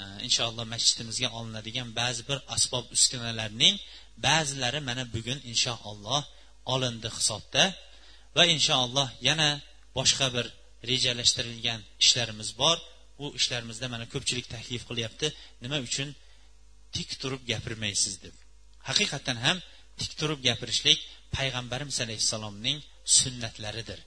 e, 0.00 0.02
inshaalloh 0.26 0.64
masjidimizga 0.74 1.28
olinadigan 1.38 1.88
ba'zi 2.00 2.22
bir 2.28 2.38
asbob 2.56 2.84
uskunalarning 2.96 3.74
ba'zilari 4.26 4.80
mana 4.88 5.02
bugun 5.14 5.38
inshaalloh 5.52 6.22
olindi 6.74 7.08
hisobda. 7.18 7.62
Va 8.36 8.44
inshaalloh 8.54 9.08
yana 9.28 9.48
boshqa 9.98 10.26
bir 10.36 10.46
rejalashtirilgan 10.90 11.80
ishlarimiz 12.04 12.50
bor. 12.62 12.76
U 13.22 13.26
ishlarimizda 13.38 13.86
mana 13.94 14.06
ko'pchilik 14.12 14.46
taklif 14.54 14.82
qilyapti. 14.90 15.26
Nima 15.64 15.78
uchun? 15.88 16.08
Tik 16.94 17.10
turib 17.20 17.42
gapirmaysiz 17.52 18.14
deb. 18.24 18.34
Haqiqatdan 18.88 19.38
ham 19.46 19.56
tik 20.00 20.12
turib 20.20 20.40
gapirishlik 20.48 20.98
payg'ambarimiz 21.36 21.96
alayhissalomning 22.04 22.78
sunnatlaridir. 23.18 24.00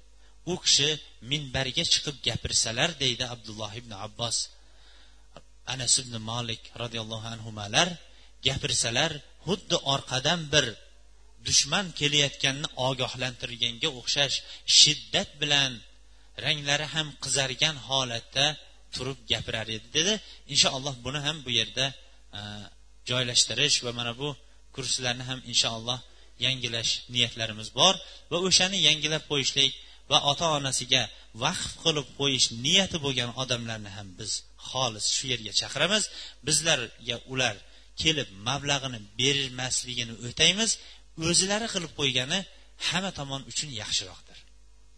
U 0.52 0.54
kishi 0.66 0.90
minbarga 1.32 1.84
chiqib 1.94 2.18
gapirsalar 2.28 2.90
deydi 3.04 3.26
abdulloh 3.34 3.72
ibn 3.82 3.92
abbos. 4.06 4.38
Anas 5.74 5.94
ibn 6.02 6.14
molik 6.30 6.62
roziyallohu 6.82 7.28
anhular 7.36 7.88
gapirsalar 8.48 9.12
xuddi 9.46 9.78
orqadan 9.94 10.40
bir 10.54 10.66
dushman 11.48 11.86
kelayotganini 12.00 12.70
ogohlantirganga 12.88 13.90
o'xshash 14.00 14.36
shiddat 14.80 15.30
bilan 15.42 15.72
ranglari 16.46 16.88
ham 16.96 17.08
qizargan 17.24 17.76
holatda 17.88 18.46
turib 18.96 19.20
gapirar 19.32 19.68
edi 19.78 19.88
dedi. 19.98 20.14
Inshaalloh 20.54 20.96
buni 21.06 21.20
ham 21.26 21.38
bu 21.46 21.52
yerda 21.60 21.86
e, 22.40 22.42
joylashtirish 23.10 23.78
va 23.86 23.92
mana 24.00 24.14
bu 24.22 24.30
kurslarni 24.76 25.24
ham 25.30 25.40
inshaalloh 25.52 26.00
yangilash 26.46 26.92
niyatlarimiz 27.14 27.70
bor 27.80 27.96
va 28.32 28.38
o'shani 28.48 28.78
yangilab 28.88 29.24
qo'yishlik 29.32 29.72
va 30.12 30.18
ota 30.32 30.48
onasiga 30.58 31.04
vaqf 31.44 31.70
qilib 31.84 32.08
qo'yish 32.20 32.48
niyati 32.66 32.98
bo'lgan 33.06 33.30
odamlarni 33.44 33.92
ham 33.98 34.08
biz 34.20 34.32
xolis 34.70 35.06
shu 35.16 35.26
yerga 35.34 35.52
chaqiramiz. 35.62 36.04
Bizlarga 36.48 37.18
ular 37.34 37.56
kelib 38.02 38.30
mablag'ini 38.48 39.00
bermasligini 39.22 40.14
o'taymiz. 40.28 40.72
O'zlari 41.30 41.68
qilib 41.74 41.92
qo'ygani 42.00 42.40
hamma 42.88 43.12
tomon 43.20 43.42
uchun 43.52 43.70
yaxshiroqdir. 43.82 44.38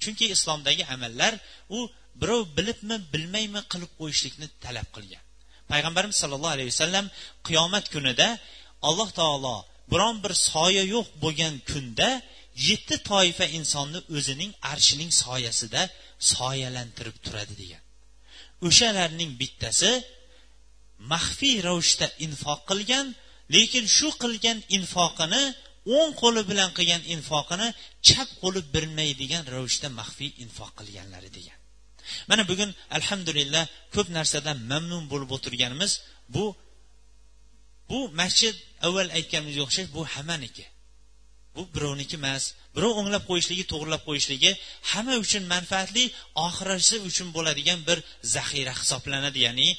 Chunki 0.02 0.26
islomdagi 0.36 0.84
amallar 0.96 1.34
u 1.78 1.80
birov 2.22 2.44
bilibmi 2.58 2.98
bilmaymi 3.14 3.62
qilib 3.72 3.92
qo'yishlikni 4.00 4.48
talab 4.66 4.88
qilgan. 4.96 5.24
Payg'ambarimiz 5.72 6.18
sollallohu 6.22 6.56
alayhi 6.58 6.70
vasallam 6.74 7.06
qiyomat 7.48 7.86
kunida 7.94 8.28
alloh 8.90 9.10
taolo 9.20 9.56
biron 9.92 10.16
bir 10.24 10.34
soya 10.50 10.84
yo'q 10.96 11.08
bo'lgan 11.24 11.56
kunda 11.72 12.10
yetti 12.70 12.96
toifa 13.12 13.46
insonni 13.58 14.00
o'zining 14.18 14.52
arshining 14.72 15.12
soyasida 15.24 15.82
soyalantirib 16.34 17.18
turadi 17.26 17.54
degan. 17.62 17.82
O'shalarning 18.68 19.32
bittasi 19.42 19.92
maxfiy 21.14 21.58
ravishda 21.68 22.08
infoq 22.26 22.62
qilgan 22.70 23.06
lekin 23.56 23.86
shu 23.98 24.10
qilgan 24.24 24.58
infoqini 24.78 25.44
o'ng 25.94 26.12
qo'li 26.22 26.42
bilan 26.50 26.70
qilgan 26.78 27.04
infoqini 27.14 27.68
chap 28.08 28.30
qo'li 28.42 28.62
bilmaydigan 28.74 29.44
ravishda 29.54 29.90
maxfiy 30.00 30.32
infoq 30.44 30.72
qilganlari 30.80 31.30
degan. 31.38 31.58
Mana 32.30 32.44
bugun 32.52 32.70
alhamdulillah 32.98 33.64
ko'p 33.96 34.08
narsadan 34.18 34.58
mamnun 34.72 35.04
bo'lib 35.12 35.30
o'tirganimiz 35.38 35.92
bu 36.36 36.46
bu 37.90 38.00
masjid 38.22 38.56
avval 38.88 39.10
aytganimizga 39.18 39.62
o'xshash 39.68 39.90
bu 39.96 40.02
hammaniki. 40.14 40.66
Bu 41.56 41.62
birovniki 41.76 42.16
emas 42.22 42.44
birov 42.76 42.94
o'nglab 43.00 43.24
qo'yishligi 43.30 43.64
to'g'irlab 43.72 44.04
qo'yishligi 44.08 44.52
hamma 44.92 45.16
uchun 45.26 45.44
manfaatli 45.54 46.04
oxirasi 46.48 46.96
uchun 47.10 47.28
bo'ladigan 47.36 47.80
bir 47.88 47.98
zaxira 48.36 48.74
hisoblanadi 48.82 49.40
ya'ni 49.48 49.70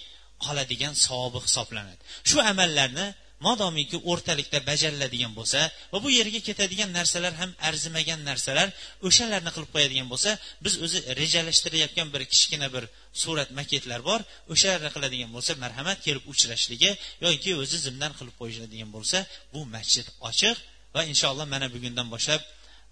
qoladigan 0.44 0.94
savobi 1.06 1.38
hisoblanadi. 1.46 2.02
Shu 2.28 2.36
amallarni 2.52 3.06
modomiki 3.44 3.98
o'rtalikda 4.10 4.58
bajariladigan 4.70 5.32
bo'lsa 5.38 5.60
va 5.92 5.98
bu 6.04 6.10
yerga 6.18 6.40
ketadigan 6.48 6.90
narsalar 6.98 7.34
ham 7.40 7.50
arzimagan 7.68 8.20
narsalar 8.28 8.68
o'shalarni 9.08 9.50
qilib 9.56 9.70
qo'yadigan 9.74 10.08
bo'lsa 10.12 10.30
biz 10.64 10.74
o'zi 10.84 10.98
rejalashtirayotgan 11.20 12.08
bir 12.14 12.22
kichkina 12.32 12.68
bir 12.74 12.84
surat 13.22 13.50
maketlar 13.58 14.00
bor 14.08 14.20
o'shalarni 14.52 14.90
qiladigan 14.96 15.30
bo'lsa 15.36 15.52
marhamat 15.64 15.98
kelib 16.06 16.24
uchrashligi 16.32 16.90
yoki 17.26 17.50
o'zi 17.62 17.76
zimdan 17.86 18.12
qilib 18.18 18.34
qo'yiladigan 18.40 18.90
bo'lsa 18.96 19.18
bu 19.52 19.60
masjid 19.74 20.06
ochiq 20.30 20.56
va 20.94 21.02
inshaalloh 21.12 21.46
mana 21.54 21.66
bugundan 21.74 22.08
boshlab 22.14 22.42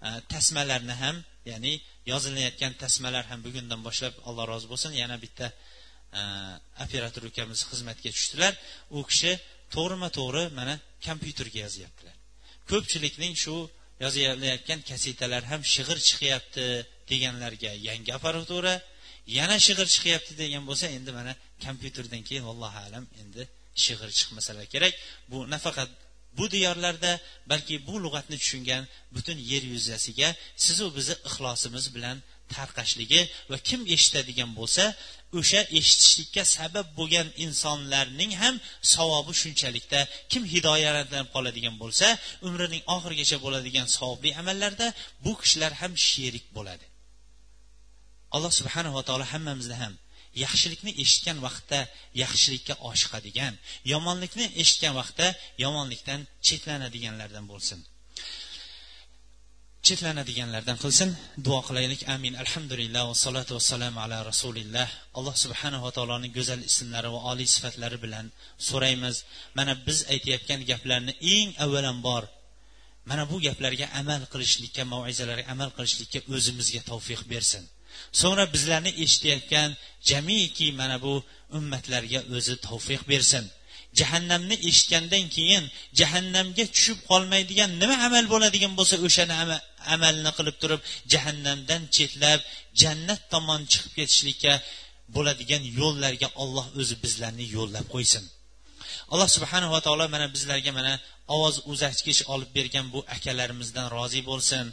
e, 0.07 0.09
tasmalarni 0.33 0.95
ham 1.03 1.15
ya'ni 1.51 1.73
yozilayotgan 2.11 2.73
tasmalar 2.83 3.23
ham 3.31 3.39
bugundan 3.47 3.81
boshlab 3.87 4.13
alloh 4.27 4.45
rozi 4.51 4.67
bo'lsin 4.71 4.91
yana 5.01 5.17
bitta 5.23 5.47
e, 6.19 6.21
operator 6.85 7.23
ukamiz 7.31 7.59
xizmatga 7.69 8.09
tushdilar. 8.15 8.53
U 8.97 8.99
kishi 9.09 9.31
to'g'rima 9.75 10.09
to'g'ri 10.17 10.43
mana 10.59 10.75
kompyuterga 11.07 11.59
yozyaptilar. 11.65 12.15
Ko'pchilikning 12.71 13.33
shu 13.43 13.55
yozilayotgan 14.03 14.79
kasetalar 14.89 15.43
ham 15.51 15.61
shig'ir 15.73 15.97
chiqyapti 16.07 16.65
deganlarga 17.11 17.71
yangi 17.87 18.11
apparatura 18.17 18.73
yana 19.37 19.57
shig'ir 19.65 19.87
chiqyapti 19.95 20.33
degan 20.41 20.63
bo'lsa 20.69 20.85
endi 20.97 21.11
mana 21.19 21.33
kompyuterdan 21.65 22.21
keyin 22.27 22.45
allohu 22.51 22.79
alam 22.87 23.05
endi 23.21 23.43
shig'ir 23.85 24.09
chiqmasalar 24.19 24.65
kerak. 24.73 24.93
Bu 25.31 25.37
nafaqat 25.53 25.89
bu 26.37 26.45
diyorlarda 26.53 27.11
balki 27.51 27.75
bu 27.87 27.95
lug'atni 28.03 28.37
tushungan 28.43 28.83
butun 29.15 29.37
yer 29.51 29.63
yuzasiga 29.73 30.29
sizu 30.65 30.85
bizni 30.97 31.15
ixlosimiz 31.29 31.85
bilan 31.95 32.17
tarqashligi 32.55 33.21
va 33.51 33.57
kim 33.67 33.81
eshitadigan 33.95 34.51
bo'lsa 34.59 34.83
o'sha 35.39 35.61
eshitishlikka 35.79 36.43
sabab 36.57 36.87
bo'lgan 36.99 37.27
insonlarning 37.45 38.31
ham 38.41 38.55
savobi 38.93 39.33
shunchalikda 39.41 39.99
kim 40.31 40.43
hidoyatlanib 40.53 41.29
qoladigan 41.35 41.75
bo'lsa 41.83 42.07
umrining 42.47 42.83
oxirigacha 42.95 43.37
bo'ladigan 43.45 43.87
savobli 43.97 44.29
amallarda 44.41 44.87
bu 45.25 45.31
kishilar 45.41 45.71
ham 45.81 45.93
sherik 46.07 46.45
bo'ladi. 46.57 46.85
Alloh 48.35 48.51
subhanava 48.59 49.01
taolo 49.07 49.25
hammamizni 49.33 49.77
ham 49.83 49.93
yaxshilikni 50.43 50.91
eshitgan 51.03 51.37
vaqtda 51.45 51.79
yaxshilikka 52.23 52.73
oshiqadigan 52.89 53.53
yomonlikni 53.93 54.45
eshitgan 54.61 54.93
vaqtda 54.99 55.27
yomonlikdan 55.63 56.21
chetlanadiganlardan 56.47 57.45
bo'lsin. 57.51 57.79
Chetlanadiganlardan 59.87 60.77
qilsin. 60.83 61.09
Duo 61.45 61.59
qilaylik. 61.67 62.01
Amin. 62.15 62.33
Alhamdulillah 62.43 63.03
vassalotu 63.11 63.51
vassalamu 63.57 63.99
ala 64.05 64.17
rasulilloh 64.31 64.89
alloh 65.17 65.35
subhanava 65.43 65.89
taoloning 65.97 66.31
go'zal 66.37 66.61
ismlari 66.69 67.09
va 67.15 67.19
oliy 67.31 67.47
sifatlari 67.55 67.97
bilan 68.05 68.25
so'raymiz. 68.69 69.15
Mana 69.57 69.73
biz 69.87 69.97
aytayotgan 70.13 70.59
gaplarni 70.71 71.13
eng 71.35 71.49
avvalambor 71.65 72.23
mana 73.09 73.23
bu 73.31 73.37
gaplarga 73.47 73.87
amal 74.01 74.21
qilishlikka 74.33 74.83
maizalarga 74.93 75.45
amal 75.53 75.69
qilishlikka 75.77 76.19
o'zimizga 76.35 76.81
tavfiq 76.91 77.21
bersin. 77.33 77.63
So'ngra 78.21 78.45
bizlarni 78.55 78.91
eshitayotgan 79.03 79.69
jamiki 80.09 80.67
mana 80.81 80.97
bu 81.05 81.13
ummatlarga 81.57 82.19
o'zi 82.35 82.55
tavfiq 82.67 83.01
bersin. 83.11 83.45
Jahannamni 83.99 84.55
eshitgandan 84.69 85.25
keyin 85.35 85.63
jahannamga 85.99 86.63
tushib 86.75 86.99
qolmaydigan 87.09 87.71
nima 87.81 87.95
amal 88.07 88.25
bo'ladigan 88.33 88.73
bo'lsa 88.79 88.95
o'shani 89.07 89.35
amalni 89.95 90.31
qilib 90.37 90.55
turib 90.61 90.81
jahannamdan 91.13 91.81
chetlab 91.95 92.39
jannat 92.81 93.21
tomon 93.33 93.61
chiqib 93.71 93.93
ketishlikka 93.97 94.53
bo'ladigan 95.15 95.63
yo'llarga 95.79 96.29
olloh 96.43 96.65
o'zi 96.79 96.95
bizlarni 97.03 97.45
yo'llab 97.55 97.85
qo'ysin. 97.95 98.23
Alloh 99.13 99.29
subhanava 99.37 99.79
taolo 99.85 100.05
mana 100.15 100.27
bizlarga 100.35 100.71
mana 100.79 100.93
ovoz 101.35 101.55
uzatgich 101.71 102.21
olib 102.33 102.49
bergan 102.57 102.85
bu 102.93 102.99
akalarimizdan 103.15 103.87
rozi 103.95 104.21
bo'lsin. 104.29 104.65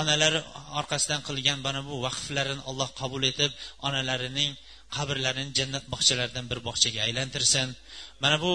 Onalari 0.00 0.40
orqasidan 0.80 1.20
qilgan 1.28 1.58
mana 1.66 1.80
bu 1.88 1.94
vaqflarini 2.06 2.62
alloh 2.70 2.88
qabul 3.00 3.22
etib 3.30 3.52
onalarining 3.86 4.52
qabrlarini 4.96 5.52
jannat 5.58 5.84
bog'chalaridan 5.92 6.46
bir 6.50 6.58
bog'chaga 6.68 7.00
aylantirsin. 7.06 7.68
Mana 8.22 8.36
bu 8.44 8.52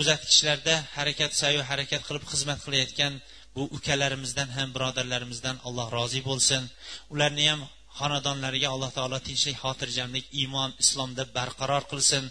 uzatgichlarda 0.00 0.74
harakat 0.96 1.32
sayu 1.40 1.60
harakat 1.70 2.02
qilib 2.08 2.24
xizmat 2.32 2.58
qilayotgan 2.66 3.12
bu 3.56 3.62
ukalarimizdan 3.76 4.48
ham 4.56 4.68
birodarlarimizdan 4.76 5.56
alloh 5.68 5.86
rozi 5.98 6.20
bo'lsin. 6.28 6.62
Ularni 7.14 7.44
ham 7.50 7.60
xonadonlariga 7.98 8.68
alloh 8.74 8.90
taolo 8.98 9.18
tinchlik 9.28 9.56
xotirjamlik 9.62 10.26
iymon 10.40 10.70
islomda 10.82 11.24
barqaror 11.36 11.84
qilsin. 11.92 12.24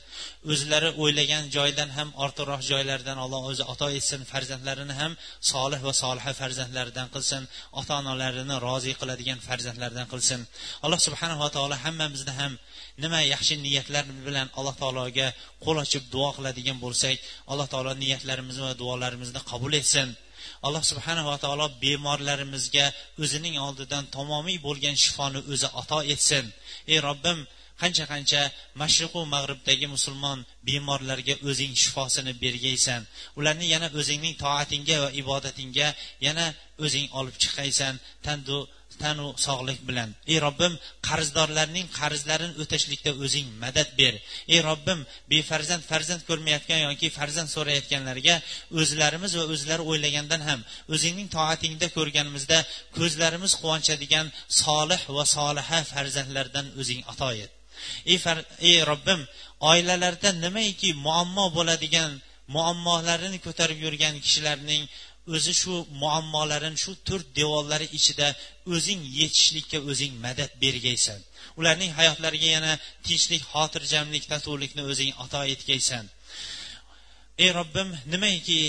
O'zlari 0.51 0.89
o'ylagan 1.03 1.43
joydan 1.55 1.89
ham 1.97 2.09
ortiqroq 2.25 2.61
joylardan 2.71 3.17
alloh 3.25 3.41
o'zi 3.51 3.63
ato 3.73 3.87
etsin 3.99 4.21
farzandlarini 4.31 4.95
ham 5.01 5.11
solih 5.51 5.79
va 5.87 5.93
soliha 6.03 6.31
farzandlaridan 6.41 7.07
qilsin. 7.15 7.43
Ota 7.79 7.93
onalarini 8.01 8.55
rozi 8.67 8.93
qiladigan 9.01 9.39
farzandlardan 9.47 10.07
qilsin. 10.13 10.39
Alloh 10.85 10.99
subhanava 11.07 11.47
taolo 11.55 11.75
hammamizni 11.85 12.33
ham 12.41 12.53
nima 13.03 13.19
yaxshi 13.33 13.55
niyatlar 13.65 14.05
bilan 14.27 14.47
alloh 14.57 14.75
taologa 14.81 15.27
qo'l 15.63 15.77
ochib 15.85 16.03
duo 16.13 16.29
qiladigan 16.37 16.77
bo'lsak 16.85 17.15
alloh 17.51 17.67
taolo 17.73 17.91
niyatlarimizni 18.03 18.63
va 18.67 18.73
duolarimizni 18.81 19.41
qabul 19.51 19.73
etsin. 19.81 20.09
Alloh 20.67 20.83
subhanava 20.91 21.35
taolo 21.43 21.65
bemorlarimizga 21.83 22.85
o'zining 23.23 23.55
oldidan 23.67 24.03
tamomiy 24.15 24.57
bo'lgan 24.67 24.95
shifoni 25.03 25.39
o'zi 25.53 25.67
ato 25.81 25.99
etsin. 26.13 26.45
Ey 26.91 26.99
robbim 27.07 27.39
qancha 27.81 28.05
qancha 28.13 28.41
mashriqu 28.81 29.21
mag'ribdagi 29.33 29.87
musulmon 29.95 30.39
bemorlarga 30.67 31.35
o'zing 31.49 31.73
shifosini 31.83 32.33
bergaysan. 32.43 33.01
Ularni 33.39 33.67
yana 33.73 33.87
o'zingning 33.99 34.35
toatingga 34.43 34.97
va 35.03 35.09
ibodatingga 35.21 35.87
yana 36.27 36.45
o'zing 36.85 37.07
olib 37.19 37.35
chiqaysan. 37.43 37.93
Tandu 38.25 38.57
tanu 39.03 39.27
sog'lik 39.45 39.79
bilan. 39.89 40.09
Ey 40.31 40.37
robbim 40.45 40.73
qarzdorlarning 41.07 41.87
qarzlarini 41.99 42.53
o'tashlikda 42.63 43.11
o'zing 43.23 43.47
madad 43.63 43.89
ber. 43.99 44.13
Ey 44.53 44.59
robbim 44.69 44.99
befarzand 45.31 45.83
farzand 45.91 46.21
ko'rmayotgan 46.29 46.79
yoki 46.87 47.07
farzand 47.17 47.49
so'rayotganlarga 47.55 48.35
o'zlarimiz 48.81 49.31
va 49.39 49.45
o'zlari 49.53 49.83
o'ylagandan 49.91 50.41
ham 50.49 50.59
o'zingning 50.93 51.29
toatingda 51.37 51.87
ko'rganimizda 51.97 52.59
ko'zlarimiz 52.97 53.53
quvonchadigan 53.61 54.27
solih 54.63 55.01
va 55.15 55.23
soliha 55.35 55.79
farzandlardan 55.93 56.65
o'zing 56.81 57.01
ato 57.11 57.29
et. 57.45 57.51
Ey, 58.11 58.17
ey 58.69 58.77
robbim 58.91 59.21
oilalarda 59.71 60.29
nimaiki 60.43 60.89
muammo 61.05 61.45
bo'ladigan 61.57 62.11
muammolarini 62.55 63.39
ko'tarib 63.45 63.79
yurgan 63.85 64.15
kishilarning 64.25 64.83
o'zi 65.35 65.53
shu 65.61 65.75
muammolarini 66.03 66.77
shu 66.83 66.91
to'rt 67.07 67.27
devorlari 67.39 67.87
ichida 67.97 68.27
o'zing 68.73 69.01
yetishlikka 69.19 69.77
o'zing 69.91 70.13
madad 70.25 70.51
bergaysan. 70.63 71.19
Ularning 71.59 71.91
hayotlariga 71.99 72.49
yana 72.55 72.73
tinchlik 73.05 73.43
xotirjamlik 73.51 74.23
totuvlikni 74.31 74.83
o'zing 74.91 75.11
ato 75.23 75.41
etgaysan 75.53 76.05
ey 77.43 77.51
robbim 77.59 77.89
nimaiki 78.13 78.59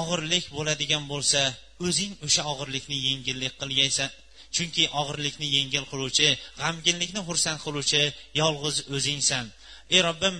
og'irlik 0.00 0.44
bo'ladigan 0.56 1.04
bo'lsa 1.12 1.40
o'zing 1.86 2.12
o'sha 2.26 2.42
og'irlikni 2.52 2.98
yengillik 3.08 3.54
qilgaysan. 3.60 4.10
Chunki 4.54 4.84
og'irlikni 5.00 5.46
yengil 5.56 5.84
qiluvchi 5.90 6.28
g'amginlikni 6.60 7.20
xursand 7.28 7.58
qiluvchi 7.64 8.02
yolg'iz 8.40 8.76
o'zingsan. 8.96 9.46
Ey 9.94 10.00
robbim 10.08 10.36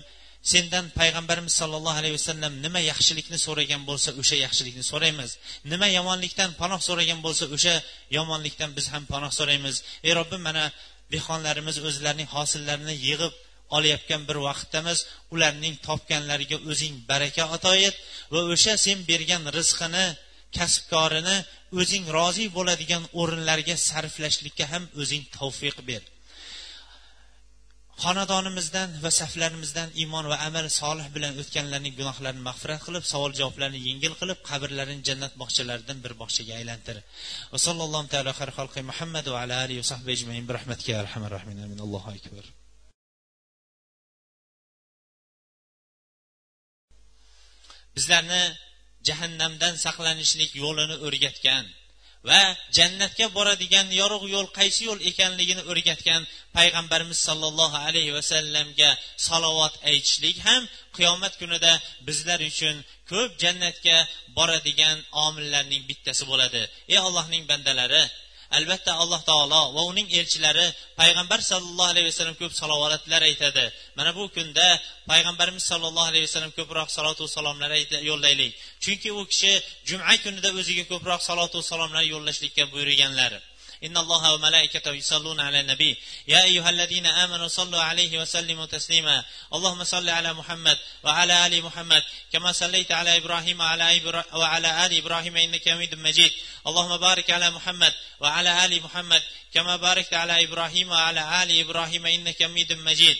sendan 0.52 0.86
payg'ambarimiz 0.98 1.54
sollallohu 1.60 1.98
alayhi 2.00 2.16
vasallam 2.18 2.52
nima 2.64 2.80
yaxshilikni 2.90 3.38
so'ragan 3.46 3.82
bo'lsa 3.88 4.10
o'sha 4.20 4.36
yaxshilikni 4.44 4.84
so'raymiz. 4.92 5.30
Nima 5.72 5.88
yomonlikdan 5.98 6.50
panoh 6.60 6.80
so'ragan 6.88 7.20
bo'lsa 7.26 7.44
o'sha 7.56 7.74
yomonlikdan 8.16 8.70
biz 8.76 8.86
ham 8.92 9.04
panoh 9.12 9.32
so'raymiz. 9.38 9.76
Ey 10.06 10.12
robbim 10.18 10.42
mana 10.48 10.64
dehqonlarimiz 11.14 11.76
o'zlarining 11.88 12.28
hosillarini 12.36 12.94
yig'ib 13.08 13.34
olayotgan 13.76 14.22
bir 14.28 14.36
vaqtdamiz. 14.48 14.98
Ularning 15.34 15.74
topganlariga 15.86 16.58
o'zing 16.70 16.94
baraka 17.10 17.44
ato 17.56 17.72
et 17.88 17.96
va 18.32 18.40
o'sha 18.52 18.74
sen 18.86 18.98
bergan 19.10 19.42
rizqini 19.58 20.06
kasbkorini 20.56 21.36
o'zing 21.80 22.04
rozi 22.16 22.46
bo'ladigan 22.56 23.02
o'rinlarga 23.20 23.76
sarflashlikka 23.88 24.64
ham 24.72 24.84
o'zing 25.00 25.22
tavfiq 25.36 25.78
ber. 25.90 26.02
Xonadonimizdan 28.04 28.90
va 29.04 29.10
saflarimizdan 29.20 29.88
iymon 30.02 30.24
va 30.32 30.36
amal 30.48 30.66
solih 30.80 31.06
bilan 31.14 31.32
o'tganlarning 31.42 31.94
gunohlarini 32.00 32.42
mag'firat 32.48 32.80
qilib 32.86 33.04
savol 33.12 33.32
javoblarni 33.40 33.80
yengil 33.88 34.14
qilib 34.20 34.38
qabrlarini 34.50 35.02
jannat 35.08 35.32
bog'chalaridan 35.42 35.98
bir 36.04 36.12
bog'chaga 36.20 36.52
aylantir. 36.60 36.96
Va 37.52 37.58
sallallohu 37.66 38.06
taala 38.12 38.32
xalqi 38.58 38.80
muhammad 38.90 39.26
va 39.32 39.38
ala 39.44 39.54
alihi 39.64 39.78
va 39.82 39.88
sahbi 39.92 40.10
ajmain. 40.16 40.44
Bi 40.48 40.52
rahmatika 40.58 40.92
arhamar 41.02 41.30
rohimin. 41.36 41.58
Amin. 41.66 41.78
Allohu 41.86 42.08
akbar. 42.16 42.44
Bizlarni 47.96 48.42
jahannamdan 49.08 49.74
saqlanishlik 49.86 50.50
yo'lini 50.62 50.96
o'rgatgan 51.06 51.64
va 52.28 52.42
jannatga 52.76 53.26
boradigan 53.36 53.86
yorug' 54.00 54.26
yo'l 54.34 54.48
qaysi 54.58 54.80
yo'l 54.88 55.00
ekanligini 55.10 55.62
o'rgatgan 55.70 56.22
payg'ambarimiz 56.56 57.18
sollallohu 57.28 57.76
alayhi 57.86 58.12
vasallamga 58.18 58.90
salovat 59.28 59.74
aytishlik 59.90 60.36
ham 60.46 60.62
qiyomat 60.96 61.34
kunida 61.40 61.72
bizlar 62.08 62.40
uchun 62.50 62.76
ko'p 63.10 63.30
jannatga 63.42 63.96
boradigan 64.38 64.96
omillarning 65.26 65.82
bittasi 65.90 66.24
bo'ladi. 66.30 66.62
Ey 66.92 66.98
allohning 67.06 67.44
bandalari 67.50 68.02
albatta 68.58 68.92
alloh 69.02 69.20
taolo 69.30 69.60
va 69.76 69.82
uning 69.90 70.08
elchilari 70.18 70.66
payg'ambar 71.00 71.40
sallallohu 71.50 71.90
alayhi 71.92 72.08
vasallam 72.10 72.36
ko'p 72.42 72.52
salovatlar 72.60 73.22
aytadi. 73.30 73.64
Mana 73.98 74.10
bu 74.18 74.24
kunda 74.36 74.66
payg'ambarimiz 75.10 75.64
sollallohu 75.70 76.08
alayhi 76.10 76.26
vasallam 76.28 76.52
ko'proq 76.58 76.88
salotu 76.96 77.24
salomlar 77.36 77.70
yo'llaylik. 78.10 78.52
Chunki 78.84 79.08
u 79.18 79.22
kishi 79.30 79.52
juma 79.88 80.14
kunida 80.24 80.48
o'ziga 80.60 80.84
ko'proq 80.92 81.20
salotu 81.28 81.58
salomlar 81.70 82.04
yo'llashlikka 82.12 82.64
buyurganlar. 82.72 83.32
إن 83.84 83.96
الله 83.96 84.34
وملائكته 84.34 84.92
يصلون 84.92 85.40
على 85.40 85.60
النبي. 85.60 85.96
يا 86.28 86.44
أيها 86.44 86.70
الذين 86.70 87.06
آمنوا 87.06 87.48
صلوا 87.48 87.80
عليه 87.80 88.20
وسلموا 88.20 88.66
تسليما. 88.66 89.24
اللهم 89.54 89.84
صل 89.84 90.08
على 90.08 90.32
محمد 90.32 90.78
وعلى 91.02 91.46
آل 91.46 91.62
محمد 91.62 92.02
كما 92.32 92.52
صليت 92.52 92.92
على 92.92 93.16
إبراهيم 93.16 93.60
وعلى, 93.60 94.00
وعلى 94.32 94.86
آل 94.86 94.96
إبراهيم 94.96 95.36
إنك 95.36 95.68
حميد 95.68 95.94
مجيد. 95.94 96.32
اللهم 96.66 96.96
بارك 96.96 97.30
على 97.30 97.50
محمد 97.50 97.94
وعلى 98.20 98.64
آل 98.64 98.82
محمد 98.82 99.22
كما 99.54 99.76
باركت 99.76 100.14
على 100.14 100.44
إبراهيم 100.44 100.88
وعلى 100.88 101.42
آل 101.42 101.60
إبراهيم 101.60 102.06
إنك 102.06 102.42
حميد 102.42 102.72
مجيد. 102.72 103.16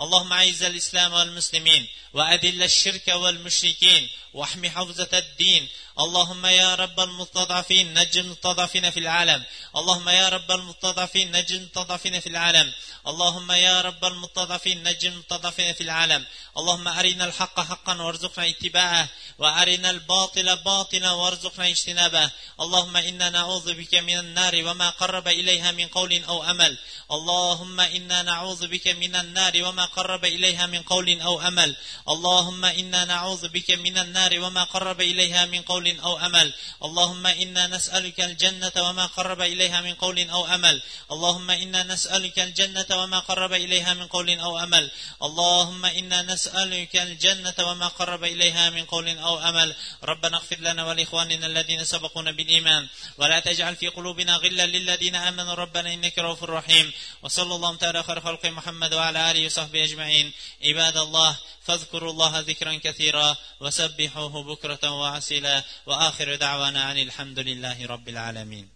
اللهم 0.00 0.32
أعز 0.32 0.62
الإسلام 0.62 1.12
والمسلمين 1.12 1.88
وأذل 2.12 2.62
الشرك 2.62 3.08
والمشركين 3.08 4.08
واحم 4.34 4.68
حوزة 4.68 5.08
الدين 5.12 5.68
اللهم 5.98 6.46
يا 6.46 6.74
رب 6.74 7.00
المستضعفين 7.00 7.94
نج 7.94 8.18
المستضعفين 8.18 8.90
في 8.90 9.00
العالم. 9.00 9.42
اللهم 9.76 10.08
يا 10.08 10.28
رب 10.28 10.50
المستضعفين 10.50 11.36
نج 11.36 11.52
المستضعفين 11.52 12.20
في 12.20 12.28
العالم. 12.28 12.72
اللهم 13.06 13.52
يا 13.52 13.80
رب 13.80 14.04
المستضعفين 14.04 14.82
نج 14.82 15.06
المستضعفين 15.06 15.74
في 15.74 15.80
العالم. 15.80 16.24
اللهم 16.58 16.88
أرنا 16.88 17.24
الحق 17.24 17.60
حقا 17.60 18.02
وارزقنا 18.02 18.48
اتباعه 18.48 19.08
وأرنا 19.38 19.90
الباطل 19.90 20.56
باطلا 20.56 21.10
وارزقنا 21.10 21.68
اجتنابه. 21.68 22.30
اللهم 22.60 22.96
إنا 22.96 23.30
نعوذ 23.30 23.74
بك 23.74 23.94
من 23.94 24.18
النار 24.18 24.54
وما 24.64 24.90
قرب 24.90 25.28
إليها 25.28 25.72
من 25.72 25.86
قول 25.88 26.24
أو 26.24 26.44
أمل. 26.44 26.78
اللهم 27.12 27.80
إنا 27.80 28.22
نعوذ 28.22 28.68
بك 28.68 28.88
من 28.88 29.16
النار 29.16 29.52
وما 29.64 29.84
قرب 29.84 30.24
إليها 30.24 30.66
من 30.66 30.82
قول 30.82 31.20
أو 31.20 31.40
أمل. 31.40 31.76
اللهم 32.08 32.64
إنا 32.64 33.04
نعوذ 33.04 33.48
بك 33.48 33.70
من 33.70 33.98
النار 33.98 34.40
وما 34.40 34.64
قرب 34.64 35.00
إليها 35.00 35.46
من 35.46 35.62
قول 35.62 35.85
قول 35.86 36.00
أو 36.00 36.18
أمل. 36.18 36.52
اللهم 36.84 37.26
إنا 37.26 37.66
نسألك 37.66 38.20
الجنة 38.20 38.72
وما 38.76 39.06
قرب 39.06 39.40
إليها 39.40 39.80
من 39.80 39.94
قول 39.94 40.30
أو 40.30 40.46
أمل. 40.46 40.82
اللهم 41.12 41.50
إنا 41.50 41.82
نسألك 41.82 42.38
الجنة 42.38 42.86
وما 42.90 43.18
قرب 43.18 43.52
إليها 43.52 43.94
من 43.94 44.06
قول 44.06 44.30
أو 44.40 44.58
أمل. 44.58 44.90
اللهم 45.22 45.84
إنا 45.84 46.22
نسألك 46.22 46.96
الجنة 46.96 47.54
وما 47.60 47.88
قرب 47.88 48.24
إليها 48.24 48.70
من 48.70 48.84
قول 48.84 49.18
أو 49.18 49.38
أمل. 49.38 49.74
ربنا 50.02 50.36
اغفر 50.36 50.58
لنا 50.60 50.84
ولإخواننا 50.84 51.46
الذين 51.46 51.84
سبقونا 51.84 52.30
بالإيمان. 52.30 52.88
ولا 53.18 53.40
تجعل 53.40 53.76
في 53.76 53.88
قلوبنا 53.88 54.36
غلا 54.36 54.66
للذين 54.66 55.14
آمنوا. 55.14 55.54
ربنا 55.54 55.94
إنك 55.94 56.18
رؤوف 56.18 56.44
رحيم. 56.44 56.92
وصلى 57.22 57.54
الله 57.54 57.76
تعالى 57.76 58.02
خير 58.02 58.20
خلق 58.20 58.46
محمد 58.46 58.94
وعلى 58.94 59.30
آله 59.30 59.46
وصحبه 59.46 59.84
أجمعين. 59.84 60.32
عباد 60.62 60.96
الله 60.96 61.36
فاذكروا 61.66 62.12
الله 62.12 62.40
ذكرا 62.40 62.80
كثيرا 62.84 63.36
وسبحوه 63.60 64.42
بكرة 64.42 64.90
وعسلا 64.90 65.64
وآخر 65.86 66.34
دعوانا 66.34 66.84
عن 66.84 66.98
الحمد 66.98 67.38
لله 67.38 67.86
رب 67.86 68.08
العالمين. 68.08 68.75